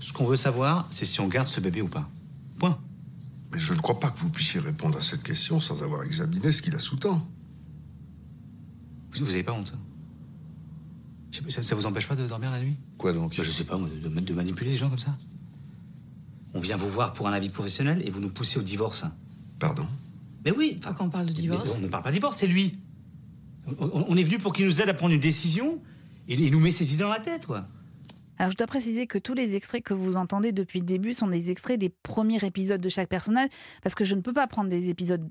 Ce 0.00 0.12
qu'on 0.12 0.24
veut 0.26 0.36
savoir, 0.36 0.86
c'est 0.90 1.04
si 1.04 1.20
on 1.20 1.26
garde 1.28 1.48
ce 1.48 1.60
bébé 1.60 1.82
ou 1.82 1.88
pas. 1.88 2.08
Point. 2.58 2.78
mais 3.52 3.58
je 3.58 3.72
ne 3.72 3.78
crois 3.80 3.98
pas 3.98 4.10
que 4.10 4.18
vous 4.20 4.30
puissiez 4.30 4.60
répondre 4.60 4.98
à 4.98 5.00
cette 5.02 5.22
question 5.24 5.60
sans 5.60 5.82
avoir 5.82 6.02
examiné 6.04 6.52
ce 6.52 6.60
qui 6.62 6.70
la 6.70 6.78
sous-tend. 6.80 7.26
Vous, 9.12 9.24
vous 9.24 9.30
avez 9.32 9.42
pas 9.42 9.52
honte 9.52 9.72
hein 9.74 9.80
Je 11.27 11.27
sais 11.27 11.27
pas, 11.27 11.27
ça, 11.48 11.62
ça 11.62 11.74
vous 11.74 11.86
empêche 11.86 12.06
pas 12.08 12.16
de 12.16 12.26
dormir 12.26 12.50
la 12.50 12.60
nuit 12.60 12.76
Quoi 12.98 13.12
donc 13.12 13.36
Bah, 13.36 13.42
Je 13.42 13.50
sais 13.50 13.64
pas, 13.64 13.76
moi, 13.78 13.88
de, 13.88 14.32
manipuler 14.34 14.70
les 14.70 14.76
gens 14.76 14.88
comme 14.88 14.98
ça. 14.98 15.16
On 16.54 16.60
vient 16.60 16.76
vous 16.76 16.88
voir 16.88 17.12
pour 17.12 17.28
un 17.28 17.32
avis 17.32 17.48
professionnel 17.50 18.02
et 18.04 18.10
vous 18.10 18.20
nous 18.20 18.30
poussez 18.30 18.58
au 18.58 18.62
divorce. 18.62 19.04
Pardon 19.58 19.86
Mais 20.44 20.50
oui, 20.52 20.76
enfin, 20.78 20.94
Quand 20.94 21.06
on 21.06 21.10
parle 21.10 21.26
de 21.26 21.32
mais 21.32 21.40
divorce. 21.40 21.74
on 21.76 21.80
ne 21.80 21.88
parle 21.88 22.02
pas 22.02 22.10
de 22.10 22.14
divorce, 22.14 22.36
c'est 22.38 22.46
lui. 22.46 22.78
On, 23.66 23.84
on- 23.86 24.06
on 24.08 24.16
est 24.16 24.22
venu 24.22 24.38
pour 24.38 24.52
qu'il 24.52 24.64
nous 24.66 24.80
aide 24.80 24.88
à 24.88 24.94
prendre 24.94 25.12
une 25.12 25.20
décision 25.20 25.80
et 26.26 26.34
il 26.34 26.50
nous 26.52 26.60
met 26.60 26.70
ses 26.70 26.92
idées 26.94 27.02
dans 27.02 27.10
la 27.10 27.20
tête, 27.20 27.46
quoi. 27.46 27.66
Alors 28.40 28.52
je 28.52 28.56
dois 28.56 28.68
préciser 28.68 29.06
que 29.08 29.18
tous 29.18 29.34
les 29.34 29.56
extraits 29.56 29.82
que 29.82 29.94
vous 29.94 30.16
entendez 30.16 30.52
depuis 30.52 30.78
le 30.78 30.86
début 30.86 31.12
sont 31.12 31.26
des 31.26 31.50
extraits 31.50 31.78
des 31.78 31.88
premiers 31.88 32.42
épisodes 32.44 32.80
de 32.80 32.88
chaque 32.88 33.08
personnage, 33.08 33.48
parce 33.82 33.96
que 33.96 34.04
je 34.04 34.14
ne 34.14 34.20
peux 34.20 34.32
pas 34.32 34.46
prendre 34.46 34.70
des 34.70 34.88
épisodes 34.90 35.28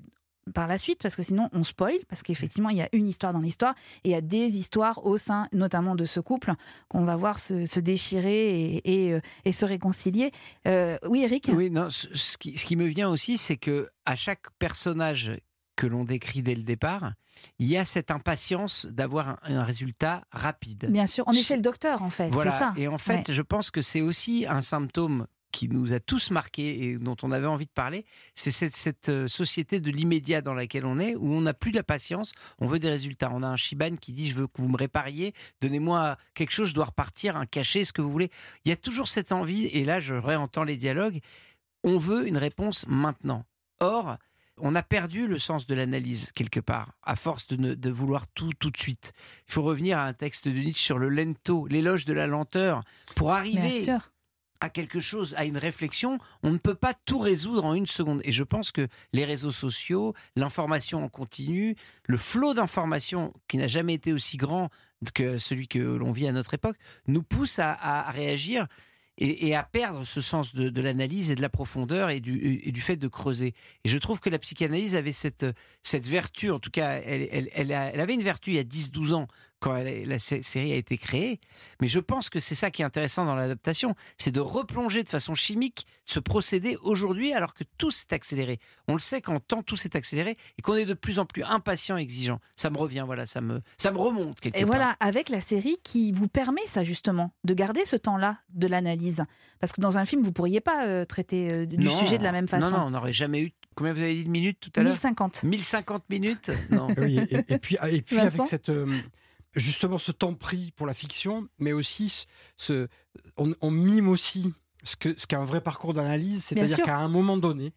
par 0.52 0.66
la 0.66 0.78
suite, 0.78 1.00
parce 1.02 1.16
que 1.16 1.22
sinon 1.22 1.48
on 1.52 1.64
spoil, 1.64 1.96
parce 2.08 2.22
qu'effectivement 2.22 2.68
il 2.70 2.76
y 2.78 2.82
a 2.82 2.88
une 2.92 3.06
histoire 3.06 3.32
dans 3.32 3.40
l'histoire, 3.40 3.74
et 4.04 4.10
il 4.10 4.12
y 4.12 4.14
a 4.14 4.20
des 4.20 4.56
histoires 4.58 5.04
au 5.04 5.16
sein 5.18 5.48
notamment 5.52 5.94
de 5.94 6.04
ce 6.04 6.20
couple 6.20 6.52
qu'on 6.88 7.04
va 7.04 7.16
voir 7.16 7.38
se, 7.38 7.66
se 7.66 7.80
déchirer 7.80 8.76
et, 8.76 9.04
et, 9.06 9.12
euh, 9.12 9.20
et 9.44 9.52
se 9.52 9.64
réconcilier. 9.64 10.30
Euh, 10.66 10.98
oui 11.06 11.22
Eric? 11.22 11.50
Oui, 11.54 11.70
non, 11.70 11.90
ce, 11.90 12.08
ce 12.16 12.36
qui, 12.38 12.56
ce 12.58 12.64
qui 12.64 12.76
me 12.76 12.86
vient 12.86 13.08
aussi, 13.08 13.38
c'est 13.38 13.56
que 13.56 13.88
à 14.06 14.16
chaque 14.16 14.50
personnage 14.58 15.32
que 15.76 15.86
l'on 15.86 16.04
décrit 16.04 16.42
dès 16.42 16.54
le 16.56 16.62
départ, 16.64 17.12
il 17.60 17.68
y 17.68 17.76
a 17.76 17.84
cette 17.84 18.10
impatience 18.10 18.86
d'avoir 18.86 19.28
un, 19.44 19.56
un 19.56 19.62
résultat 19.62 20.24
rapide. 20.32 20.88
Bien 20.90 21.06
sûr, 21.06 21.22
on 21.28 21.32
est 21.32 21.36
chez 21.42 21.54
le 21.54 21.62
docteur 21.62 22.02
en 22.02 22.10
fait, 22.10 22.28
Voilà. 22.30 22.50
c'est 22.50 22.58
ça. 22.58 22.72
Et 22.76 22.88
en 22.88 22.98
fait, 22.98 23.28
Ouais. 23.28 23.34
je 23.34 23.42
pense 23.42 23.70
que 23.70 23.80
c'est 23.80 24.00
aussi 24.00 24.44
un 24.48 24.60
symptôme 24.60 25.26
qui 25.52 25.68
nous 25.68 25.92
a 25.92 26.00
tous 26.00 26.30
marqués 26.30 26.82
et 26.82 26.98
dont 26.98 27.16
on 27.22 27.32
avait 27.32 27.46
envie 27.46 27.66
de 27.66 27.70
parler, 27.70 28.04
c'est 28.34 28.50
cette, 28.50 29.08
euh, 29.08 29.28
société 29.28 29.80
de 29.80 29.90
l'immédiat 29.90 30.40
dans 30.40 30.54
laquelle 30.54 30.84
on 30.84 30.98
est, 30.98 31.14
où 31.16 31.32
on 31.32 31.40
n'a 31.40 31.54
plus 31.54 31.70
de 31.70 31.76
la 31.76 31.82
patience, 31.82 32.32
on 32.58 32.66
veut 32.66 32.78
des 32.78 32.90
résultats. 32.90 33.30
On 33.32 33.42
a 33.42 33.48
un 33.48 33.56
Shibane 33.56 33.98
qui 33.98 34.12
dit 34.12 34.30
je 34.30 34.34
veux 34.34 34.46
que 34.46 34.60
vous 34.60 34.68
me 34.68 34.76
répariez, 34.76 35.34
donnez-moi 35.60 36.16
quelque 36.34 36.52
chose, 36.52 36.68
je 36.68 36.74
dois 36.74 36.86
repartir, 36.86 37.36
un 37.36 37.46
cachet, 37.46 37.84
ce 37.84 37.92
que 37.92 38.02
vous 38.02 38.10
voulez. 38.10 38.30
Il 38.64 38.68
y 38.68 38.72
a 38.72 38.76
toujours 38.76 39.08
cette 39.08 39.32
envie, 39.32 39.66
et 39.66 39.84
là 39.84 40.00
je 40.00 40.14
réentends 40.14 40.64
les 40.64 40.76
dialogues, 40.76 41.20
on 41.84 41.98
veut 41.98 42.26
une 42.26 42.38
réponse 42.38 42.86
maintenant. 42.86 43.44
Or, 43.80 44.16
on 44.60 44.74
a 44.74 44.82
perdu 44.82 45.28
le 45.28 45.38
sens 45.38 45.66
de 45.66 45.74
l'analyse 45.74 46.32
quelque 46.32 46.60
part, 46.60 46.92
à 47.04 47.16
force 47.16 47.46
de, 47.46 47.74
de 47.74 47.90
vouloir 47.90 48.26
tout 48.28 48.52
tout 48.58 48.70
de 48.70 48.76
suite. 48.76 49.12
Il 49.48 49.52
faut 49.52 49.62
revenir 49.62 49.98
à 49.98 50.04
un 50.04 50.12
texte 50.12 50.48
de 50.48 50.52
Nietzsche 50.52 50.82
sur 50.82 50.98
le 50.98 51.08
lento, 51.08 51.66
l'éloge 51.66 52.04
de 52.04 52.12
la 52.12 52.26
lenteur, 52.26 52.82
pour 53.14 53.32
arriver. 53.32 53.86
À 54.60 54.70
quelque 54.70 55.00
chose, 55.00 55.34
à 55.36 55.44
une 55.44 55.58
réflexion, 55.58 56.18
on 56.42 56.50
ne 56.50 56.58
peut 56.58 56.74
pas 56.74 56.94
tout 56.94 57.18
résoudre 57.18 57.64
en 57.64 57.74
une 57.74 57.86
seconde. 57.86 58.20
Et 58.24 58.32
je 58.32 58.44
pense 58.44 58.72
que 58.72 58.88
les 59.12 59.24
réseaux 59.24 59.50
sociaux, 59.50 60.14
l'information 60.36 61.02
en 61.04 61.08
continu, 61.08 61.76
le 62.04 62.16
flot 62.16 62.54
d'informations 62.54 63.32
qui 63.46 63.58
n'a 63.58 63.68
jamais 63.68 63.94
été 63.94 64.12
aussi 64.12 64.36
grand 64.36 64.70
que 65.14 65.38
celui 65.38 65.68
que 65.68 65.78
l'on 65.78 66.12
vit 66.12 66.26
à 66.26 66.32
notre 66.32 66.54
époque, 66.54 66.76
nous 67.06 67.22
pousse 67.22 67.58
à, 67.60 68.10
réagir 68.10 68.66
et, 69.16 69.54
à 69.54 69.62
perdre 69.62 70.04
ce 70.04 70.20
sens 70.20 70.54
de, 70.54 70.80
l'analyse 70.80 71.30
et 71.30 71.36
de 71.36 71.42
la 71.42 71.48
profondeur 71.48 72.10
et 72.10 72.20
du, 72.20 72.80
fait 72.80 72.96
de 72.96 73.06
creuser. 73.06 73.54
Et 73.84 73.88
je 73.88 73.98
trouve 73.98 74.18
que 74.18 74.30
la 74.30 74.38
psychanalyse 74.40 74.96
avait 74.96 75.12
cette, 75.12 75.44
vertu, 75.92 76.50
en 76.50 76.58
tout 76.58 76.70
cas, 76.70 77.00
elle, 77.04 77.48
elle 77.52 77.72
avait 77.72 78.14
une 78.14 78.22
vertu 78.22 78.50
il 78.50 78.56
y 78.56 78.58
a 78.58 78.64
10-12 78.64 79.14
ans 79.14 79.28
quand 79.60 79.76
elle- 79.76 80.06
la 80.08 80.18
sé- 80.18 80.42
série 80.42 80.72
a 80.72 80.76
été 80.76 80.96
créée, 80.98 81.40
mais 81.80 81.88
je 81.88 81.98
pense 81.98 82.30
que 82.30 82.38
c'est 82.40 82.54
ça 82.54 82.70
qui 82.70 82.82
est 82.82 82.84
intéressant 82.84 83.24
dans 83.24 83.34
l'adaptation, 83.34 83.94
c'est 84.16 84.30
de 84.30 84.40
replonger 84.40 85.02
de 85.02 85.08
façon 85.08 85.34
chimique 85.34 85.86
ce 86.04 86.20
procédé 86.20 86.76
aujourd'hui 86.82 87.32
alors 87.32 87.54
que 87.54 87.64
tout 87.76 87.90
s'est 87.90 88.12
accéléré. 88.14 88.58
On 88.86 88.92
le 88.94 88.98
sait 89.00 89.20
quand 89.20 89.40
tant 89.40 89.62
tout 89.62 89.76
s'est 89.76 89.96
accéléré 89.96 90.36
et 90.58 90.62
qu'on 90.62 90.74
est 90.76 90.84
de 90.84 90.94
plus 90.94 91.18
en 91.18 91.26
plus 91.26 91.42
impatient 91.44 91.98
et 91.98 92.02
exigeant. 92.02 92.40
Ça 92.56 92.70
me 92.70 92.78
revient, 92.78 93.02
voilà, 93.04 93.26
ça 93.26 93.40
me, 93.40 93.60
ça 93.78 93.90
me 93.90 93.98
remonte 93.98 94.38
quelque 94.40 94.56
Et 94.56 94.60
part. 94.60 94.68
voilà, 94.68 94.96
avec 95.00 95.28
la 95.28 95.40
série 95.40 95.78
qui 95.82 96.12
vous 96.12 96.28
permet 96.28 96.66
ça 96.66 96.82
justement, 96.84 97.32
de 97.44 97.54
garder 97.54 97.84
ce 97.84 97.96
temps-là 97.96 98.38
de 98.54 98.66
l'analyse. 98.66 99.24
Parce 99.60 99.72
que 99.72 99.80
dans 99.80 99.98
un 99.98 100.04
film, 100.04 100.22
vous 100.22 100.32
pourriez 100.32 100.60
pas 100.60 100.86
euh, 100.86 101.04
traiter 101.04 101.52
euh, 101.52 101.66
du 101.66 101.78
Non, 101.78 101.90
sujet 101.98 102.18
de 102.18 102.22
la 102.22 102.30
même 102.32 102.46
façon. 102.46 102.70
Non, 102.70 102.78
non, 102.78 102.84
on 102.86 102.90
n'aurait 102.90 103.12
jamais 103.12 103.40
eu. 103.42 103.52
Combien 103.74 103.92
vous 103.92 104.02
avez 104.02 104.14
dit 104.14 104.24
de 104.24 104.30
minutes 104.30 104.58
tout 104.60 104.70
à 104.76 104.82
l'heure? 104.82 104.92
1050. 104.92 105.42
1050 105.44 106.04
minutes? 106.10 106.50
Non. 106.70 106.86
Oui, 106.98 107.18
et, 107.30 107.54
et 107.54 107.58
puis, 107.58 107.76
et 107.90 108.02
puis 108.02 108.16
Vincent? 108.16 108.34
avec 108.34 108.46
cette, 108.46 108.68
euh, 108.70 108.86
justement 109.54 109.98
ce 109.98 110.12
temps 110.12 110.34
pris 110.34 110.72
pour 110.72 110.86
la 110.86 110.94
fiction, 110.94 111.48
mais 111.58 111.72
aussi 111.72 112.26
ce, 112.56 112.88
on, 113.36 113.54
on 113.60 113.70
mime 113.70 114.08
aussi 114.08 114.52
ce 114.82 114.96
que 114.96 115.18
ce 115.18 115.26
qu'est 115.26 115.36
un 115.36 115.44
vrai 115.44 115.60
parcours 115.60 115.92
d'analyse, 115.92 116.44
c'est-à-dire 116.44 116.78
qu'à 116.82 116.98
un 116.98 117.08
moment 117.08 117.36
donné, 117.36 117.72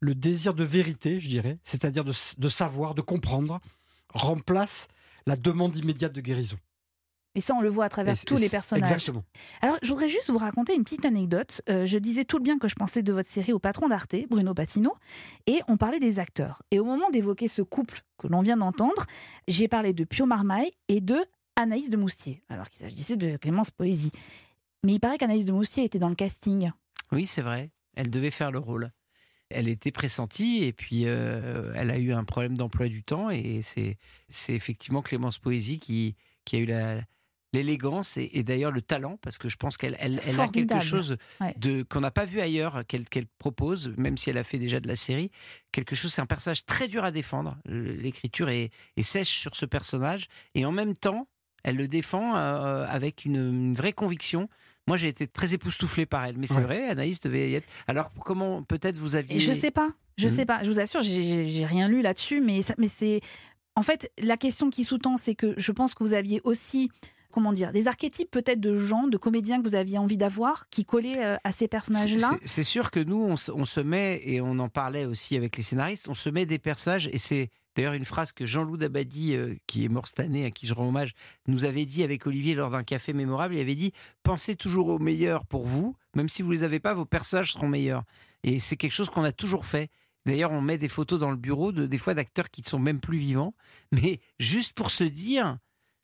le 0.00 0.14
désir 0.14 0.54
de 0.54 0.64
vérité, 0.64 1.20
je 1.20 1.28
dirais, 1.28 1.58
c'est-à-dire 1.64 2.04
de 2.04 2.48
savoir, 2.48 2.94
de 2.94 3.00
comprendre, 3.02 3.60
remplace 4.12 4.88
la 5.26 5.36
demande 5.36 5.76
immédiate 5.76 6.12
de 6.12 6.20
guérison. 6.20 6.58
Et 7.38 7.40
ça, 7.40 7.54
on 7.54 7.60
le 7.60 7.68
voit 7.68 7.84
à 7.84 7.88
travers 7.88 8.16
tous 8.26 8.34
les 8.34 8.48
personnages. 8.48 8.90
Exactement. 8.90 9.22
Alors, 9.62 9.78
je 9.80 9.88
voudrais 9.90 10.08
juste 10.08 10.28
vous 10.28 10.38
raconter 10.38 10.74
une 10.74 10.82
petite 10.82 11.04
anecdote. 11.04 11.62
Euh, 11.68 11.86
je 11.86 11.96
disais 11.96 12.24
tout 12.24 12.36
le 12.36 12.42
bien 12.42 12.58
que 12.58 12.66
je 12.66 12.74
pensais 12.74 13.00
de 13.04 13.12
votre 13.12 13.28
série 13.28 13.52
au 13.52 13.60
patron 13.60 13.86
d'Arte, 13.86 14.16
Bruno 14.28 14.54
Patino, 14.54 14.92
et 15.46 15.60
on 15.68 15.76
parlait 15.76 16.00
des 16.00 16.18
acteurs. 16.18 16.62
Et 16.72 16.80
au 16.80 16.84
moment 16.84 17.10
d'évoquer 17.10 17.46
ce 17.46 17.62
couple 17.62 18.02
que 18.18 18.26
l'on 18.26 18.40
vient 18.40 18.56
d'entendre, 18.56 19.06
j'ai 19.46 19.68
parlé 19.68 19.92
de 19.92 20.02
Pio 20.02 20.26
Marmaille 20.26 20.72
et 20.88 21.00
de 21.00 21.16
Anaïs 21.54 21.90
de 21.90 21.96
Moustier, 21.96 22.42
alors 22.48 22.68
qu'il 22.68 22.80
s'agissait 22.80 23.16
de 23.16 23.36
Clémence 23.36 23.70
Poésie. 23.70 24.10
Mais 24.82 24.94
il 24.94 24.98
paraît 24.98 25.16
qu'Anaïs 25.16 25.44
de 25.44 25.52
Moustier 25.52 25.84
était 25.84 26.00
dans 26.00 26.08
le 26.08 26.16
casting. 26.16 26.72
Oui, 27.12 27.26
c'est 27.26 27.42
vrai. 27.42 27.68
Elle 27.94 28.10
devait 28.10 28.32
faire 28.32 28.50
le 28.50 28.58
rôle. 28.58 28.90
Elle 29.48 29.68
était 29.68 29.92
pressentie 29.92 30.64
et 30.64 30.72
puis 30.72 31.04
euh, 31.06 31.72
elle 31.76 31.92
a 31.92 31.98
eu 31.98 32.12
un 32.12 32.24
problème 32.24 32.56
d'emploi 32.56 32.88
du 32.88 33.04
temps 33.04 33.30
et 33.30 33.60
c'est 33.62 33.96
c'est 34.28 34.54
effectivement 34.54 35.02
Clémence 35.02 35.38
Poésie 35.38 35.78
qui 35.78 36.16
qui 36.44 36.56
a 36.56 36.58
eu 36.58 36.66
la 36.66 37.00
l'élégance 37.52 38.16
et, 38.16 38.30
et 38.34 38.42
d'ailleurs 38.42 38.72
le 38.72 38.82
talent 38.82 39.18
parce 39.22 39.38
que 39.38 39.48
je 39.48 39.56
pense 39.56 39.76
qu'elle 39.76 39.96
elle, 40.00 40.20
elle 40.26 40.38
a 40.40 40.48
quelque 40.48 40.80
chose 40.80 41.16
Ouais. 41.40 41.54
de 41.56 41.82
qu'on 41.82 42.00
n'a 42.00 42.10
pas 42.10 42.24
vu 42.26 42.40
ailleurs 42.40 42.82
qu'elle 42.86 43.08
qu'elle 43.08 43.26
propose 43.38 43.92
même 43.96 44.16
si 44.18 44.28
elle 44.30 44.38
a 44.38 44.44
fait 44.44 44.58
déjà 44.58 44.80
de 44.80 44.88
la 44.88 44.96
série 44.96 45.30
quelque 45.72 45.96
chose 45.96 46.12
c'est 46.12 46.20
un 46.20 46.26
personnage 46.26 46.64
très 46.66 46.88
dur 46.88 47.04
à 47.04 47.10
défendre 47.10 47.56
l'écriture 47.66 48.48
est, 48.50 48.70
est 48.96 49.02
sèche 49.02 49.38
sur 49.38 49.56
ce 49.56 49.64
personnage 49.66 50.28
et 50.54 50.66
en 50.66 50.72
même 50.72 50.94
temps 50.94 51.26
elle 51.64 51.76
le 51.76 51.88
défend 51.88 52.36
euh, 52.36 52.86
avec 52.88 53.24
une, 53.24 53.36
une 53.36 53.74
vraie 53.74 53.92
conviction 53.92 54.48
moi, 54.86 54.96
j'ai 54.96 55.08
été 55.08 55.26
très 55.26 55.52
époustouflé 55.52 56.06
par 56.06 56.24
elle, 56.24 56.38
mais 56.38 56.46
c'est 56.46 56.54
Ouais. 56.54 56.62
vrai, 56.62 56.88
Anaïs 56.88 57.20
devait 57.20 57.50
y 57.50 57.56
être. 57.56 57.68
Alors, 57.88 58.10
comment 58.24 58.62
peut-être 58.62 58.96
vous 58.96 59.16
aviez. 59.16 59.36
Et 59.36 59.38
je 59.38 59.52
sais 59.52 59.70
pas, 59.70 59.90
je 60.16 60.28
Mhm. 60.28 60.34
sais 60.34 60.46
pas. 60.46 60.64
Je 60.64 60.70
vous 60.72 60.78
assure, 60.80 61.02
j'ai- 61.02 61.66
rien 61.66 61.88
lu 61.88 62.00
là-dessus, 62.00 62.40
mais, 62.40 62.62
ça- 62.62 62.72
mais 62.78 62.88
c'est. 62.88 63.20
En 63.76 63.82
fait, 63.82 64.10
la 64.18 64.38
question 64.38 64.70
qui 64.70 64.84
sous-tend, 64.84 65.18
c'est 65.18 65.34
que 65.34 65.52
je 65.58 65.72
pense 65.72 65.92
que 65.94 66.02
vous 66.04 66.14
aviez 66.14 66.40
aussi, 66.42 66.90
comment 67.38 67.52
dire, 67.52 67.70
des 67.70 67.86
archétypes 67.86 68.30
peut-être 68.32 68.58
de 68.58 68.76
gens, 68.76 69.06
de 69.06 69.16
comédiens 69.16 69.62
que 69.62 69.68
vous 69.68 69.76
aviez 69.76 69.96
envie 69.98 70.16
d'avoir, 70.16 70.68
qui 70.70 70.84
collaient 70.84 71.24
euh, 71.24 71.36
à 71.44 71.52
ces 71.52 71.68
personnages-là. 71.68 72.36
c'est- 72.44 72.64
sûr 72.64 72.90
que 72.90 72.98
nous, 72.98 73.16
on, 73.22 73.36
se- 73.36 73.80
met, 73.80 74.20
et 74.24 74.40
on 74.40 74.58
en 74.58 74.68
parlait 74.68 75.04
aussi 75.04 75.36
avec 75.36 75.56
les 75.56 75.62
scénaristes, 75.62 76.08
on 76.08 76.14
se 76.14 76.28
met 76.28 76.46
des 76.46 76.58
personnages, 76.58 77.08
et 77.12 77.18
c'est 77.18 77.50
d'ailleurs 77.76 77.92
une 77.92 78.04
phrase 78.04 78.32
que 78.32 78.44
Jean-Loup 78.44 78.76
Dabadi, 78.76 79.34
euh, 79.36 79.54
qui 79.68 79.84
est 79.84 79.88
mort 79.88 80.08
cette 80.08 80.18
année, 80.18 80.44
à 80.44 80.50
qui 80.50 80.66
je 80.66 80.74
rends 80.74 80.88
hommage, 80.88 81.12
nous 81.46 81.64
avait 81.64 81.86
dit 81.86 82.02
avec 82.02 82.26
Olivier 82.26 82.56
lors 82.56 82.70
d'un 82.70 82.82
café 82.82 83.12
mémorable, 83.12 83.54
il 83.54 83.60
avait 83.60 83.76
dit 83.76 83.92
«Pensez 84.24 84.56
toujours 84.56 84.88
aux 84.88 84.98
meilleurs 84.98 85.46
pour 85.46 85.64
vous, 85.64 85.94
même 86.16 86.28
si 86.28 86.42
vous 86.42 86.50
les 86.50 86.64
avez 86.64 86.80
pas, 86.80 86.92
vos 86.92 87.04
personnages 87.04 87.52
seront 87.52 87.68
meilleurs.» 87.68 88.02
Et 88.42 88.58
c'est 88.58 88.76
quelque 88.76 88.92
chose 88.94 89.10
qu'on 89.10 89.22
a 89.22 89.30
toujours 89.32 89.64
fait. 89.64 89.90
D'ailleurs, 90.26 90.50
on 90.50 90.60
met 90.60 90.76
des 90.78 90.88
photos 90.88 91.18
dans 91.20 91.30
le 91.30 91.36
bureau, 91.36 91.70
de, 91.70 91.86
des 91.86 91.98
fois 91.98 92.14
d'acteurs 92.14 92.50
qui 92.50 92.60
ne 92.62 92.66
sont 92.66 92.78
même 92.80 92.98
plus 93.00 93.18
vivants, 93.18 93.54
mais 93.92 94.18
juste 94.40 94.72
pour 94.72 94.90
se 94.90 95.04
dire 95.04 95.56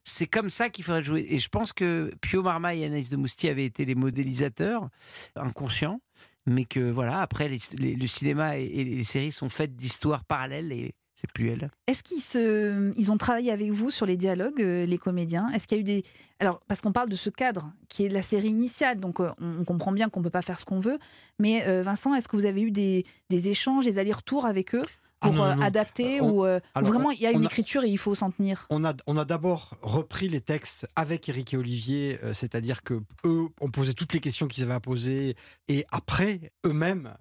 c'est 0.04 0.26
comme 0.26 0.50
ça 0.50 0.70
qu'il 0.70 0.84
faudrait 0.84 1.02
jouer. 1.02 1.26
Et 1.28 1.38
je 1.38 1.48
pense 1.48 1.72
que 1.72 2.10
Pio 2.20 2.42
Marma 2.42 2.74
et 2.74 2.84
Anaïs 2.84 3.10
de 3.10 3.16
Mousti 3.16 3.48
avaient 3.48 3.64
été 3.64 3.84
les 3.84 3.94
modélisateurs 3.94 4.88
inconscients, 5.34 6.00
mais 6.46 6.64
que 6.64 6.90
voilà, 6.90 7.20
après, 7.20 7.48
le 7.48 8.06
cinéma 8.06 8.58
et, 8.58 8.84
les 8.84 9.04
séries 9.04 9.32
sont 9.32 9.48
faites 9.48 9.74
d'histoires 9.74 10.24
parallèles 10.24 10.72
et 10.72 10.94
c'est 11.16 11.30
plus 11.32 11.48
elle. 11.48 11.70
Est-ce 11.86 12.02
qu'ils 12.02 13.10
ont 13.10 13.16
travaillé 13.16 13.50
avec 13.50 13.70
vous 13.70 13.90
sur 13.90 14.04
les 14.04 14.16
dialogues, 14.16 14.60
euh, 14.60 14.84
les 14.84 14.98
comédiens? 14.98 15.48
Est-ce 15.50 15.66
qu'il 15.66 15.78
y 15.78 15.80
a 15.80 15.80
eu 15.80 15.84
des, 15.84 16.02
alors 16.38 16.60
parce 16.66 16.80
qu'on 16.80 16.92
parle 16.92 17.08
de 17.08 17.16
ce 17.16 17.30
cadre 17.30 17.72
qui 17.88 18.04
est 18.04 18.08
la 18.08 18.22
série 18.22 18.48
initiale, 18.48 19.00
donc 19.00 19.20
euh, 19.20 19.30
on, 19.40 19.64
comprend 19.64 19.92
bien 19.92 20.08
qu'on 20.08 20.22
peut 20.22 20.30
pas 20.30 20.42
faire 20.42 20.58
ce 20.58 20.64
qu'on 20.64 20.80
veut. 20.80 20.98
Mais 21.38 21.66
euh, 21.66 21.82
Vincent, 21.82 22.14
est-ce 22.14 22.28
que 22.28 22.36
vous 22.36 22.46
avez 22.46 22.62
eu 22.62 22.72
des, 22.72 23.04
des 23.30 23.48
échanges, 23.48 23.84
des 23.84 23.98
allers-retours 23.98 24.44
avec 24.44 24.74
eux? 24.74 24.82
Ah 25.20 25.30
pour 25.30 25.42
adapter 25.42 26.20
ou 26.20 26.46
vraiment 26.74 27.10
il 27.10 27.20
y 27.20 27.26
a 27.26 27.30
une 27.30 27.44
écriture 27.44 27.84
et 27.84 27.88
il 27.88 27.98
faut 27.98 28.14
s'en 28.14 28.30
tenir. 28.30 28.66
On 28.70 28.84
a, 28.84 28.94
on 29.06 29.16
a 29.16 29.24
d'abord 29.24 29.76
repris 29.82 30.28
les 30.28 30.40
textes 30.40 30.86
avec 30.96 31.28
Eric 31.28 31.54
et 31.54 31.56
Olivier, 31.56 32.18
c'est-à-dire 32.32 32.82
que 32.82 33.00
eux 33.24 33.48
ont 33.60 33.70
posé 33.70 33.94
toutes 33.94 34.12
les 34.12 34.20
questions 34.20 34.46
qu'ils 34.46 34.64
avaient 34.64 34.74
à 34.74 34.80
poser 34.80 35.36
et 35.68 35.86
après 35.90 36.52
eux-mêmes 36.66 37.14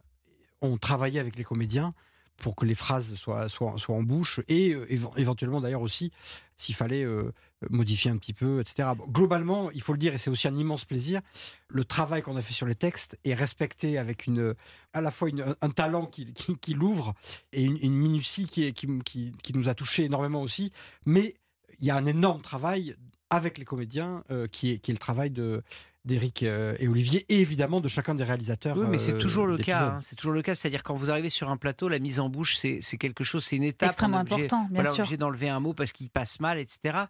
ont 0.62 0.78
travaillé 0.78 1.20
avec 1.20 1.38
les 1.38 1.44
comédiens 1.44 1.94
pour 2.38 2.56
que 2.56 2.66
les 2.66 2.76
phrases 2.76 3.16
soient, 3.16 3.50
soient, 3.50 3.76
soient 3.78 3.96
en 3.96 4.04
bouche 4.04 4.42
et 4.48 4.74
euh, 4.74 4.86
éventuellement 5.18 5.62
d'ailleurs 5.62 5.82
aussi 5.82 6.12
s'il 6.58 6.76
fallait 6.76 7.04
euh, 7.04 7.32
modifier 7.70 8.12
un 8.12 8.18
petit 8.18 8.34
peu, 8.34 8.62
etc. 8.62 8.90
globalement, 9.10 9.72
il 9.72 9.82
faut 9.82 9.94
le 9.94 9.98
dire, 9.98 10.14
et 10.14 10.18
c'est 10.18 10.30
aussi 10.30 10.48
un 10.48 10.56
immense 10.56 10.86
plaisir, 10.86 11.22
le 11.68 11.84
travail 11.84 12.22
qu'on 12.22 12.36
a 12.36 12.42
fait 12.42 12.54
sur 12.54 12.68
les 12.68 12.76
textes 12.76 13.18
est 13.24 13.34
respecté 13.34 13.98
avec 13.98 14.28
une, 14.28 14.54
à 14.94 15.02
la 15.02 15.12
fois 15.12 15.30
un 15.62 15.70
talent 15.70 16.06
qui, 16.06 16.34
qui, 16.34 16.74
l'ouvre 16.74 17.14
et 17.52 17.64
une, 17.64 17.94
minutie 17.94 18.46
qui, 18.46 18.66
est, 18.66 18.74
qui, 18.74 18.88
qui, 19.04 19.54
nous 19.54 19.70
a 19.70 19.74
touché 19.74 20.06
énormément 20.06 20.42
aussi. 20.42 20.72
Mais 21.06 21.36
il 21.80 21.88
y 21.88 21.92
a 21.92 21.96
un 21.96 22.06
énorme 22.06 22.42
travail 22.42 22.96
avec 23.30 23.58
les 23.58 23.66
comédiens 23.66 24.24
euh, 24.30 24.48
qui, 24.48 24.72
est, 24.72 24.78
qui 24.78 24.92
est 24.92 24.94
le 24.94 25.00
travail 25.00 25.32
de, 25.32 25.64
d'Éric 26.06 26.44
euh, 26.44 26.76
et 26.80 26.88
Olivier, 26.88 27.26
et 27.30 27.40
évidemment 27.40 27.80
de 27.80 27.88
chacun 27.88 28.16
des 28.16 28.24
réalisateurs. 28.24 28.78
Oui, 28.78 28.86
mais 28.90 28.98
c'est 28.98 29.14
euh, 29.14 29.20
toujours 29.20 29.48
le 29.48 29.58
cas. 29.58 29.96
Hein. 29.96 30.00
c'est 30.02 30.16
toujours 30.16 30.34
le 30.34 30.42
cas. 30.42 30.56
C'est-à-dire 30.56 30.84
quand 30.84 30.96
vous 30.96 31.10
arrivez 31.10 31.30
sur 31.30 31.50
un 31.50 31.58
plateau, 31.58 31.88
la 31.88 32.00
mise 32.00 32.20
en 32.20 32.30
bouche, 32.30 32.58
c'est 32.58 32.98
quelque 32.98 33.24
chose, 33.24 33.46
c'est 33.46 33.56
une 33.56 33.64
étape. 33.64 33.90
Extrêmement 33.90 34.18
important, 34.18 34.68
bien 34.70 34.86
sûr. 34.86 35.04
obligé 35.04 35.18
d'enlever 35.18 35.50
un 35.50 35.60
mot 35.60 35.74
parce 35.74 35.92
qu'il 35.92 36.10
passe 36.10 36.40
mal, 36.40 36.60
etc. 36.60 37.06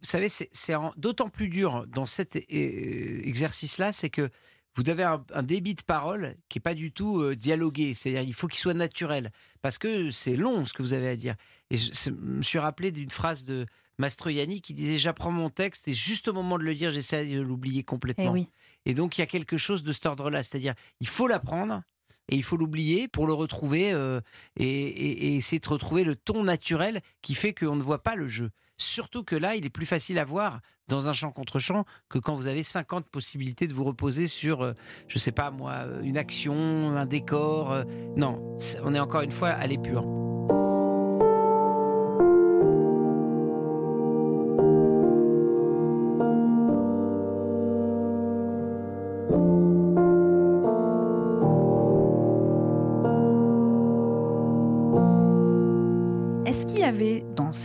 Vous 0.00 0.08
savez, 0.08 0.28
c'est 0.28 0.74
d'autant 0.96 1.28
plus 1.28 1.48
dur 1.48 1.86
dans 1.88 2.06
cet 2.06 2.36
exercice-là, 2.48 3.92
c'est 3.92 4.10
que 4.10 4.30
vous 4.76 4.90
avez 4.90 5.04
un, 5.04 5.42
débit 5.42 5.74
de 5.74 5.82
parole 5.82 6.36
qui 6.50 6.58
est 6.58 6.60
pas 6.60 6.74
du 6.74 6.92
tout 6.92 7.20
euh, 7.20 7.34
dialogué. 7.34 7.94
C'est-à-dire, 7.94 8.20
il 8.20 8.34
faut 8.34 8.46
qu'il 8.46 8.58
soit 8.58 8.74
naturel 8.74 9.32
parce 9.62 9.78
que 9.78 10.10
c'est 10.10 10.36
long 10.36 10.66
ce 10.66 10.74
que 10.74 10.82
vous 10.82 10.92
avez 10.92 11.08
à 11.08 11.16
dire. 11.16 11.34
Et 11.70 11.78
je, 11.78 12.10
me 12.10 12.42
suis 12.42 12.58
rappelé 12.58 12.92
d'une 12.92 13.10
phrase 13.10 13.46
de 13.46 13.66
Mastroianni 13.98 14.60
qui 14.60 14.74
disait 14.74 14.98
J'apprends 14.98 15.30
mon 15.30 15.50
texte 15.50 15.88
et 15.88 15.94
juste 15.94 16.28
au 16.28 16.32
moment 16.32 16.58
de 16.58 16.64
le 16.64 16.72
lire, 16.72 16.90
j'essaie 16.90 17.26
de 17.26 17.40
l'oublier 17.40 17.82
complètement. 17.82 18.36
Et, 18.36 18.48
eh 18.86 18.90
et 18.90 18.94
donc, 18.94 19.18
il 19.18 19.20
y 19.20 19.24
a 19.24 19.26
quelque 19.26 19.56
chose 19.56 19.82
de 19.82 19.92
cet 19.92 20.06
ordre-là. 20.06 20.42
C'est-à-dire, 20.42 20.74
il 21.00 21.08
faut 21.08 21.26
l'apprendre 21.26 21.82
et 22.28 22.36
il 22.36 22.42
faut 22.42 22.56
l'oublier 22.56 23.08
pour 23.08 23.26
le 23.26 23.32
retrouver 23.32 23.92
euh, 23.92 24.20
et, 24.56 24.64
et, 24.66 25.36
essayer 25.36 25.60
de 25.60 25.68
retrouver 25.68 26.04
le 26.04 26.16
ton 26.16 26.44
naturel 26.44 27.00
qui 27.22 27.34
fait 27.34 27.54
qu'on 27.54 27.76
ne 27.76 27.82
voit 27.82 28.02
pas 28.02 28.16
le 28.16 28.28
jeu. 28.28 28.50
Surtout 28.78 29.24
que 29.24 29.36
là, 29.36 29.56
il 29.56 29.64
est 29.64 29.70
plus 29.70 29.86
facile 29.86 30.18
à 30.18 30.24
voir 30.24 30.60
dans 30.88 31.08
un 31.08 31.12
champ 31.12 31.32
contre 31.32 31.58
champ 31.58 31.84
que 32.08 32.18
quand 32.18 32.34
vous 32.34 32.46
avez 32.46 32.62
50 32.62 33.06
possibilités 33.06 33.66
de 33.66 33.74
vous 33.74 33.84
reposer 33.84 34.26
sur, 34.26 34.62
euh, 34.62 34.72
je 35.08 35.18
sais 35.18 35.32
pas 35.32 35.50
moi, 35.50 35.72
euh, 35.72 36.02
une 36.02 36.18
action, 36.18 36.90
un 36.90 37.06
décor. 37.06 37.84
non, 38.16 38.56
on 38.82 38.94
est 38.94 39.00
encore 39.00 39.22
une 39.22 39.32
fois 39.32 39.48
à 39.48 39.66
l'épure. 39.66 40.25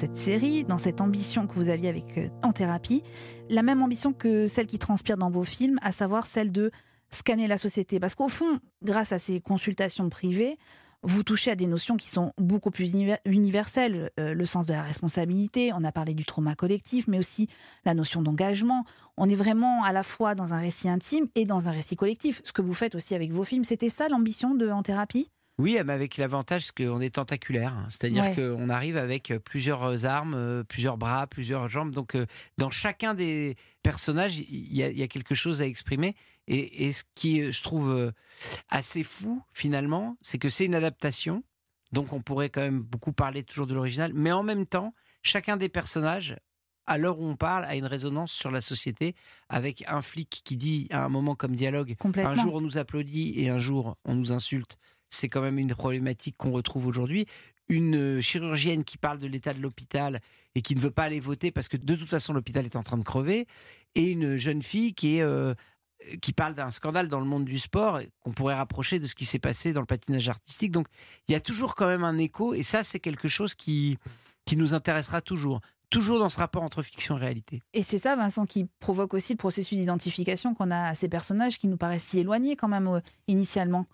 Cette 0.02 0.18
série, 0.18 0.64
dans 0.64 0.80
cette 0.80 1.00
ambition 1.00 1.46
que 1.46 1.54
vous 1.54 1.70
aviez 1.70 1.88
avec 1.88 2.18
euh, 2.18 2.28
En 2.42 2.54
thérapie, 2.54 3.04
la 3.50 3.62
même 3.62 3.84
ambition 3.84 4.14
que 4.14 4.48
celle 4.48 4.66
qui 4.66 4.80
transpire 4.80 5.16
dans 5.16 5.30
vos 5.30 5.44
films, 5.44 5.78
à 5.84 5.92
savoir 5.92 6.26
celle 6.26 6.52
de 6.52 6.72
scanner 7.12 7.46
la 7.46 7.60
société. 7.60 8.00
Parce 8.00 8.16
qu'au 8.16 8.28
fond, 8.28 8.60
grâce 8.82 9.12
à 9.12 9.20
ces 9.20 9.42
consultations 9.42 10.10
privées, 10.10 10.58
vous 11.04 11.22
touchez 11.22 11.52
à 11.52 11.56
des 11.56 11.68
notions 11.68 11.98
qui 11.98 12.10
sont 12.10 12.34
beaucoup 12.40 12.72
plus 12.72 12.96
universelles. 13.26 14.10
Euh, 14.20 14.34
le 14.34 14.46
sens 14.48 14.66
de 14.66 14.74
la 14.74 14.82
responsabilité, 14.82 15.72
on 15.72 15.84
a 15.84 15.92
parlé 15.92 16.16
du 16.16 16.26
trauma 16.26 16.56
collectif, 16.56 17.08
mais 17.08 17.20
aussi 17.20 17.48
la 17.86 17.94
notion 17.94 18.24
d'engagement. 18.24 18.86
On 19.18 19.30
est 19.30 19.36
vraiment 19.36 19.84
à 19.84 19.92
la 19.92 20.02
fois 20.02 20.34
dans 20.34 20.52
un 20.52 20.60
récit 20.60 20.90
intime 20.90 21.28
et 21.36 21.46
dans 21.46 21.70
un 21.70 21.72
récit 21.72 21.96
collectif. 21.96 22.42
Ce 22.44 22.54
que 22.54 22.64
vous 22.64 22.74
faites 22.74 22.96
aussi 22.96 23.14
avec 23.14 23.32
vos 23.32 23.44
films, 23.44 23.66
c'était 23.66 23.90
ça 23.90 24.10
l'ambition 24.10 24.56
de 24.56 24.68
En 24.72 24.82
thérapie? 24.82 25.30
Oui, 25.58 25.78
mais 25.86 25.94
avec 25.94 26.18
l'avantage 26.18 26.72
qu'on 26.72 27.02
est 27.02 27.16
tentaculaire, 27.16 27.74
hein. 27.74 27.88
c'est-à-dire 27.90 28.34
qu'on 28.36 28.70
arrive 28.70 28.98
avec 28.98 29.34
plusieurs 29.44 30.06
armes, 30.06 30.64
plusieurs 30.68 30.98
bras, 30.98 31.28
plusieurs 31.28 31.70
jambes. 31.70 31.92
Donc, 31.92 32.18
dans 32.58 32.70
chacun 32.70 33.14
des 33.14 33.56
personnages, 33.84 34.38
il 34.38 34.74
y, 34.74 35.04
a 35.04 35.08
quelque 35.08 35.36
chose 35.36 35.62
à 35.62 35.68
exprimer. 35.68 36.16
Et, 36.48 36.92
ce 36.94 37.04
qui, 37.16 37.52
je 37.52 37.62
trouve, 37.62 38.12
assez 38.70 39.04
fou 39.04 39.44
finalement, 39.54 40.18
c'est 40.22 40.40
que 40.40 40.50
c'est 40.50 40.66
une 40.66 40.76
adaptation. 40.76 41.44
Donc, 41.92 42.14
on 42.14 42.22
pourrait 42.22 42.50
quand 42.50 42.62
même 42.62 42.82
beaucoup 42.82 43.14
parler 43.14 43.44
toujours 43.44 43.68
de 43.68 43.74
l'original, 43.74 44.14
mais 44.16 44.32
en 44.32 44.44
même 44.44 44.66
temps, 44.66 44.94
chacun 45.22 45.58
des 45.58 45.70
personnages 45.70 46.38
à 46.86 46.98
l'heure 46.98 47.20
où 47.20 47.26
on 47.26 47.36
parle, 47.36 47.66
a 47.66 47.76
une 47.76 47.86
résonance 47.86 48.32
sur 48.32 48.52
la 48.52 48.62
société, 48.62 49.16
avec 49.50 49.84
un 49.88 50.02
flic 50.02 50.42
qui 50.44 50.58
dit 50.58 50.88
à 50.90 51.06
un 51.06 51.10
moment 51.10 51.36
comme 51.36 51.56
dialogue, 51.56 51.96
un 52.16 52.36
jour 52.36 52.56
on 52.56 52.62
nous 52.62 52.78
applaudit 52.78 53.34
et 53.40 53.50
un 53.50 53.60
jour 53.60 53.98
on 54.04 54.16
nous 54.16 54.32
insulte 54.32 54.78
c'est 55.12 55.30
quand 55.30 55.42
même 55.42 55.60
une 55.60 55.76
problématique 55.76 56.36
qu'on 56.38 56.52
retrouve 56.52 56.88
aujourd'hui. 56.88 57.28
Une 57.70 57.96
euh, 57.96 58.22
chirurgienne 58.22 58.84
qui 58.84 58.98
parle 58.98 59.20
de 59.20 59.28
l'état 59.28 59.54
de 59.54 59.62
l'hôpital 59.62 60.20
et 60.56 60.62
qui 60.62 60.76
ne 60.76 60.80
veut 60.80 60.92
pas 60.92 61.04
aller 61.04 61.20
voter 61.20 61.52
parce 61.52 61.68
que 61.68 61.78
de 61.78 61.96
toute 61.96 62.10
façon 62.10 62.34
l'hôpital 62.34 62.66
est 62.66 62.76
en 62.76 62.84
train 62.84 62.98
de 62.98 63.04
crever, 63.04 63.46
et 63.96 64.10
une 64.10 64.38
jeune 64.38 64.62
fille 64.62 64.94
qui 64.94 65.18
est 65.18 65.22
euh, 65.22 65.54
qui 66.22 66.34
parle 66.34 66.56
d'un 66.56 66.72
scandale 66.72 67.10
dans 67.10 67.20
le 67.20 67.28
monde 67.28 67.46
du 67.46 67.60
sport 67.60 68.00
qu'on 68.22 68.32
pourrait 68.32 68.56
rapprocher 68.56 69.00
de 69.00 69.06
ce 69.06 69.14
qui 69.14 69.26
s'est 69.26 69.40
passé 69.40 69.72
dans 69.72 69.82
le 69.82 69.86
patinage 69.86 70.30
artistique. 70.30 70.72
Donc 70.72 70.88
il 71.28 71.34
y 71.34 71.36
a 71.36 71.40
toujours 71.40 71.76
quand 71.76 71.88
même 71.88 72.04
un 72.04 72.18
écho 72.18 72.54
et 72.54 72.64
ça 72.64 72.84
c'est 72.84 73.00
quelque 73.00 73.28
chose 73.28 73.54
qui 73.54 73.98
qui 74.46 74.58
nous 74.58 74.74
intéressera 74.74 75.22
toujours 75.22 75.62
toujours 75.92 76.20
dans 76.20 76.30
ce 76.30 76.38
rapport 76.38 76.64
entre 76.64 76.82
fiction 76.82 77.18
et 77.18 77.20
réalité. 77.20 77.62
Et 77.74 77.84
c'est 77.84 78.00
ça, 78.00 78.16
Vincent, 78.16 78.46
qui 78.46 78.66
provoque 78.80 79.14
aussi 79.14 79.34
le 79.34 79.38
processus 79.38 79.78
d'identification 79.78 80.56
qu'on 80.56 80.72
a 80.72 80.88
à 80.88 80.96
ces 80.96 81.10
personnages 81.10 81.60
qui 81.60 81.68
nous 81.68 81.78
paraissent 81.78 82.06
si 82.06 82.20
éloignés 82.20 82.56
quand 82.56 82.70
même 82.70 82.88
euh, 82.88 83.02
initialement 83.28 83.86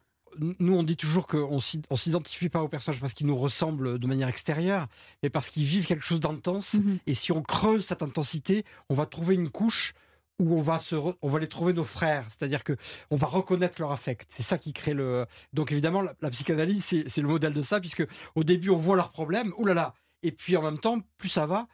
nous, 0.60 0.76
on 0.76 0.84
dit 0.84 0.98
toujours 0.98 1.28
qu'on 1.28 1.56
ne 1.56 1.96
s'identifie 1.96 2.50
pas 2.50 2.62
aux 2.62 2.68
personnages 2.68 3.00
parce 3.00 3.14
qu'ils 3.14 3.28
nous 3.28 3.38
ressemblent 3.38 4.00
de 4.00 4.08
manière 4.08 4.28
extérieure, 4.28 4.88
mais 5.24 5.30
parce 5.30 5.50
qu'ils 5.50 5.64
vivent 5.64 5.86
quelque 5.86 6.04
chose 6.04 6.20
d'intense. 6.20 6.76
Mhm. 6.76 7.00
Et 7.08 7.14
si 7.14 7.32
on 7.32 7.42
creuse 7.42 7.86
cette 7.86 8.04
intensité, 8.04 8.64
on 8.90 8.94
va 8.94 9.06
trouver 9.06 9.36
une 9.36 9.50
couche 9.50 9.94
où 10.40 10.58
on 10.58 10.62
va, 10.62 10.78
se 10.78 10.96
on 10.96 11.28
va 11.28 11.40
les 11.40 11.48
trouver 11.48 11.74
nos 11.74 11.84
frères. 11.84 12.26
C'est-à-dire 12.30 12.64
que 12.64 12.76
on 13.10 13.16
va 13.16 13.28
reconnaître 13.28 13.80
leur 13.80 13.92
affect. 13.92 14.28
C'est 14.30 14.44
ça 14.44 14.58
qui 14.58 14.74
crée 14.74 14.94
le. 14.94 15.26
Donc 15.54 15.72
évidemment, 15.72 16.02
la, 16.02 16.30
psychanalyse, 16.30 16.84
c'est 16.84 17.22
le 17.22 17.28
modèle 17.28 17.54
de 17.54 17.62
ça, 17.62 17.80
puisque 17.80 18.06
au 18.36 18.44
début, 18.44 18.70
on 18.70 18.78
voit 18.78 18.96
leurs 18.96 19.12
problèmes. 19.12 19.54
Ouh 19.58 19.66
là 19.66 19.74
là 19.74 19.94
Et 20.24 20.32
puis 20.32 20.56
en 20.58 20.62
même 20.62 20.78
temps, 20.78 21.00
plus 21.18 21.30
ça 21.30 21.48
va, 21.48 21.68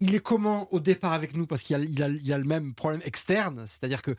il 0.00 0.14
est 0.14 0.20
comment 0.20 0.72
au 0.72 0.80
départ 0.80 1.12
avec 1.12 1.34
nous? 1.34 1.46
Parce 1.46 1.62
qu'il 1.62 1.76
a, 1.76 2.04
a, 2.04 2.08
le 2.38 2.44
même 2.44 2.74
problème 2.74 3.02
externe, 3.04 3.64
c'est-à-dire 3.66 4.02
que 4.02 4.16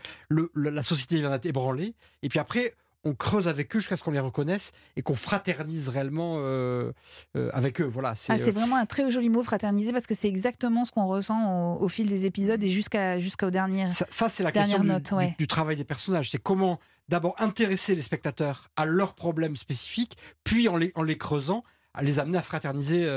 la 0.56 0.84
société 0.84 1.18
vient 1.20 1.30
d'être 1.30 1.46
ébranlée, 1.46 1.96
et 2.22 2.30
puis 2.30 2.40
après, 2.40 2.74
on 3.04 3.14
creuse 3.14 3.48
avec 3.48 3.76
eux 3.76 3.80
jusqu'à 3.80 3.96
ce 3.96 4.04
qu'on 4.04 4.12
les 4.12 4.20
reconnaisse 4.20 4.72
et 4.96 5.02
qu'on 5.02 5.16
fraternise 5.16 5.90
réellement 5.90 6.36
euh, 6.38 6.92
euh, 7.36 7.50
avec 7.54 7.82
eux. 7.82 7.86
Voilà, 7.86 8.16
c'est 8.16 8.34
ah, 8.34 8.36
euh, 8.40 8.52
vraiment 8.52 8.78
un 8.78 8.86
très 8.86 9.10
joli 9.12 9.30
mot, 9.30 9.44
fraterniser, 9.44 9.92
parce 9.92 10.08
que 10.08 10.16
c'est 10.16 10.28
exactement 10.28 10.86
ce 10.86 10.92
qu'on 10.92 11.08
ressent 11.08 11.78
au, 11.80 11.88
fil 11.88 12.08
des 12.08 12.26
épisodes 12.26 12.64
et 12.64 12.70
jusqu'à 12.70 13.20
jusqu'au 13.20 13.50
dernier. 13.50 13.90
Ça, 13.90 14.30
c'est 14.30 14.44
la 14.44 14.52
question 14.52 14.84
du, 15.38 15.48
travail 15.48 15.76
des 15.76 15.84
personnages. 15.84 16.32
C'est 16.32 16.42
comment 16.42 16.80
d'abord 17.10 17.36
intéresser 17.40 17.96
les 17.96 18.02
spectateurs 18.02 18.70
à 18.76 18.86
leurs 18.86 19.14
problèmes 19.14 19.58
spécifiques, 19.58 20.18
puis 20.44 20.70
en 20.70 20.78
les, 20.78 20.92
en 20.96 21.04
les 21.04 21.18
creusant, 21.18 21.64
à 21.94 22.04
les 22.04 22.20
amener 22.20 22.38
à 22.38 22.42
fraterniser 22.42 23.08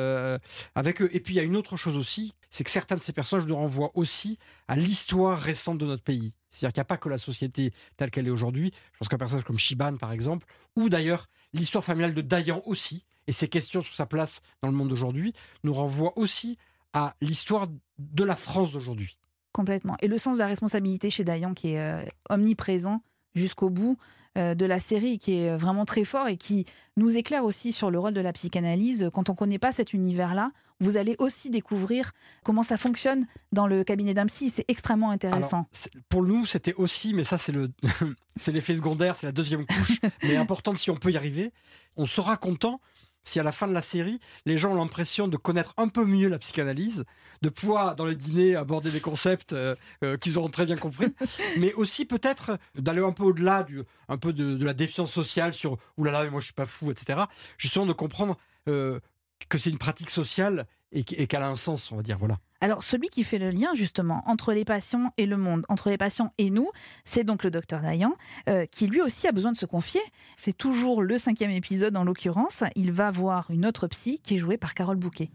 avec 0.74 1.03
eux. 1.03 1.09
Et 1.12 1.20
puis 1.20 1.35
il 1.35 1.37
y 1.37 1.41
a 1.41 1.45
une 1.45 1.57
autre 1.57 1.77
chose 1.77 1.97
aussi, 1.97 2.33
c'est 2.51 2.64
que 2.64 2.70
certains 2.70 2.97
de 2.97 3.03
ces 3.03 3.12
personnages 3.12 3.47
nous 3.47 3.57
renvoient 3.57 3.91
aussi 3.95 4.39
à 4.68 4.77
l'histoire 4.77 5.39
récente 5.39 5.79
de 5.79 5.87
notre 5.87 6.03
pays. 6.03 6.33
C'est-à-dire 6.51 6.72
qu'il 6.72 6.81
n'y 6.81 6.83
a 6.83 6.87
pas 6.87 6.97
que 6.97 7.09
la 7.09 7.18
société 7.18 7.72
telle 7.97 8.11
qu'elle 8.11 8.27
est 8.27 8.31
aujourd'hui. 8.31 8.72
Je 8.93 8.99
pense 8.99 9.09
qu'un 9.09 9.18
personnage 9.18 9.45
comme 9.45 9.59
Shiban, 9.59 9.97
par 9.97 10.12
exemple, 10.12 10.47
ou 10.74 10.89
d'ailleurs 10.89 11.27
l'histoire 11.53 11.85
familiale 11.85 12.14
de 12.14 12.20
Dayan 12.20 12.62
aussi, 12.66 13.05
et 13.27 13.33
ses 13.33 13.49
questions 13.49 13.83
sur 13.83 13.95
sa 13.95 14.07
place 14.07 14.41
dans 14.62 14.68
le 14.68 14.74
monde 14.74 14.89
d'aujourd'hui, 14.89 15.33
nous 15.64 15.74
renvoient 15.74 16.16
aussi 16.16 16.57
à 16.93 17.14
l'histoire 17.20 17.66
de 17.99 18.24
la 18.24 18.37
France 18.37 18.72
d'aujourd'hui. 18.72 19.18
Complètement. 19.53 19.97
Et 20.01 20.09
le 20.09 20.18
sens 20.18 20.37
de 20.37 20.43
la 20.43 20.47
responsabilité 20.47 21.11
chez 21.11 21.24
Dayan 21.24 21.55
qui 21.55 21.72
est 21.72 21.81
euh, 21.81 22.05
omniprésent 22.31 23.03
jusqu'au 23.35 23.70
bout. 23.70 23.99
Euh, 24.37 24.55
de 24.55 24.66
la 24.66 24.80
série 24.80 25.18
qui 25.18 25.39
est 25.39 25.57
vraiment 25.57 25.84
très 25.84 26.05
fort 26.05 26.28
et 26.28 26.37
qui 26.37 26.66
nous 26.97 27.16
éclaire 27.16 27.45
aussi 27.45 27.72
sur 27.72 27.91
le 27.91 27.99
rôle 27.99 28.14
de 28.14 28.20
la 28.20 28.32
psychanalyse. 28.32 29.11
Quand 29.12 29.28
on 29.28 29.32
ne 29.32 29.37
connaît 29.37 29.59
pas 29.59 29.72
cet 29.72 29.93
univers-là, 29.93 30.51
vous 30.80 30.97
allez 30.97 31.16
aussi 31.18 31.51
découvrir 31.51 32.12
comment 32.45 32.62
ça 32.62 32.76
fonctionne 32.76 33.26
dans 33.53 33.66
le 33.66 33.84
cabinet 33.84 34.14
d'un 34.14 34.26
psy. 34.26 34.51
C'est 34.51 34.64
extrêmement 34.68 35.11
intéressant. 35.11 35.66
Alors, 35.72 36.05
pour 36.09 36.22
nous, 36.22 36.47
c'était 36.47 36.74
aussi, 36.74 37.14
mais 37.14 37.24
ça 37.24 37.39
c'est 37.39 37.53
le, 37.53 37.70
c'est 38.37 38.53
l'effet 38.53 38.76
secondaire, 38.76 39.16
c'est 39.16 39.26
la 39.26 39.32
deuxième 39.32 39.66
couche, 39.66 40.01
mais 40.22 40.37
importante 40.37 40.76
si 40.76 40.91
on 40.91 40.97
peut 40.97 41.11
y 41.11 41.16
arriver. 41.16 41.53
On 41.97 42.05
sera 42.05 42.37
content 42.37 42.80
si 43.24 43.41
à 43.41 43.43
la 43.43 43.53
fin 43.53 43.66
de 43.66 43.72
la 43.72 43.82
série, 43.82 44.20
les 44.45 44.57
gens 44.57 44.72
ont 44.72 44.76
l'impression 44.76 45.28
de 45.28 45.37
connaître 45.37 45.74
un 45.76 45.89
peu 45.89 46.05
mieux 46.05 46.28
la 46.28 46.39
psychanalyse, 46.39 47.05
de 47.43 47.49
pouvoir 47.49 47.97
dans 47.97 48.05
les 48.07 48.14
dîners 48.14 48.57
aborder 48.57 48.91
des 48.91 49.01
concepts 49.01 49.53
euh, 49.53 49.74
euh, 50.05 50.16
qu'ils 50.16 50.39
auront 50.39 50.49
très 50.49 50.66
bien 50.66 50.76
compris, 50.76 51.09
mais 51.59 51.72
aussi 51.74 52.05
peut-être 52.05 52.59
d'aller 52.76 53.03
un 53.03 53.12
peu 53.12 53.24
au-delà 53.24 53.62
du, 53.62 53.82
un 54.09 54.16
peu 54.18 54.32
de, 54.32 54.55
de 54.57 54.64
la 54.64 54.74
défiance 54.74 55.11
sociale 55.12 55.53
sur 55.53 55.76
oulala, 55.97 56.24
mais 56.24 56.30
moi 56.30 56.41
je 56.41 56.47
suis 56.47 56.55
pas 56.55 56.66
fou, 56.66 56.91
etc. 56.91 57.22
Justement 57.59 57.87
de 57.87 57.93
comprendre 57.93 58.37
euh, 58.68 59.01
que 59.49 59.59
c'est 59.59 59.70
une 59.70 59.78
pratique 59.78 60.11
sociale 60.11 60.66
et 60.93 61.05
qu'- 61.05 61.14
et 61.20 61.26
qu'elle 61.26 61.43
a 61.43 61.49
un 61.49 61.57
sens, 61.57 61.91
on 61.93 61.97
va 61.97 62.03
dire. 62.03 62.16
Voilà. 62.18 62.39
Alors, 62.62 62.82
celui 62.82 63.09
qui 63.09 63.22
fait 63.22 63.39
le 63.39 63.51
lien 63.51 63.74
justement 63.74 64.22
entre 64.26 64.53
les 64.55 64.64
patients 64.64 65.12
et 65.18 65.26
le 65.26 65.37
monde, 65.37 65.66
entre 65.68 65.91
les 65.91 65.99
patients 65.99 66.32
et 66.39 66.49
nous, 66.49 66.70
c'est 67.05 67.22
donc 67.22 67.45
le 67.45 67.51
docteur 67.51 67.82
Dayan, 67.82 68.14
euh, 68.49 68.64
qui 68.64 68.87
lui 68.87 69.03
aussi 69.03 69.28
a 69.28 69.32
besoin 69.32 69.53
de 69.53 69.57
se 69.59 69.66
confier. 69.66 70.01
C'est 70.37 70.57
toujours 70.57 71.03
le 71.03 71.18
cinquième 71.18 71.51
épisode 71.51 71.97
en 71.99 72.05
l'occurrence. 72.05 72.64
Il 72.76 72.93
va 72.93 73.11
voir 73.11 73.51
une 73.51 73.66
autre 73.66 73.87
psy 73.89 74.20
qui 74.22 74.37
est 74.37 74.39
jouée 74.39 74.57
par 74.57 74.72
Carole 74.74 74.97
Bouquet. 74.97 75.30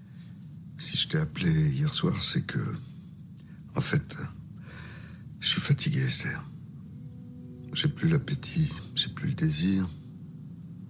Si 0.81 0.97
je 0.97 1.07
t'ai 1.07 1.19
appelé 1.19 1.51
hier 1.69 1.93
soir, 1.93 2.19
c'est 2.23 2.41
que. 2.41 2.57
En 3.75 3.81
fait, 3.81 4.17
je 5.39 5.47
suis 5.47 5.61
fatigué, 5.61 5.99
Esther. 5.99 6.43
J'ai 7.73 7.87
plus 7.87 8.09
l'appétit, 8.09 8.67
j'ai 8.95 9.09
plus 9.09 9.27
le 9.27 9.35
désir. 9.35 9.87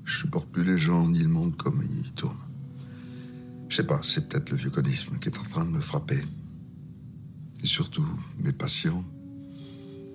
Je 0.06 0.18
supporte 0.18 0.50
plus 0.50 0.64
les 0.64 0.78
gens 0.78 1.10
ni 1.10 1.20
le 1.20 1.28
monde 1.28 1.58
comme 1.58 1.84
ils 1.84 2.14
tournent. 2.14 2.40
Je 3.68 3.76
sais 3.76 3.84
pas, 3.84 4.00
c'est 4.02 4.30
peut-être 4.30 4.50
le 4.52 4.56
vieux 4.56 4.70
conisme 4.70 5.20
qui 5.20 5.28
est 5.28 5.38
en 5.38 5.44
train 5.44 5.66
de 5.66 5.72
me 5.72 5.82
frapper. 5.82 6.24
Et 7.62 7.68
surtout, 7.68 8.08
mes 8.38 8.54
patients, 8.54 9.04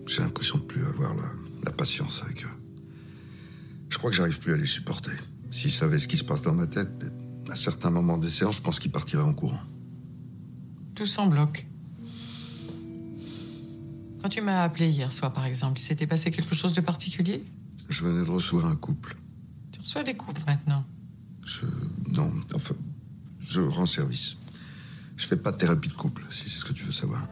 j'ai 0.06 0.22
l'impression 0.22 0.56
de 0.56 0.64
plus 0.64 0.86
avoir 0.86 1.14
la, 1.14 1.30
la 1.64 1.70
patience 1.70 2.22
avec 2.24 2.46
eux. 2.46 2.56
Je 3.90 3.98
crois 3.98 4.08
que 4.08 4.16
j'arrive 4.16 4.40
plus 4.40 4.54
à 4.54 4.56
les 4.56 4.66
supporter. 4.66 5.16
S'ils 5.50 5.70
savaient 5.70 6.00
ce 6.00 6.08
qui 6.08 6.16
se 6.16 6.24
passe 6.24 6.42
dans 6.42 6.54
ma 6.54 6.66
tête, 6.66 7.12
à 7.50 7.56
certains 7.56 7.90
moments 7.90 8.18
des 8.18 8.30
séances, 8.30 8.56
je 8.56 8.62
pense 8.62 8.78
qu'ils 8.78 8.90
partiraient 8.90 9.22
en 9.22 9.34
courant. 9.34 9.60
Tout 10.94 11.06
s'en 11.06 11.26
bloque. 11.26 11.66
Quand 14.22 14.28
tu 14.28 14.40
m'as 14.40 14.62
appelé 14.62 14.88
hier 14.88 15.12
soir, 15.12 15.32
par 15.32 15.44
exemple, 15.44 15.78
il 15.78 15.82
s'était 15.82 16.06
passé 16.06 16.30
quelque 16.30 16.54
chose 16.54 16.72
de 16.72 16.80
particulier? 16.80 17.44
Je 17.88 18.02
venais 18.02 18.24
de 18.24 18.30
recevoir 18.30 18.66
un 18.66 18.76
couple. 18.76 19.16
Tu 19.70 19.80
reçois 19.80 20.02
des 20.02 20.16
couples 20.16 20.42
maintenant? 20.46 20.84
Je. 21.44 21.66
Non, 22.10 22.32
enfin, 22.54 22.74
je 23.38 23.60
rends 23.60 23.86
service. 23.86 24.36
Je 25.16 25.26
fais 25.26 25.36
pas 25.36 25.52
de 25.52 25.58
thérapie 25.58 25.88
de 25.88 25.94
couple, 25.94 26.24
si 26.30 26.50
c'est 26.50 26.58
ce 26.58 26.64
que 26.64 26.72
tu 26.72 26.84
veux 26.84 26.92
savoir. 26.92 27.28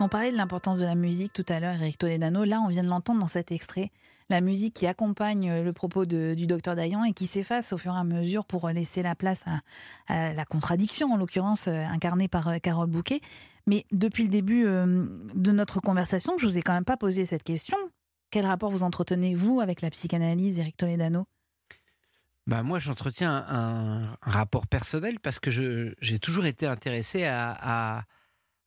On 0.00 0.08
parlait 0.08 0.30
de 0.30 0.36
l'importance 0.36 0.78
de 0.78 0.84
la 0.84 0.94
musique 0.94 1.32
tout 1.32 1.44
à 1.48 1.60
l'heure, 1.60 1.74
Eric 1.74 1.98
Toledano. 1.98 2.44
Là, 2.44 2.60
on 2.60 2.68
vient 2.68 2.82
de 2.82 2.88
l'entendre 2.88 3.20
dans 3.20 3.26
cet 3.26 3.52
extrait. 3.52 3.90
La 4.28 4.40
musique 4.40 4.74
qui 4.74 4.86
accompagne 4.88 5.62
le 5.62 5.72
propos 5.72 6.04
du 6.04 6.46
docteur 6.46 6.74
Dayan 6.74 7.04
et 7.04 7.12
qui 7.12 7.26
s'efface 7.26 7.72
au 7.72 7.78
fur 7.78 7.94
et 7.94 7.98
à 7.98 8.04
mesure 8.04 8.44
pour 8.44 8.68
laisser 8.68 9.02
la 9.02 9.14
place 9.14 9.44
à, 10.08 10.32
la 10.32 10.44
contradiction, 10.44 11.12
en 11.12 11.16
l'occurrence 11.16 11.68
euh, 11.68 11.84
incarnée 11.84 12.26
par 12.26 12.48
euh, 12.48 12.58
Carole 12.58 12.88
Bouquet. 12.88 13.20
Mais 13.68 13.86
depuis 13.92 14.24
le 14.24 14.28
début 14.28 14.66
euh, 14.66 15.06
de 15.34 15.52
notre 15.52 15.80
conversation, 15.80 16.38
je 16.38 16.46
vous 16.46 16.58
ai 16.58 16.62
quand 16.62 16.72
même 16.72 16.84
pas 16.84 16.96
posé 16.96 17.24
cette 17.24 17.44
question. 17.44 17.76
Quel 18.30 18.46
rapport 18.46 18.70
vous 18.70 18.82
entretenez, 18.82 19.34
vous, 19.36 19.60
avec 19.60 19.80
la 19.80 19.90
psychanalyse, 19.90 20.58
Eric 20.58 20.76
Toledano? 20.76 21.26
Bah 22.46 22.62
moi, 22.62 22.78
j'entretiens 22.78 23.44
un, 23.48 24.16
rapport 24.22 24.66
personnel 24.66 25.18
parce 25.20 25.40
que 25.40 25.50
j'ai 25.50 26.18
toujours 26.18 26.46
été 26.46 26.66
intéressé 26.66 27.24
à, 27.24 28.04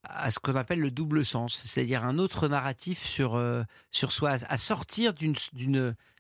à 0.04 0.32
ce 0.32 0.40
qu'on 0.40 0.56
appelle 0.56 0.80
le 0.80 0.92
double 0.92 1.26
sens, 1.26 1.62
c'est-à-dire 1.66 2.04
un 2.04 2.18
autre 2.20 2.48
narratif 2.48 3.04
sur, 3.04 3.36
euh, 3.36 3.64
sur 3.92 4.12
soi, 4.12 4.38
à 4.48 4.58
sortir 4.58 5.14
d'une... 5.14 5.36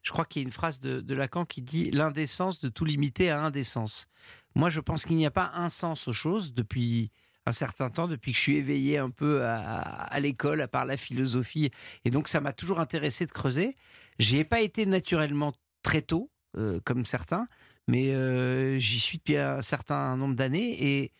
Je 0.01 0.11
crois 0.11 0.25
qu'il 0.25 0.41
y 0.41 0.45
a 0.45 0.47
une 0.47 0.53
phrase 0.53 0.79
de, 0.79 1.13
Lacan 1.13 1.45
qui 1.45 1.61
dit 1.61 1.91
l'indécence 1.91 2.61
de 2.61 2.69
tout 2.69 2.85
limiter 2.85 3.29
à 3.29 3.41
indécence. 3.41 4.07
Moi, 4.55 4.69
je 4.69 4.79
pense 4.79 5.05
qu'il 5.05 5.17
n'y 5.17 5.25
a 5.25 5.31
pas 5.31 5.51
un 5.55 5.69
sens 5.69 6.07
aux 6.07 6.13
choses 6.13 6.53
depuis 6.53 7.11
un 7.45 7.51
certain 7.51 7.89
temps, 7.89 8.07
depuis 8.07 8.31
que 8.31 8.37
je 8.37 8.43
suis 8.43 8.57
éveillé 8.57 8.97
un 8.97 9.09
peu 9.09 9.43
à, 9.45 9.79
à 9.79 10.19
l'école, 10.19 10.61
à 10.61 10.67
part 10.67 10.85
la 10.85 10.97
philosophie. 10.97 11.71
Et 12.05 12.11
donc, 12.11 12.27
ça 12.27 12.41
m'a 12.41 12.53
toujours 12.53 12.79
intéressé 12.79 13.25
de 13.25 13.31
creuser. 13.31 13.75
J'y 14.19 14.37
ai 14.37 14.45
pas 14.45 14.61
été 14.61 14.85
naturellement 14.85 15.53
très 15.83 16.01
tôt, 16.01 16.31
euh, 16.57 16.79
comme 16.83 17.05
certains, 17.05 17.47
mais 17.87 18.11
euh, 18.13 18.79
j'y 18.79 18.99
suis 18.99 19.17
depuis 19.19 19.37
un 19.37 19.61
certain 19.61 20.15
nombre 20.17 20.35
d'années 20.35 21.01
et 21.01 21.11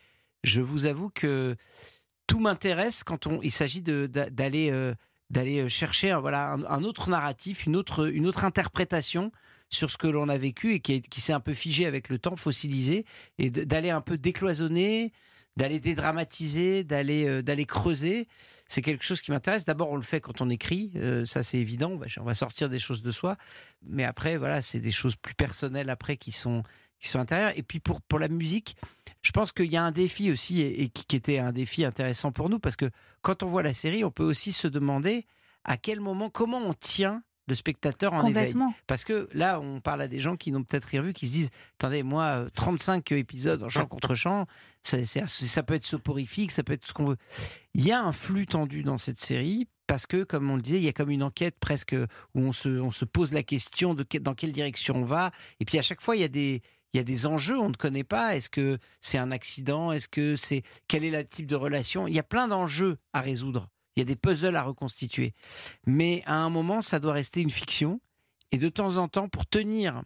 je 0.44 0.60
vous 0.60 0.86
avoue 0.86 1.08
que 1.10 1.56
tout 2.30 2.38
m'intéresse 2.38 3.02
quand 3.02 3.26
on, 3.26 3.42
il 3.42 3.50
s'agit 3.50 3.82
d'aller 3.82 4.70
euh, 4.70 4.94
d'aller 5.30 5.68
chercher 5.68 6.12
un, 6.12 6.20
voilà, 6.20 6.52
un, 6.52 6.84
autre 6.84 7.10
narratif, 7.10 7.66
une 7.66 7.74
autre, 7.74 8.08
une 8.08 8.26
autre 8.28 8.44
interprétation 8.44 9.32
sur 9.68 9.90
ce 9.90 9.98
que 9.98 10.06
l'on 10.06 10.28
a 10.28 10.38
vécu 10.38 10.74
et 10.74 10.80
qui, 10.80 11.02
qui 11.02 11.20
s'est 11.20 11.32
un 11.32 11.40
peu 11.40 11.54
figé 11.54 11.86
avec 11.86 12.08
le 12.08 12.18
temps, 12.18 12.36
fossilisé, 12.36 13.04
et 13.38 13.50
d'aller 13.50 13.90
un 13.90 14.00
peu 14.00 14.16
décloisonner, 14.16 15.12
d'aller 15.56 15.80
dédramatiser, 15.80 16.84
d'aller 16.84 17.26
euh, 17.26 17.42
d'aller 17.42 17.66
creuser. 17.66 18.28
C'est 18.68 18.82
quelque 18.82 19.04
chose 19.04 19.20
qui 19.20 19.32
m'intéresse. 19.32 19.64
D'abord, 19.64 19.90
on 19.90 19.96
le 19.96 20.02
fait 20.02 20.20
quand 20.20 20.40
on 20.40 20.50
écrit, 20.50 20.92
euh, 20.94 21.24
ça 21.24 21.42
c'est 21.42 21.58
évident. 21.58 21.90
On 21.90 21.96
va, 21.96 22.06
on 22.20 22.24
va 22.24 22.34
sortir 22.36 22.68
des 22.68 22.78
choses 22.78 23.02
de 23.02 23.10
soi, 23.10 23.38
mais 23.82 24.04
après, 24.04 24.36
voilà, 24.36 24.62
c'est 24.62 24.78
des 24.78 24.92
choses 24.92 25.16
plus 25.16 25.34
personnelles 25.34 25.90
après 25.90 26.16
qui 26.16 26.30
sont 26.30 26.62
qui 27.00 27.08
sont 27.08 27.18
intérieures. 27.18 27.52
Et 27.56 27.62
puis 27.62 27.80
pour 27.80 28.00
pour 28.02 28.18
la 28.18 28.28
musique, 28.28 28.76
je 29.22 29.32
pense 29.32 29.52
qu'il 29.52 29.70
y 29.70 29.76
a 29.76 29.82
un 29.82 29.92
défi 29.92 30.30
aussi 30.30 30.60
et, 30.60 30.82
et 30.82 30.88
qui, 30.88 31.16
était 31.16 31.38
un 31.38 31.52
défi 31.52 31.84
intéressant 31.84 32.32
pour 32.32 32.48
nous 32.48 32.58
parce 32.58 32.76
que 32.76 32.90
quand 33.22 33.42
on 33.42 33.46
voit 33.46 33.62
la 33.62 33.74
série, 33.74 34.04
on 34.04 34.10
peut 34.10 34.24
aussi 34.24 34.52
se 34.52 34.68
demander 34.68 35.26
à 35.64 35.76
quel 35.76 36.00
moment, 36.00 36.30
comment 36.30 36.58
on 36.58 36.74
tient 36.74 37.22
le 37.50 37.54
spectateur 37.54 38.14
en 38.14 38.26
éveil. 38.26 38.54
Parce 38.86 39.04
que 39.04 39.28
là, 39.32 39.60
on 39.60 39.80
parle 39.80 40.02
à 40.02 40.08
des 40.08 40.20
gens 40.20 40.36
qui 40.36 40.52
n'ont 40.52 40.62
peut-être 40.62 40.84
rien 40.84 41.02
vu, 41.02 41.12
qui 41.12 41.26
se 41.26 41.32
disent 41.32 41.50
Attendez, 41.78 42.02
moi, 42.02 42.24
euh, 42.24 42.48
35 42.54 43.12
épisodes 43.12 43.62
en 43.62 43.68
chant 43.68 43.86
contre 43.86 44.14
chant, 44.14 44.46
ça, 44.82 44.98
ça 45.26 45.62
peut 45.62 45.74
être 45.74 45.86
soporifique, 45.86 46.52
ça 46.52 46.62
peut 46.62 46.72
être 46.72 46.82
tout 46.82 46.88
ce 46.88 46.94
qu'on 46.94 47.04
veut. 47.04 47.16
Il 47.74 47.84
y 47.84 47.92
a 47.92 48.02
un 48.02 48.12
flux 48.12 48.46
tendu 48.46 48.82
dans 48.82 48.98
cette 48.98 49.20
série. 49.20 49.68
Parce 49.86 50.06
que, 50.06 50.22
comme 50.22 50.48
on 50.48 50.54
le 50.54 50.62
disait, 50.62 50.76
il 50.76 50.84
y 50.84 50.88
a 50.88 50.92
comme 50.92 51.10
une 51.10 51.24
enquête 51.24 51.56
presque 51.58 51.96
où 52.36 52.40
on 52.40 52.52
se, 52.52 52.68
on 52.68 52.92
se 52.92 53.04
pose 53.04 53.32
la 53.32 53.42
question 53.42 53.92
de 53.92 54.06
dans 54.20 54.34
quelle 54.34 54.52
direction 54.52 54.94
on 54.94 55.04
va. 55.04 55.32
Et 55.58 55.64
puis 55.64 55.80
à 55.80 55.82
chaque 55.82 56.00
fois, 56.00 56.14
il 56.14 56.20
y 56.20 56.24
a 56.24 56.28
des, 56.28 56.62
il 56.92 56.96
y 56.96 57.00
a 57.00 57.04
des 57.04 57.26
enjeux, 57.26 57.58
on 57.58 57.68
ne 57.68 57.74
connaît 57.74 58.04
pas. 58.04 58.36
Est-ce 58.36 58.50
que 58.50 58.78
c'est 59.00 59.18
un 59.18 59.30
accident? 59.30 59.92
Est-ce 59.92 60.08
que 60.08 60.36
c'est 60.36 60.62
quel 60.88 61.04
est 61.04 61.10
le 61.10 61.24
type 61.24 61.46
de 61.46 61.56
relation? 61.56 62.06
Il 62.06 62.14
y 62.14 62.18
a 62.18 62.24
plein 62.24 62.48
d'enjeux 62.48 62.98
à 63.12 63.20
résoudre. 63.20 63.68
Il 63.96 64.00
y 64.00 64.02
a 64.02 64.04
des 64.04 64.16
puzzles 64.16 64.56
à 64.56 64.62
reconstituer. 64.62 65.34
Mais 65.86 66.22
à 66.26 66.34
un 66.34 66.50
moment, 66.50 66.82
ça 66.82 66.98
doit 67.00 67.12
rester 67.12 67.40
une 67.40 67.50
fiction. 67.50 68.00
Et 68.52 68.58
de 68.58 68.68
temps 68.68 68.96
en 68.96 69.08
temps, 69.08 69.28
pour 69.28 69.46
tenir, 69.46 70.02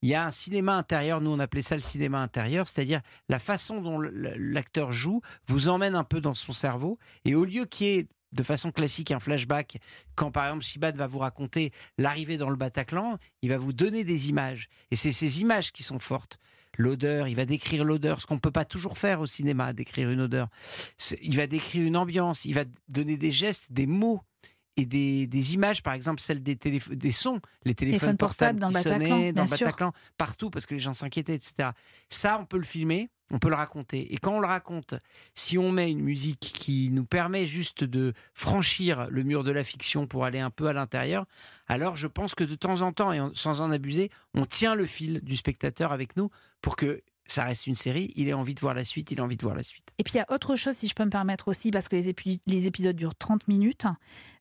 il 0.00 0.08
y 0.08 0.14
a 0.14 0.26
un 0.26 0.30
cinéma 0.30 0.76
intérieur. 0.76 1.20
Nous, 1.20 1.30
on 1.30 1.38
appelait 1.38 1.62
ça 1.62 1.76
le 1.76 1.82
cinéma 1.82 2.20
intérieur, 2.20 2.66
c'est-à-dire 2.66 3.02
la 3.28 3.38
façon 3.38 3.80
dont 3.80 4.00
l'acteur 4.00 4.92
joue 4.92 5.20
vous 5.48 5.68
emmène 5.68 5.94
un 5.94 6.04
peu 6.04 6.20
dans 6.20 6.34
son 6.34 6.52
cerveau. 6.52 6.98
Et 7.24 7.34
au 7.34 7.44
lieu 7.44 7.66
qu'il 7.66 7.86
y 7.86 7.90
ait 7.98 8.08
de 8.32 8.42
façon 8.42 8.72
classique 8.72 9.10
un 9.10 9.20
flashback, 9.20 9.78
quand 10.14 10.30
par 10.30 10.46
exemple 10.46 10.64
Shibad 10.64 10.96
va 10.96 11.06
vous 11.06 11.18
raconter 11.18 11.72
l'arrivée 11.98 12.36
dans 12.36 12.50
le 12.50 12.56
Bataclan, 12.56 13.18
il 13.42 13.50
va 13.50 13.58
vous 13.58 13.72
donner 13.72 14.04
des 14.04 14.28
images. 14.28 14.68
Et 14.90 14.96
c'est 14.96 15.12
ces 15.12 15.40
images 15.40 15.72
qui 15.72 15.82
sont 15.82 15.98
fortes. 15.98 16.38
L'odeur, 16.78 17.28
il 17.28 17.36
va 17.36 17.44
décrire 17.44 17.84
l'odeur, 17.84 18.20
ce 18.20 18.26
qu'on 18.26 18.36
ne 18.36 18.40
peut 18.40 18.50
pas 18.50 18.64
toujours 18.64 18.96
faire 18.96 19.20
au 19.20 19.26
cinéma, 19.26 19.74
décrire 19.74 20.10
une 20.10 20.22
odeur. 20.22 20.48
Il 21.20 21.36
va 21.36 21.46
décrire 21.46 21.86
une 21.86 21.98
ambiance, 21.98 22.46
il 22.46 22.54
va 22.54 22.64
donner 22.88 23.18
des 23.18 23.32
gestes, 23.32 23.70
des 23.72 23.86
mots 23.86 24.22
et 24.76 24.86
des, 24.86 25.26
des 25.26 25.52
images, 25.52 25.82
par 25.82 25.92
exemple 25.92 26.22
celles 26.22 26.42
des, 26.42 26.54
des 26.54 27.12
sons, 27.12 27.40
les 27.64 27.74
téléphones 27.74 28.00
Téléphones 28.00 28.16
portables 28.16 28.58
portables, 28.58 28.60
dans 28.60 28.68
le 28.68 28.74
qui 28.74 28.84
Bataclan, 28.88 29.16
sonnaient 29.16 29.32
dans 29.32 29.44
le. 29.44 29.50
Bataclan, 29.50 29.92
partout 30.16 30.48
parce 30.48 30.64
que 30.64 30.72
les 30.72 30.80
gens 30.80 30.94
s'inquiétaient, 30.94 31.34
etc. 31.34 31.70
Ça, 32.08 32.38
on 32.40 32.46
peut 32.46 32.56
le 32.56 32.64
filmer, 32.64 33.10
on 33.32 33.38
peut 33.38 33.48
le 33.48 33.56
raconter. 33.56 34.12
Et 34.12 34.18
quand 34.18 34.34
on 34.36 34.40
le 34.40 34.46
raconte, 34.46 34.94
si 35.34 35.58
on 35.58 35.72
met 35.72 35.90
une 35.90 36.02
musique 36.02 36.52
qui 36.54 36.90
nous 36.92 37.04
permet 37.04 37.46
juste 37.46 37.82
de 37.82 38.12
franchir 38.34 39.08
le 39.10 39.24
mur 39.24 39.42
de 39.42 39.50
la 39.50 39.64
fiction 39.64 40.06
pour 40.06 40.24
aller 40.24 40.38
un 40.38 40.50
peu 40.50 40.68
à 40.68 40.72
l'intérieur, 40.72 41.24
alors 41.66 41.96
je 41.96 42.06
pense 42.06 42.34
que 42.34 42.44
de 42.44 42.54
temps 42.54 42.82
en 42.82 42.92
temps, 42.92 43.12
et 43.12 43.20
sans 43.34 43.62
en 43.62 43.70
abuser, 43.70 44.10
on 44.34 44.44
tient 44.44 44.74
le 44.74 44.86
fil 44.86 45.20
du 45.22 45.36
spectateur 45.36 45.92
avec 45.92 46.16
nous 46.16 46.30
pour 46.60 46.76
que 46.76 47.02
ça 47.26 47.44
reste 47.44 47.66
une 47.66 47.74
série, 47.74 48.12
il 48.16 48.28
ait 48.28 48.32
envie 48.32 48.54
de 48.54 48.60
voir 48.60 48.74
la 48.74 48.84
suite, 48.84 49.10
il 49.10 49.20
a 49.20 49.24
envie 49.24 49.36
de 49.36 49.42
voir 49.42 49.54
la 49.56 49.62
suite. 49.62 49.88
Et 49.98 50.02
puis 50.02 50.14
il 50.14 50.16
y 50.18 50.20
a 50.20 50.26
autre 50.30 50.56
chose, 50.56 50.74
si 50.74 50.88
je 50.88 50.94
peux 50.94 51.04
me 51.04 51.10
permettre 51.10 51.48
aussi, 51.48 51.70
parce 51.70 51.88
que 51.88 51.96
les 52.46 52.66
épisodes 52.66 52.96
durent 52.96 53.14
30 53.14 53.48
minutes. 53.48 53.86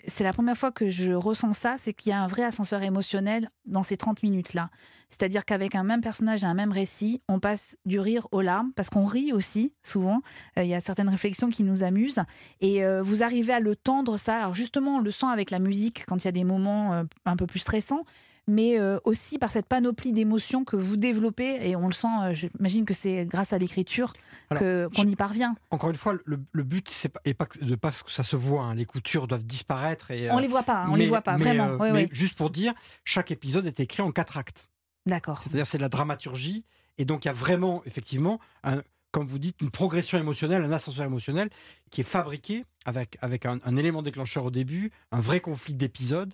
C'est 0.08 0.24
la 0.24 0.34
première 0.34 0.58
fois 0.58 0.72
que 0.72 0.90
je 0.90 1.14
ressens 1.14 1.54
ça, 1.54 1.76
c'est 1.78 1.94
qu'il 1.94 2.10
y 2.10 2.14
a 2.14 2.22
un 2.22 2.28
vrai 2.28 2.44
ascenseur 2.44 2.82
émotionnel 2.82 3.50
dans 3.66 3.84
ces 3.84 3.98
30 3.98 4.24
minutes-là. 4.24 4.70
C'est-à-dire 5.10 5.46
qu'avec 5.46 5.76
un 5.76 5.84
même 5.84 6.02
personnage 6.02 6.44
et 6.44 6.48
un 6.48 6.54
même 6.54 6.72
récit, 6.72 7.22
on 7.28 7.40
passe 7.40 7.78
du 7.86 8.00
rire 8.00 8.28
aux 8.32 8.42
larmes, 8.42 8.72
parce 8.76 8.90
qu'on 8.90 9.06
rit 9.06 9.32
aussi, 9.34 9.74
souvent. 9.84 10.22
Euh, 10.58 10.64
Il 10.64 10.70
y 10.70 10.74
a 10.74 10.80
certaines 10.80 11.10
réflexions 11.10 11.50
qui 11.50 11.64
nous 11.64 11.84
amusent. 11.84 12.24
Et 12.62 12.84
euh, 12.84 13.02
vous 13.04 13.22
arrivez 13.22 13.54
à 13.54 13.60
le 13.60 13.76
tendre, 13.76 14.18
ça. 14.18 14.38
Alors 14.38 14.54
justement, 14.54 14.98
on 14.98 15.00
le 15.02 15.12
sent 15.12 15.28
avec 15.28 15.52
la 15.52 15.60
musique 15.60 16.06
quand 16.08 16.24
il 16.24 16.26
y 16.26 16.30
a 16.30 16.32
des 16.32 16.46
moments 16.46 16.94
euh, 16.94 17.04
un 17.26 17.36
peu 17.36 17.46
plus 17.46 17.60
stressants. 17.60 18.06
Mais 18.48 18.80
euh, 18.80 19.00
aussi 19.06 19.38
par 19.38 19.52
cette 19.52 19.68
panoplie 19.68 20.12
d'émotions 20.14 20.64
que 20.66 20.76
vous 20.76 20.98
développez. 20.98 21.68
Et 21.70 21.76
on 21.76 21.88
le 21.88 21.94
sent, 21.94 22.08
euh, 22.24 22.34
j'imagine 22.34 22.86
que 22.86 22.94
c'est 22.94 23.26
grâce 23.26 23.54
à 23.54 23.58
l'écriture 23.58 24.14
qu'on 24.50 24.90
y 25.08 25.16
parvient. 25.16 25.56
Encore 25.70 25.90
une 25.90 25.96
fois, 25.96 26.16
le, 26.26 26.40
le 26.52 26.64
but, 26.64 26.90
c'est 26.90 27.10
pas, 27.10 27.22
et 27.26 27.34
pas 27.34 27.46
que- 27.46 27.64
de 27.64 27.76
pas 27.76 27.92
que 27.92 28.12
ça 28.12 28.24
se 28.24 28.36
voit. 28.36 28.64
hein. 28.64 28.76
Les 28.76 28.86
coutures 28.86 29.28
doivent 29.28 29.44
disparaître. 29.46 30.12
Et, 30.12 30.30
On 30.32 30.38
euh, 30.38 30.42
les 30.42 30.48
voit 30.48 30.64
pas, 30.64 30.84
hein, 30.84 30.90
on 30.92 30.96
les 30.96 31.08
voit 31.08 31.22
pas, 31.22 31.38
mais, 31.38 31.44
vraiment. 31.56 31.78
Oui, 31.80 31.92
mais 31.92 32.04
oui. 32.04 32.10
juste 32.12 32.36
pour 32.36 32.50
dire, 32.50 32.74
chaque 33.06 33.32
épisode 33.32 33.66
est 33.68 33.80
écrit 33.80 34.02
en 34.02 34.12
quatre 34.12 34.38
actes. 34.38 34.68
D'accord. 35.06 35.40
C'est-à-dire, 35.42 35.66
c'est 35.68 35.78
la 35.78 35.90
dramaturgie. 35.90 36.66
Et 36.98 37.06
donc, 37.06 37.26
il 37.26 37.28
y 37.28 37.32
a 37.32 37.34
vraiment, 37.34 37.82
effectivement, 37.86 38.40
un- 38.64 38.82
comme 39.12 39.28
vous 39.28 39.40
dites, 39.40 39.62
une 39.62 39.72
progression 39.72 40.18
émotionnelle, 40.18 40.64
un 40.64 40.72
ascenseur 40.72 41.06
émotionnel 41.06 41.50
qui 41.90 42.02
est 42.02 42.06
fabriqué 42.06 42.66
avec, 42.86 43.18
avec 43.22 43.46
un, 43.46 43.60
un 43.66 43.76
élément 43.78 44.02
déclencheur 44.02 44.46
au 44.46 44.52
début, 44.52 44.92
un 45.12 45.20
vrai 45.20 45.40
conflit 45.42 45.74
d'épisodes, 45.74 46.34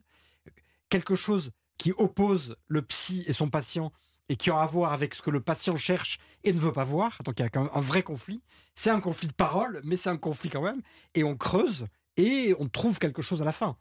quelque 0.89 1.15
chose 1.15 1.51
qui 1.77 1.91
oppose 1.97 2.55
le 2.67 2.81
psy 2.81 3.23
et 3.27 3.33
son 3.33 3.49
patient 3.49 3.91
et 4.29 4.35
qui 4.35 4.49
a 4.49 4.59
à 4.59 4.65
voir 4.65 4.91
avec 4.93 5.13
ce 5.15 5.21
que 5.21 5.29
le 5.29 5.39
patient 5.39 5.75
cherche 5.77 6.19
et 6.43 6.51
ne 6.51 6.59
veut 6.59 6.71
pas 6.73 6.83
voir. 6.83 7.19
Donc, 7.23 7.39
il 7.39 7.43
y 7.43 7.45
a 7.45 7.61
un 7.73 7.81
vrai 7.81 8.03
conflit. 8.03 8.41
C'est 8.75 8.89
un 8.89 8.99
conflit 8.99 9.27
de 9.29 9.33
parole, 9.33 9.79
mais 9.83 9.95
c'est 9.95 10.09
un 10.09 10.17
conflit 10.17 10.49
quand 10.49 10.61
même. 10.61 10.81
Et 11.13 11.23
on 11.23 11.37
creuse 11.37 11.85
et 12.17 12.53
on 12.59 12.67
trouve 12.67 12.99
quelque 12.99 13.21
chose 13.21 13.41
à 13.41 13.45
la 13.45 13.51
fin. 13.53 13.77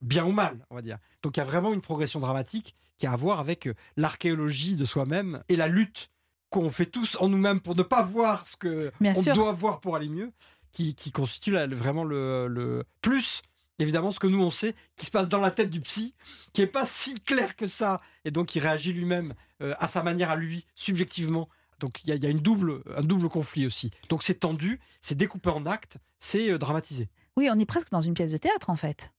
Bien 0.00 0.24
ou 0.24 0.32
mal, 0.32 0.64
on 0.70 0.74
va 0.76 0.82
dire. 0.82 0.98
Donc, 1.22 1.36
il 1.36 1.40
y 1.40 1.42
a 1.42 1.44
vraiment 1.46 1.72
une 1.74 1.80
progression 1.82 2.20
dramatique 2.20 2.74
qui 2.98 3.06
a 3.06 3.12
à 3.12 3.16
voir 3.16 3.38
avec 3.40 3.66
euh, 3.68 3.74
l'archéologie 3.96 4.76
de 4.76 4.84
soi-même 4.84 5.42
et 5.48 5.56
la 5.56 5.68
lutte 5.68 6.08
qu'on 6.50 6.70
fait 6.70 6.86
tous 6.86 7.16
en 7.20 7.28
nous-mêmes 7.28 7.60
pour 7.60 7.74
ne 7.76 7.82
pas 7.82 8.02
voir 8.02 8.46
ce 8.46 8.56
que 8.56 8.92
Bien 9.00 9.14
on 9.16 9.22
sûr. 9.22 9.34
doit 9.34 9.52
voir 9.52 9.80
pour 9.80 9.96
aller 9.96 10.08
mieux, 10.08 10.32
qui, 10.70 10.94
qui 10.94 11.10
constitue 11.10 11.52
vraiment 11.66 12.04
le, 12.04 12.46
le- 12.46 12.84
plus 13.00 13.42
évidemment 13.78 14.10
ce 14.10 14.18
que 14.18 14.26
nous 14.26 14.42
on 14.42 14.50
sait 14.50 14.74
qui 14.96 15.06
se 15.06 15.10
passe 15.10 15.28
dans 15.28 15.38
la 15.40 15.50
tête 15.50 15.70
du 15.70 15.80
psy, 15.80 16.14
qui 16.52 16.62
est 16.62 16.66
pas 16.66 16.86
si 16.86 17.14
clair 17.20 17.56
que 17.56 17.66
ça, 17.66 18.00
et 18.24 18.30
donc 18.30 18.54
il 18.54 18.60
réagit 18.60 18.92
lui-même 18.92 19.34
euh, 19.62 19.74
à 19.78 19.88
sa 19.88 20.02
manière 20.02 20.30
à 20.30 20.36
lui 20.36 20.66
subjectivement. 20.74 21.48
Donc 21.80 22.04
il 22.04 22.10
y, 22.10 22.12
a- 22.12 22.14
il 22.16 22.22
y 22.22 22.26
a 22.26 22.30
une 22.30 22.38
double, 22.40 22.82
un 22.96 23.02
double 23.02 23.28
conflit 23.28 23.66
aussi. 23.66 23.90
Donc 24.08 24.22
c'est 24.22 24.34
tendu, 24.40 24.78
c'est 25.00 25.16
découpé 25.16 25.50
en 25.50 25.66
actes, 25.66 25.98
c'est 26.20 26.50
euh, 26.50 26.58
dramatisé. 26.58 27.08
Oui, 27.36 27.48
on 27.50 27.58
est 27.58 27.66
presque 27.66 27.90
dans 27.90 28.00
une 28.02 28.14
pièce 28.14 28.30
de 28.32 28.36
théâtre 28.36 28.70
en 28.70 28.76
fait. 28.76 29.10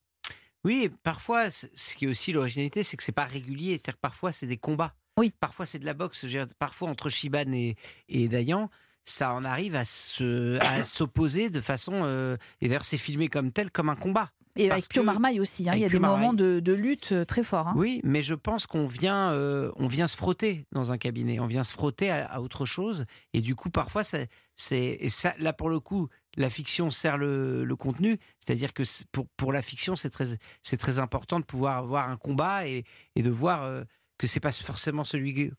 Oui, 0.64 0.90
parfois, 1.02 1.50
ce 1.50 1.94
qui 1.94 2.06
est 2.06 2.08
aussi 2.08 2.32
l'originalité, 2.32 2.82
c'est 2.82 2.96
que 2.96 3.02
c'est 3.02 3.12
pas 3.12 3.26
régulier. 3.26 3.72
C'est-à-dire 3.72 3.96
que 3.96 4.00
parfois, 4.00 4.32
c'est 4.32 4.46
des 4.46 4.56
combats. 4.56 4.94
Oui. 5.18 5.30
Parfois, 5.38 5.66
c'est 5.66 5.78
de 5.78 5.84
la 5.84 5.92
boxe. 5.92 6.24
Parfois, 6.58 6.88
entre 6.88 7.10
Shiban 7.10 7.52
et, 7.52 7.76
et 8.08 8.28
Dayan, 8.28 8.70
ça 9.04 9.34
en 9.34 9.44
arrive 9.44 9.74
à 9.74 9.84
se, 9.84 10.58
à 10.64 10.82
s'opposer 10.82 11.50
de 11.50 11.60
façon. 11.60 12.00
euh, 12.04 12.38
et 12.62 12.68
d'ailleurs, 12.68 12.86
c'est 12.86 12.96
filmé 12.96 13.28
comme 13.28 13.52
tel, 13.52 13.70
comme 13.70 13.90
un 13.90 13.94
combat. 13.94 14.30
Et 14.56 14.68
Parce 14.68 14.78
avec 14.78 14.88
Pio 14.90 15.02
que- 15.02 15.06
Marmaille 15.06 15.40
aussi, 15.40 15.68
hein, 15.68 15.72
il 15.74 15.80
y 15.80 15.84
a 15.84 15.88
des 15.88 15.98
moments 15.98 16.32
de, 16.32 16.60
de 16.60 16.72
lutte 16.72 17.10
euh, 17.12 17.24
très 17.24 17.42
forts. 17.42 17.68
hein. 17.68 17.74
Oui, 17.76 18.00
mais 18.04 18.22
je 18.22 18.34
pense 18.34 18.66
qu'on 18.66 18.86
vient, 18.86 19.30
euh, 19.32 19.72
on 19.76 19.88
vient 19.88 20.06
se 20.06 20.16
frotter 20.16 20.64
dans 20.72 20.92
un 20.92 20.98
cabinet, 20.98 21.40
on 21.40 21.46
vient 21.46 21.64
se 21.64 21.72
frotter 21.72 22.10
à, 22.10 22.26
à 22.26 22.40
autre 22.40 22.64
chose, 22.66 23.04
et 23.32 23.40
du 23.40 23.54
coup 23.56 23.70
parfois 23.70 24.04
ça, 24.04 24.18
c'est 24.56 25.08
ça, 25.08 25.34
là 25.38 25.52
pour 25.52 25.68
le 25.70 25.80
coup, 25.80 26.08
la 26.36 26.50
fiction 26.50 26.90
sert 26.92 27.18
le, 27.18 27.64
le 27.64 27.76
contenu, 27.76 28.18
c'est-à-dire 28.38 28.72
que 28.72 28.84
c'est- 28.84 29.06
pour 29.10 29.26
pour 29.36 29.52
la 29.52 29.60
fiction 29.62 29.96
c'est 29.96 30.10
très 30.10 30.26
c'est 30.62 30.76
très 30.76 30.98
important 31.00 31.40
de 31.40 31.44
pouvoir 31.44 31.78
avoir 31.78 32.08
un 32.08 32.16
combat 32.16 32.68
et, 32.68 32.84
et 33.16 33.22
de 33.22 33.30
voir 33.30 33.62
euh, 33.64 33.82
que 34.18 34.26
c'est 34.28 34.40
pas 34.40 34.52
forcément 34.52 35.04
celui 35.04 35.34
que- 35.34 35.54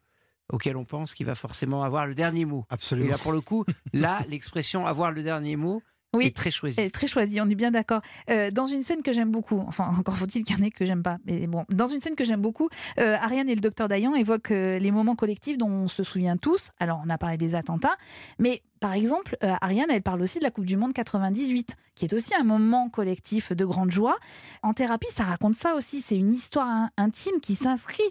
auquel 0.54 0.78
on 0.78 0.86
pense 0.86 1.14
qui 1.16 1.24
va 1.26 1.36
forcément 1.36 1.84
avoir 1.84 2.06
le 2.08 2.14
dernier 2.16 2.46
mot. 2.46 2.66
Absolument. 2.70 3.08
Et 3.08 3.12
là 3.12 3.18
pour 3.18 3.32
le 3.34 3.42
coup, 3.42 3.66
là 3.94 4.24
l'expression 4.30 4.86
avoir 4.86 5.12
le 5.12 5.22
dernier 5.24 5.56
mot 5.58 5.82
Oui. 6.18 6.28
est 6.28 6.36
très 6.36 6.52
choisie. 6.52 6.80
Elle 6.80 6.88
est 6.88 6.92
très 6.92 7.08
choisie, 7.08 7.40
on 7.42 7.50
est 7.50 7.56
bien 7.56 7.72
d'accord. 7.72 8.02
Euh, 8.30 8.52
dans 8.52 8.68
une 8.68 8.84
scène 8.84 9.02
que 9.02 9.12
j'aime 9.14 9.32
beaucoup, 9.32 9.64
enfin 9.68 9.92
encore 9.98 10.18
faut-il 10.18 10.44
qu'il 10.44 10.58
y 10.58 10.62
en 10.62 10.64
ait 10.66 10.72
que 10.72 10.86
j'aime 10.86 11.04
pas, 11.04 11.18
mais 11.26 11.48
bon, 11.48 11.66
dans 11.70 11.88
une 11.88 12.00
scène 12.00 12.16
que 12.16 12.26
j'aime 12.26 12.42
beaucoup, 12.42 12.70
euh, 13.00 13.16
Ariane 13.22 13.50
et 13.50 13.56
le 13.56 13.62
docteur 13.62 13.88
Dayan 13.88 14.14
évoquent 14.16 14.52
euh, 14.52 14.80
les 14.80 14.92
moments 14.92 15.16
collectifs 15.16 15.58
dont 15.58 15.70
on 15.70 15.88
se 15.88 16.04
souvient 16.04 16.38
tous. 16.38 16.70
Alors 16.80 17.02
on 17.06 17.10
a 17.10 17.18
parlé 17.18 17.38
des 17.38 17.56
attentats, 17.56 17.96
mais 18.40 18.62
par 18.80 18.94
exemple, 18.94 19.36
Ariane, 19.62 19.88
elle 19.90 20.04
parle 20.04 20.22
aussi 20.22 20.38
de 20.38 20.44
la 20.44 20.52
Coupe 20.52 20.66
du 20.66 20.78
Monde 20.78 20.94
98, 20.94 21.76
qui 21.96 22.06
est 22.06 22.14
aussi 22.14 22.36
un 22.36 22.44
moment 22.44 22.88
collectif 22.90 23.52
de 23.52 23.66
grande 23.66 23.90
joie. 23.92 24.18
En 24.62 24.74
thérapie, 24.74 25.08
ça 25.10 25.24
raconte 25.24 25.56
ça 25.56 25.74
aussi, 25.76 26.02
c'est 26.02 26.16
une 26.18 26.30
histoire 26.32 26.68
in- 26.68 26.90
intime 26.98 27.40
qui 27.42 27.56
s'inscrit 27.56 28.04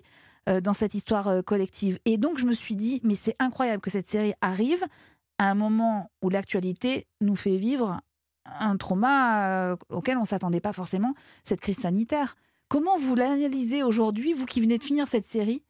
dans 0.62 0.74
cette 0.74 0.92
histoire 0.94 1.42
collective. 1.44 1.98
Et 2.05 2.18
donc 2.18 2.38
je 2.38 2.44
me 2.44 2.52
suis 2.52 2.74
dit, 2.76 3.00
mais 3.02 3.14
c'est 3.14 3.34
incroyable 3.38 3.80
que 3.80 3.88
cette 3.88 4.07
série 4.07 4.34
arrive 4.42 4.84
à 5.39 5.51
un 5.51 5.55
moment 5.55 6.11
où 6.22 6.30
l'actualité 6.30 7.07
nous 7.20 7.37
fait 7.37 7.57
vivre 7.57 8.01
un 8.45 8.76
trauma 8.76 9.49
euh, 9.72 9.76
auquel 9.89 10.16
on 10.18 10.22
ne 10.22 10.26
s'attendait 10.26 10.61
pas 10.61 10.72
forcément, 10.72 11.14
cette 11.45 11.61
crise 11.61 11.78
sanitaire. 11.78 12.37
Comment 12.68 12.99
vous 12.99 13.14
l'analysez 13.14 13.82
aujourd'hui, 13.82 14.32
vous 14.35 14.47
qui 14.47 14.61
venez 14.61 14.78
de 14.78 14.85
finir 14.85 15.07
cette 15.09 15.24
série, 15.24 15.62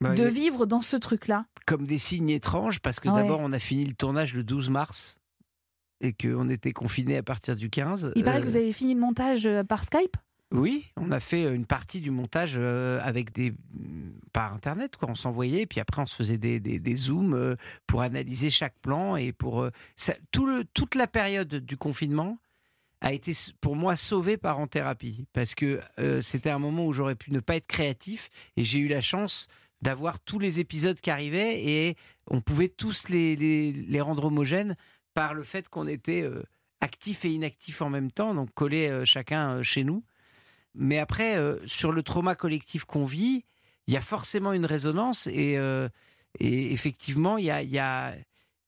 Bah, 0.00 0.14
de 0.14 0.24
vivre 0.24 0.66
dans 0.66 0.80
ce 0.82 0.96
truc-là? 0.96 1.46
comme 1.66 1.86
des 1.86 1.98
signes 1.98 2.30
étranges 2.30 2.80
parce 2.80 2.98
que 2.98 3.08
Ouais. 3.08 3.22
d'abord 3.22 3.38
on 3.40 3.52
a 3.52 3.58
fini 3.60 3.84
le 3.84 3.94
tournage 3.94 4.34
le 4.34 4.42
12 4.42 4.70
mars 4.70 5.18
et 6.00 6.12
qu'on 6.12 6.48
était 6.48 6.72
confinés 6.72 7.16
à 7.18 7.22
partir 7.22 7.54
du 7.54 7.70
15. 7.70 8.12
Il 8.16 8.24
paraît 8.24 8.38
Euh, 8.38 8.40
que 8.40 8.46
vous 8.46 8.56
avez 8.56 8.72
fini 8.72 8.94
le 8.94 9.00
montage 9.00 9.46
euh, 9.46 9.62
par 9.62 9.84
Skype? 9.84 10.16
Oui, 10.52 10.86
on 10.96 11.12
a 11.12 11.20
fait 11.20 11.54
une 11.54 11.64
partie 11.64 12.00
du 12.00 12.10
montage 12.10 12.54
euh, 12.56 13.00
avec 13.04 13.32
des 13.32 13.52
par 14.32 14.52
internet 14.52 14.96
quoi. 14.96 15.08
On 15.08 15.14
s'envoyait 15.14 15.66
puis 15.66 15.80
après 15.80 16.02
on 16.02 16.06
se 16.06 16.16
faisait 16.16 16.38
des, 16.38 16.96
zooms 16.96 17.34
euh, 17.34 17.56
pour 17.86 18.02
analyser 18.02 18.50
chaque 18.50 18.78
plan 18.80 19.16
et 19.16 19.32
pour 19.32 19.62
euh, 19.62 19.70
toute 20.72 20.94
la 20.96 21.06
période 21.06 21.54
du 21.54 21.76
confinement 21.76 22.38
a 23.00 23.12
été 23.12 23.32
pour 23.60 23.76
moi 23.76 23.96
sauvée 23.96 24.36
par 24.36 24.58
en 24.58 24.66
thérapie 24.66 25.26
parce 25.32 25.54
que 25.54 25.80
euh, 25.98 26.20
c'était 26.20 26.50
un 26.50 26.58
moment 26.58 26.86
où 26.86 26.92
j'aurais 26.92 27.14
pu 27.14 27.32
ne 27.32 27.40
pas 27.40 27.56
être 27.56 27.66
créatif 27.66 28.28
et 28.56 28.64
j'ai 28.64 28.78
eu 28.78 28.88
la 28.88 29.00
chance 29.00 29.48
d'avoir 29.82 30.20
tous 30.20 30.38
les 30.38 30.60
épisodes 30.60 31.00
qui 31.00 31.10
arrivaient 31.10 31.64
et 31.64 31.96
on 32.26 32.40
pouvait 32.40 32.68
tous 32.68 33.08
les, 33.08 34.00
rendre 34.00 34.26
homogènes 34.26 34.76
par 35.14 35.34
le 35.34 35.42
fait 35.42 35.68
qu'on 35.68 35.86
était 35.86 36.22
euh, 36.22 36.42
actifs 36.80 37.24
et 37.24 37.30
inactifs 37.30 37.82
en 37.82 37.90
même 37.90 38.10
temps, 38.10 38.34
donc 38.34 38.52
collés 38.54 38.88
euh, 38.88 39.04
chacun 39.04 39.56
euh, 39.56 39.62
chez 39.62 39.84
nous. 39.84 40.04
Mais 40.74 40.98
après, 40.98 41.36
euh, 41.36 41.58
sur 41.66 41.92
le 41.92 42.02
trauma 42.02 42.34
collectif 42.34 42.84
qu'on 42.84 43.04
vit, 43.06 43.44
il 43.86 43.94
y 43.94 43.96
a 43.96 44.00
forcément 44.00 44.52
une 44.52 44.66
résonance 44.66 45.26
et, 45.26 45.58
euh, 45.58 45.88
et 46.38 46.72
effectivement, 46.72 47.38
il 47.38 47.46
y 47.46 47.50
a, 47.50 47.62
il 47.62 47.70
y, 47.70 47.78
a, 47.78 48.14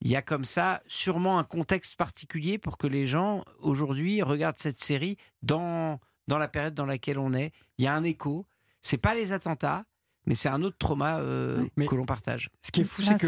il 0.00 0.11
y 0.11 0.16
a 0.16 0.22
comme 0.22 0.44
ça 0.44 0.82
sûrement 0.88 1.38
un 1.38 1.44
contexte 1.44 1.94
particulier 1.96 2.59
pour 2.59 2.76
que 2.76 2.86
les 2.88 3.07
gens 3.07 3.44
aujourd'hui 3.61 4.20
regardent 4.22 4.59
cette 4.59 4.82
série 4.82 5.16
dans, 5.42 6.00
dans 6.26 6.38
la 6.38 6.48
période 6.48 6.74
dans 6.74 6.86
laquelle 6.86 7.18
on 7.18 7.34
est. 7.34 7.53
Il 7.78 7.84
y 7.84 7.88
a 7.88 7.94
un 7.94 8.03
écho. 8.05 8.46
C'est 8.80 8.98
pas 8.98 9.14
les 9.14 9.30
attentats, 9.32 9.84
mais 10.26 10.34
c'est 10.34 10.48
un 10.48 10.62
autre 10.62 10.76
trauma 10.78 11.18
euh, 11.20 11.64
Mais- 11.76 11.86
que 11.86 11.94
l'on 11.94 12.05
partage. 12.07 12.50
Ce 12.62 12.72
qui 12.72 12.80
est 12.80 12.84
fou, 12.84 13.03
c'est 13.03 13.20
que 13.20 13.26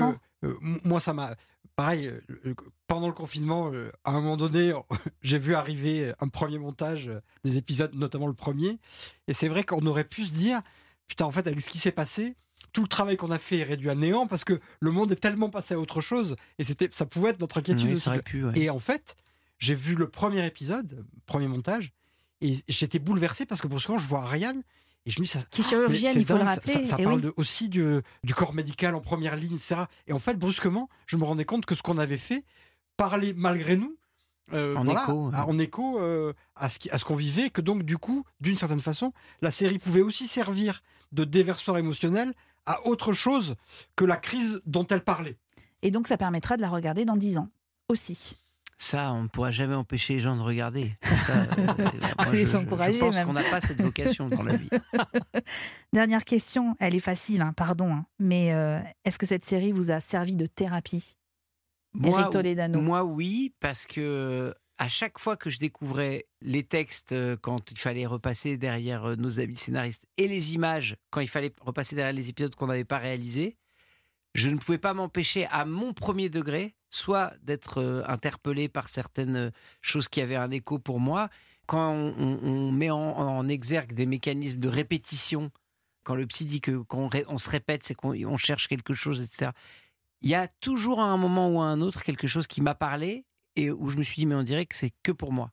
moi, 0.60 1.00
ça 1.00 1.12
m'a. 1.12 1.34
Pareil, 1.76 2.06
euh, 2.06 2.54
pendant 2.86 3.08
le 3.08 3.14
confinement, 3.14 3.72
euh, 3.72 3.90
à 4.04 4.12
un 4.12 4.20
moment 4.20 4.36
donné, 4.36 4.72
j'ai 5.22 5.38
vu 5.38 5.54
arriver 5.54 6.12
un 6.20 6.28
premier 6.28 6.58
montage 6.58 7.08
euh, 7.08 7.20
des 7.42 7.56
épisodes, 7.56 7.92
notamment 7.94 8.28
le 8.28 8.34
premier. 8.34 8.78
Et 9.26 9.32
c'est 9.32 9.48
vrai 9.48 9.64
qu'on 9.64 9.84
aurait 9.86 10.04
pu 10.04 10.24
se 10.24 10.32
dire, 10.32 10.60
putain, 11.08 11.24
en 11.24 11.32
fait, 11.32 11.46
avec 11.48 11.60
ce 11.60 11.68
qui 11.68 11.78
s'est 11.78 11.90
passé, 11.90 12.36
tout 12.72 12.82
le 12.82 12.88
travail 12.88 13.16
qu'on 13.16 13.30
a 13.32 13.38
fait 13.38 13.58
est 13.58 13.64
réduit 13.64 13.90
à 13.90 13.94
néant 13.96 14.26
parce 14.26 14.44
que 14.44 14.60
le 14.80 14.90
monde 14.92 15.10
est 15.12 15.16
tellement 15.16 15.48
passé 15.50 15.74
à 15.74 15.78
autre 15.78 16.00
chose. 16.00 16.36
Et 16.58 16.64
c'était, 16.64 16.88
ça 16.92 17.06
pouvait 17.06 17.30
être 17.30 17.40
notre 17.40 17.58
inquiétude 17.58 17.86
Oui, 17.86 17.92
aussi. 17.94 18.02
ça 18.02 18.10
aurait 18.10 18.22
pu, 18.22 18.44
ouais. 18.44 18.52
Et 18.56 18.70
en 18.70 18.78
fait, 18.78 19.16
j'ai 19.58 19.74
vu 19.74 19.94
le 19.96 20.08
premier 20.08 20.46
épisode, 20.46 21.04
premier 21.26 21.48
montage, 21.48 21.92
et 22.40 22.56
j'étais 22.68 22.98
bouleversé 22.98 23.46
parce 23.46 23.60
que 23.60 23.68
brusquement, 23.68 23.98
je 23.98 24.06
vois 24.06 24.22
Ariane. 24.22 24.62
Et 25.06 25.10
je 25.10 25.20
me 25.20 25.24
dis, 25.24 25.30
ça, 25.30 25.40
Qui 25.50 25.60
est 25.60 25.64
mais 25.64 25.68
chirurgienne, 25.68 26.14
il 26.16 26.24
faut 26.26 26.34
dingue, 26.34 26.48
ça- 26.48 26.54
rappeler, 26.54 26.72
Ça, 26.72 26.84
ça 26.84 26.96
et 26.98 27.04
parle 27.04 27.16
oui. 27.16 27.22
de- 27.22 27.34
aussi 27.36 27.68
du, 27.68 28.00
du 28.22 28.34
corps 28.34 28.54
médical 28.54 28.94
en 28.94 29.00
première 29.00 29.36
ligne, 29.36 29.54
etc. 29.56 29.82
Et 30.06 30.12
en 30.14 30.18
fait, 30.18 30.38
brusquement, 30.38 30.88
je 31.06 31.16
me 31.18 31.24
rendais 31.24 31.44
compte 31.44 31.66
que 31.66 31.74
ce 31.74 31.82
qu'on 31.82 31.98
avait 31.98 32.16
fait 32.16 32.44
parlait 32.96 33.32
malgré 33.36 33.76
nous. 33.76 33.96
euh, 34.52 34.76
En 34.76 34.86
écho, 34.86 35.28
ouais. 35.30 35.34
à- 35.34 35.46
en 35.48 35.58
écho 35.58 35.98
euh, 36.00 36.34
à 36.54 36.68
ce 36.68 36.78
qui- 36.78 36.90
à 36.90 36.98
ce 36.98 37.04
qu'on 37.06 37.16
vivait, 37.16 37.48
que 37.48 37.62
donc 37.62 37.82
du 37.82 37.96
coup, 37.96 38.24
d'une 38.40 38.58
certaine 38.58 38.80
façon, 38.80 39.12
la 39.40 39.50
série 39.50 39.78
pouvait 39.78 40.02
aussi 40.02 40.26
servir 40.26 40.82
de 41.12 41.24
déversoir 41.24 41.78
émotionnel 41.78 42.34
à 42.66 42.86
autre 42.86 43.14
chose 43.14 43.56
que 43.96 44.04
la 44.04 44.18
crise 44.18 44.60
dont 44.66 44.86
elle 44.88 45.02
parlait. 45.02 45.38
Et 45.80 45.90
donc 45.90 46.08
ça 46.08 46.18
permettra 46.18 46.56
de 46.58 46.62
la 46.62 46.68
regarder 46.68 47.06
dans 47.06 47.16
10 47.16 47.38
ans 47.38 47.48
aussi. 47.88 48.36
Ça, 48.78 49.12
on 49.12 49.22
ne 49.24 49.28
pourra 49.28 49.50
jamais 49.50 49.74
empêcher 49.74 50.14
les 50.14 50.20
gens 50.20 50.36
de 50.36 50.42
regarder. 50.42 50.92
Ça, 51.26 51.32
euh, 51.32 51.46
moi, 52.18 52.32
Les 52.32 52.44
je, 52.46 52.52
je- 52.52 52.56
encourager, 52.56 52.94
je 52.94 52.98
pense 53.00 53.18
qu'on 53.18 53.32
n'a 53.32 53.42
pas 53.44 53.60
cette 53.60 53.80
vocation 53.80 54.28
dans 54.28 54.42
la 54.42 54.56
vie. 54.56 54.68
Dernière 55.92 56.24
question, 56.24 56.76
elle 56.80 56.94
est 56.94 57.00
facile, 57.00 57.40
hein, 57.42 57.52
pardon, 57.56 57.92
hein, 57.92 58.06
mais 58.18 58.52
euh, 58.52 58.80
est-ce 59.04 59.18
que 59.18 59.26
cette 59.26 59.44
série 59.44 59.72
vous 59.72 59.90
a 59.90 60.00
servi 60.00 60.36
de 60.36 60.46
thérapie 60.46 61.16
Toledano? 62.30 62.80
moi, 62.80 63.04
oui, 63.04 63.54
parce 63.60 63.86
que 63.86 64.52
à 64.78 64.88
chaque 64.88 65.20
fois 65.20 65.36
que 65.36 65.50
je 65.50 65.58
découvrais 65.60 66.26
les 66.40 66.64
textes 66.64 67.12
euh, 67.12 67.36
quand 67.40 67.70
il 67.70 67.78
fallait 67.78 68.06
repasser 68.06 68.56
derrière 68.56 69.16
nos 69.16 69.38
amis 69.38 69.56
scénaristes 69.56 70.04
et 70.16 70.26
les 70.26 70.54
images 70.54 70.96
quand 71.10 71.20
il 71.20 71.28
fallait 71.28 71.52
repasser 71.60 71.94
derrière 71.94 72.12
les 72.12 72.28
épisodes 72.28 72.54
qu'on 72.56 72.66
n'avait 72.66 72.84
pas 72.84 72.98
réalisés, 72.98 73.56
je 74.34 74.50
ne 74.50 74.58
pouvais 74.58 74.78
pas 74.78 74.94
m'empêcher 74.94 75.46
à 75.46 75.64
mon 75.64 75.92
premier 75.92 76.28
degré, 76.28 76.74
soit 76.90 77.32
d'être 77.42 77.80
euh, 77.80 78.02
interpellé 78.06 78.68
par 78.68 78.88
certaines 78.88 79.36
euh, 79.36 79.50
choses 79.80 80.08
qui 80.08 80.20
avaient 80.20 80.36
un 80.36 80.50
écho 80.50 80.78
pour 80.78 81.00
moi, 81.00 81.30
quand 81.66 81.92
on, 81.92 82.72
met 82.72 82.90
en, 82.90 83.48
exergue 83.48 83.94
des 83.94 84.04
mécanismes 84.04 84.58
de 84.58 84.68
répétition 84.68 85.50
quand 86.02 86.14
le 86.14 86.26
psy 86.26 86.44
dit 86.44 86.60
que 86.60 86.76
qu'on 86.76 87.08
on 87.28 87.38
se 87.38 87.48
répète, 87.48 87.82
c'est 87.84 87.94
qu'on 87.94 88.12
on 88.26 88.36
cherche 88.36 88.68
quelque 88.68 88.92
chose, 88.92 89.22
etc. 89.22 89.52
Il 90.20 90.28
y 90.28 90.34
a 90.34 90.46
toujours 90.60 91.00
à 91.00 91.04
un 91.04 91.16
moment 91.16 91.48
ou 91.48 91.62
à 91.62 91.64
un 91.64 91.80
autre 91.80 92.02
quelque 92.02 92.26
chose 92.26 92.46
qui 92.46 92.60
m'a 92.60 92.74
parlé 92.74 93.24
et 93.56 93.70
où 93.70 93.88
je 93.88 93.96
me 93.96 94.02
suis 94.02 94.16
dit 94.16 94.26
mais 94.26 94.34
on 94.34 94.42
dirait 94.42 94.66
que 94.66 94.76
c'est 94.76 94.92
que 95.02 95.12
pour 95.12 95.32
moi. 95.32 95.50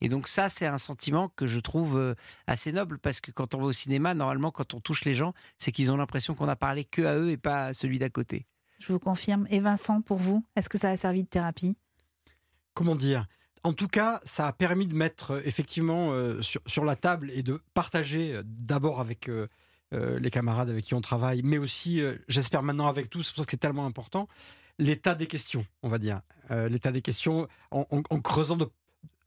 Et 0.00 0.08
donc 0.08 0.28
ça, 0.28 0.48
c'est 0.48 0.66
un 0.66 0.78
sentiment 0.78 1.28
que 1.28 1.46
je 1.46 1.58
trouve 1.58 1.98
euh, 1.98 2.14
assez 2.46 2.72
noble 2.72 2.98
parce 2.98 3.20
que 3.20 3.30
quand 3.30 3.54
on 3.54 3.58
va 3.58 3.66
au 3.66 3.72
cinéma, 3.72 4.14
normalement, 4.14 4.50
quand 4.50 4.74
on 4.74 4.80
touche 4.80 5.04
les 5.04 5.14
gens, 5.14 5.34
c'est 5.58 5.72
qu'ils 5.72 5.92
ont 5.92 5.96
l'impression 5.96 6.34
qu'on 6.34 6.48
a 6.48 6.56
parlé 6.56 6.84
que 6.84 7.02
à 7.02 7.16
eux 7.16 7.30
et 7.30 7.36
pas 7.36 7.66
à 7.66 7.74
celui 7.74 7.98
d'à 7.98 8.08
côté. 8.08 8.46
Je 8.78 8.92
vous 8.92 8.98
confirme. 8.98 9.46
Et 9.50 9.60
Vincent, 9.60 10.00
pour 10.00 10.16
vous, 10.16 10.42
est-ce 10.56 10.68
que 10.70 10.78
ça 10.78 10.88
a 10.90 10.96
servi 10.96 11.22
de 11.24 11.28
thérapie? 11.28 11.76
Comment 12.74 12.96
dire? 12.96 13.26
En 13.62 13.74
tout 13.74 13.88
cas, 13.88 14.20
ça 14.24 14.46
a 14.46 14.52
permis 14.54 14.86
de 14.86 14.94
mettre 14.94 15.32
euh, 15.32 15.42
effectivement 15.44 16.12
euh, 16.12 16.40
sur, 16.40 16.62
sur 16.66 16.84
la 16.86 16.96
table 16.96 17.30
et 17.32 17.42
de 17.42 17.60
partager 17.74 18.32
euh, 18.32 18.42
d'abord 18.46 19.00
avec 19.00 19.28
euh, 19.28 19.48
euh, 19.92 20.18
les 20.18 20.30
camarades 20.30 20.70
avec 20.70 20.84
qui 20.84 20.94
on 20.94 21.02
travaille, 21.02 21.42
mais 21.42 21.58
aussi, 21.58 22.00
euh, 22.00 22.14
j'espère 22.28 22.62
maintenant 22.62 22.86
avec 22.86 23.10
tous, 23.10 23.24
c'est 23.24 23.34
pour 23.34 23.40
ça 23.42 23.44
que 23.44 23.50
c'est 23.50 23.56
tellement 23.58 23.84
important, 23.84 24.28
l'état 24.78 25.14
des 25.14 25.26
questions, 25.26 25.66
on 25.82 25.88
va 25.90 25.98
dire. 25.98 26.22
Euh, 26.50 26.70
l'état 26.70 26.90
des 26.90 27.02
questions 27.02 27.48
en, 27.70 27.84
en- 27.90 28.02
en 28.08 28.20
creusant 28.20 28.56
de- 28.56 28.70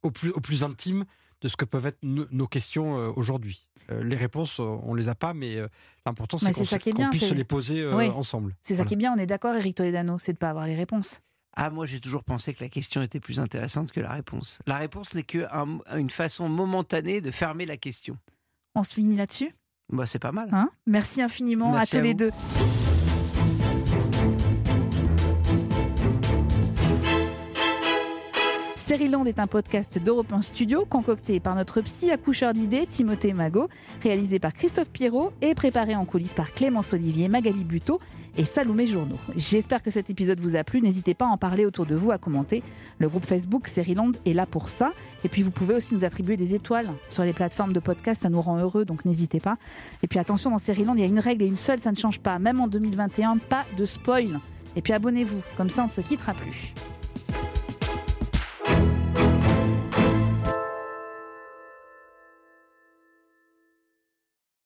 au, 0.03 0.11
plus, 0.11 0.29
au 0.31 0.39
plus 0.39 0.63
intime 0.63 1.05
de 1.41 1.47
ce 1.47 1.55
que 1.57 1.65
peuvent 1.65 1.87
être 1.87 1.99
no- 2.03 2.27
nos 2.31 2.47
questions 2.47 2.97
euh, 2.97 3.11
aujourd'hui. 3.15 3.67
Euh, 3.91 4.01
les 4.03 4.15
réponses, 4.15 4.59
euh, 4.61 4.63
on 4.83 4.93
les 4.93 5.09
a 5.09 5.15
pas, 5.15 5.33
mais 5.33 5.57
euh, 5.57 5.67
l'important 6.05 6.37
c'est 6.37 6.53
qu'on 6.91 7.09
puisse 7.09 7.31
les 7.31 7.43
poser 7.43 7.81
euh, 7.81 7.95
Oui. 7.97 8.07
ensemble. 8.09 8.55
C'est 8.61 8.75
ça 8.75 8.77
Voilà. 8.77 8.87
qui 8.87 8.93
est 8.93 8.97
bien, 8.97 9.13
on 9.13 9.17
est 9.17 9.25
d'accord, 9.25 9.53
Eric 9.55 9.75
Toledano, 9.75 10.17
c'est 10.19 10.33
de 10.33 10.37
pas 10.37 10.49
avoir 10.49 10.65
les 10.67 10.75
réponses. 10.75 11.19
Ah, 11.55 11.69
moi, 11.69 11.85
j'ai 11.85 11.99
toujours 11.99 12.23
pensé 12.23 12.53
que 12.53 12.63
la 12.63 12.69
question 12.69 13.01
était 13.01 13.19
plus 13.19 13.39
intéressante 13.39 13.91
que 13.91 13.99
la 13.99 14.11
réponse. 14.13 14.59
La 14.65 14.77
réponse 14.77 15.13
n'est 15.13 15.23
qu'une 15.23 16.09
façon 16.09 16.47
momentanée 16.49 17.19
de 17.21 17.29
fermer 17.29 17.65
la 17.65 17.77
question. 17.77 18.17
On 18.73 18.83
se 18.83 18.93
finit 18.93 19.15
là-dessus? 19.17 19.53
Bah, 19.91 20.05
c'est 20.05 20.17
pas 20.19 20.31
mal. 20.31 20.47
Hein? 20.53 20.69
Merci 20.87 21.21
infiniment 21.21 21.71
Merci 21.73 21.97
à 21.97 21.99
à 21.99 22.01
tous 22.01 22.05
les 22.07 22.11
vous. 22.13 22.17
deux. 22.17 22.82
Sériland 28.83 29.23
est 29.23 29.39
un 29.39 29.47
podcast 29.47 29.97
d'Europe 29.97 30.33
1 30.33 30.41
Studio 30.41 30.83
concocté 30.83 31.39
par 31.39 31.55
notre 31.55 31.79
psy 31.79 32.11
accoucheur 32.11 32.51
d'idées 32.51 32.85
Timothée 32.85 33.31
Magot, 33.31 33.69
réalisé 34.01 34.39
par 34.39 34.51
Christophe 34.51 34.89
Pierrot 34.89 35.31
et 35.41 35.55
préparé 35.55 35.95
en 35.95 36.03
coulisses 36.03 36.33
par 36.33 36.53
Clémence 36.53 36.91
Olivier, 36.91 37.29
Magali 37.29 37.63
Buteau 37.63 38.01
et 38.35 38.43
Salomé 38.43 38.85
Journeau. 38.85 39.15
J'espère 39.37 39.83
que 39.83 39.89
cet 39.89 40.09
épisode 40.09 40.41
vous 40.41 40.57
a 40.57 40.65
plu. 40.65 40.81
N'hésitez 40.81 41.13
pas 41.13 41.23
à 41.23 41.29
en 41.29 41.37
parler 41.37 41.65
autour 41.65 41.85
de 41.85 41.95
vous, 41.95 42.11
à 42.11 42.17
commenter. 42.17 42.61
Le 42.99 43.07
groupe 43.07 43.25
Facebook 43.25 43.69
Sériland 43.69 44.11
est 44.25 44.33
là 44.33 44.45
pour 44.45 44.67
ça. 44.67 44.91
Et 45.23 45.29
puis 45.29 45.43
vous 45.43 45.51
pouvez 45.51 45.75
aussi 45.75 45.93
nous 45.93 46.03
attribuer 46.03 46.35
des 46.35 46.53
étoiles 46.53 46.89
sur 47.07 47.23
les 47.23 47.31
plateformes 47.31 47.71
de 47.71 47.79
podcast, 47.79 48.23
ça 48.23 48.29
nous 48.29 48.41
rend 48.41 48.59
heureux, 48.59 48.83
donc 48.83 49.05
n'hésitez 49.05 49.39
pas. 49.39 49.55
Et 50.03 50.07
puis 50.07 50.19
attention, 50.19 50.49
dans 50.49 50.57
Sériland, 50.57 50.95
il 50.95 50.99
y 50.99 51.03
a 51.03 51.07
une 51.07 51.19
règle 51.19 51.43
et 51.43 51.47
une 51.47 51.55
seule, 51.55 51.79
ça 51.79 51.91
ne 51.93 51.97
change 51.97 52.19
pas. 52.19 52.37
Même 52.37 52.59
en 52.59 52.67
2021, 52.67 53.37
pas 53.37 53.63
de 53.77 53.85
spoil. 53.85 54.41
Et 54.75 54.81
puis 54.81 54.91
abonnez-vous, 54.91 55.41
comme 55.55 55.69
ça 55.69 55.83
on 55.83 55.87
ne 55.87 55.91
se 55.91 56.01
quittera 56.01 56.33
plus. 56.33 56.73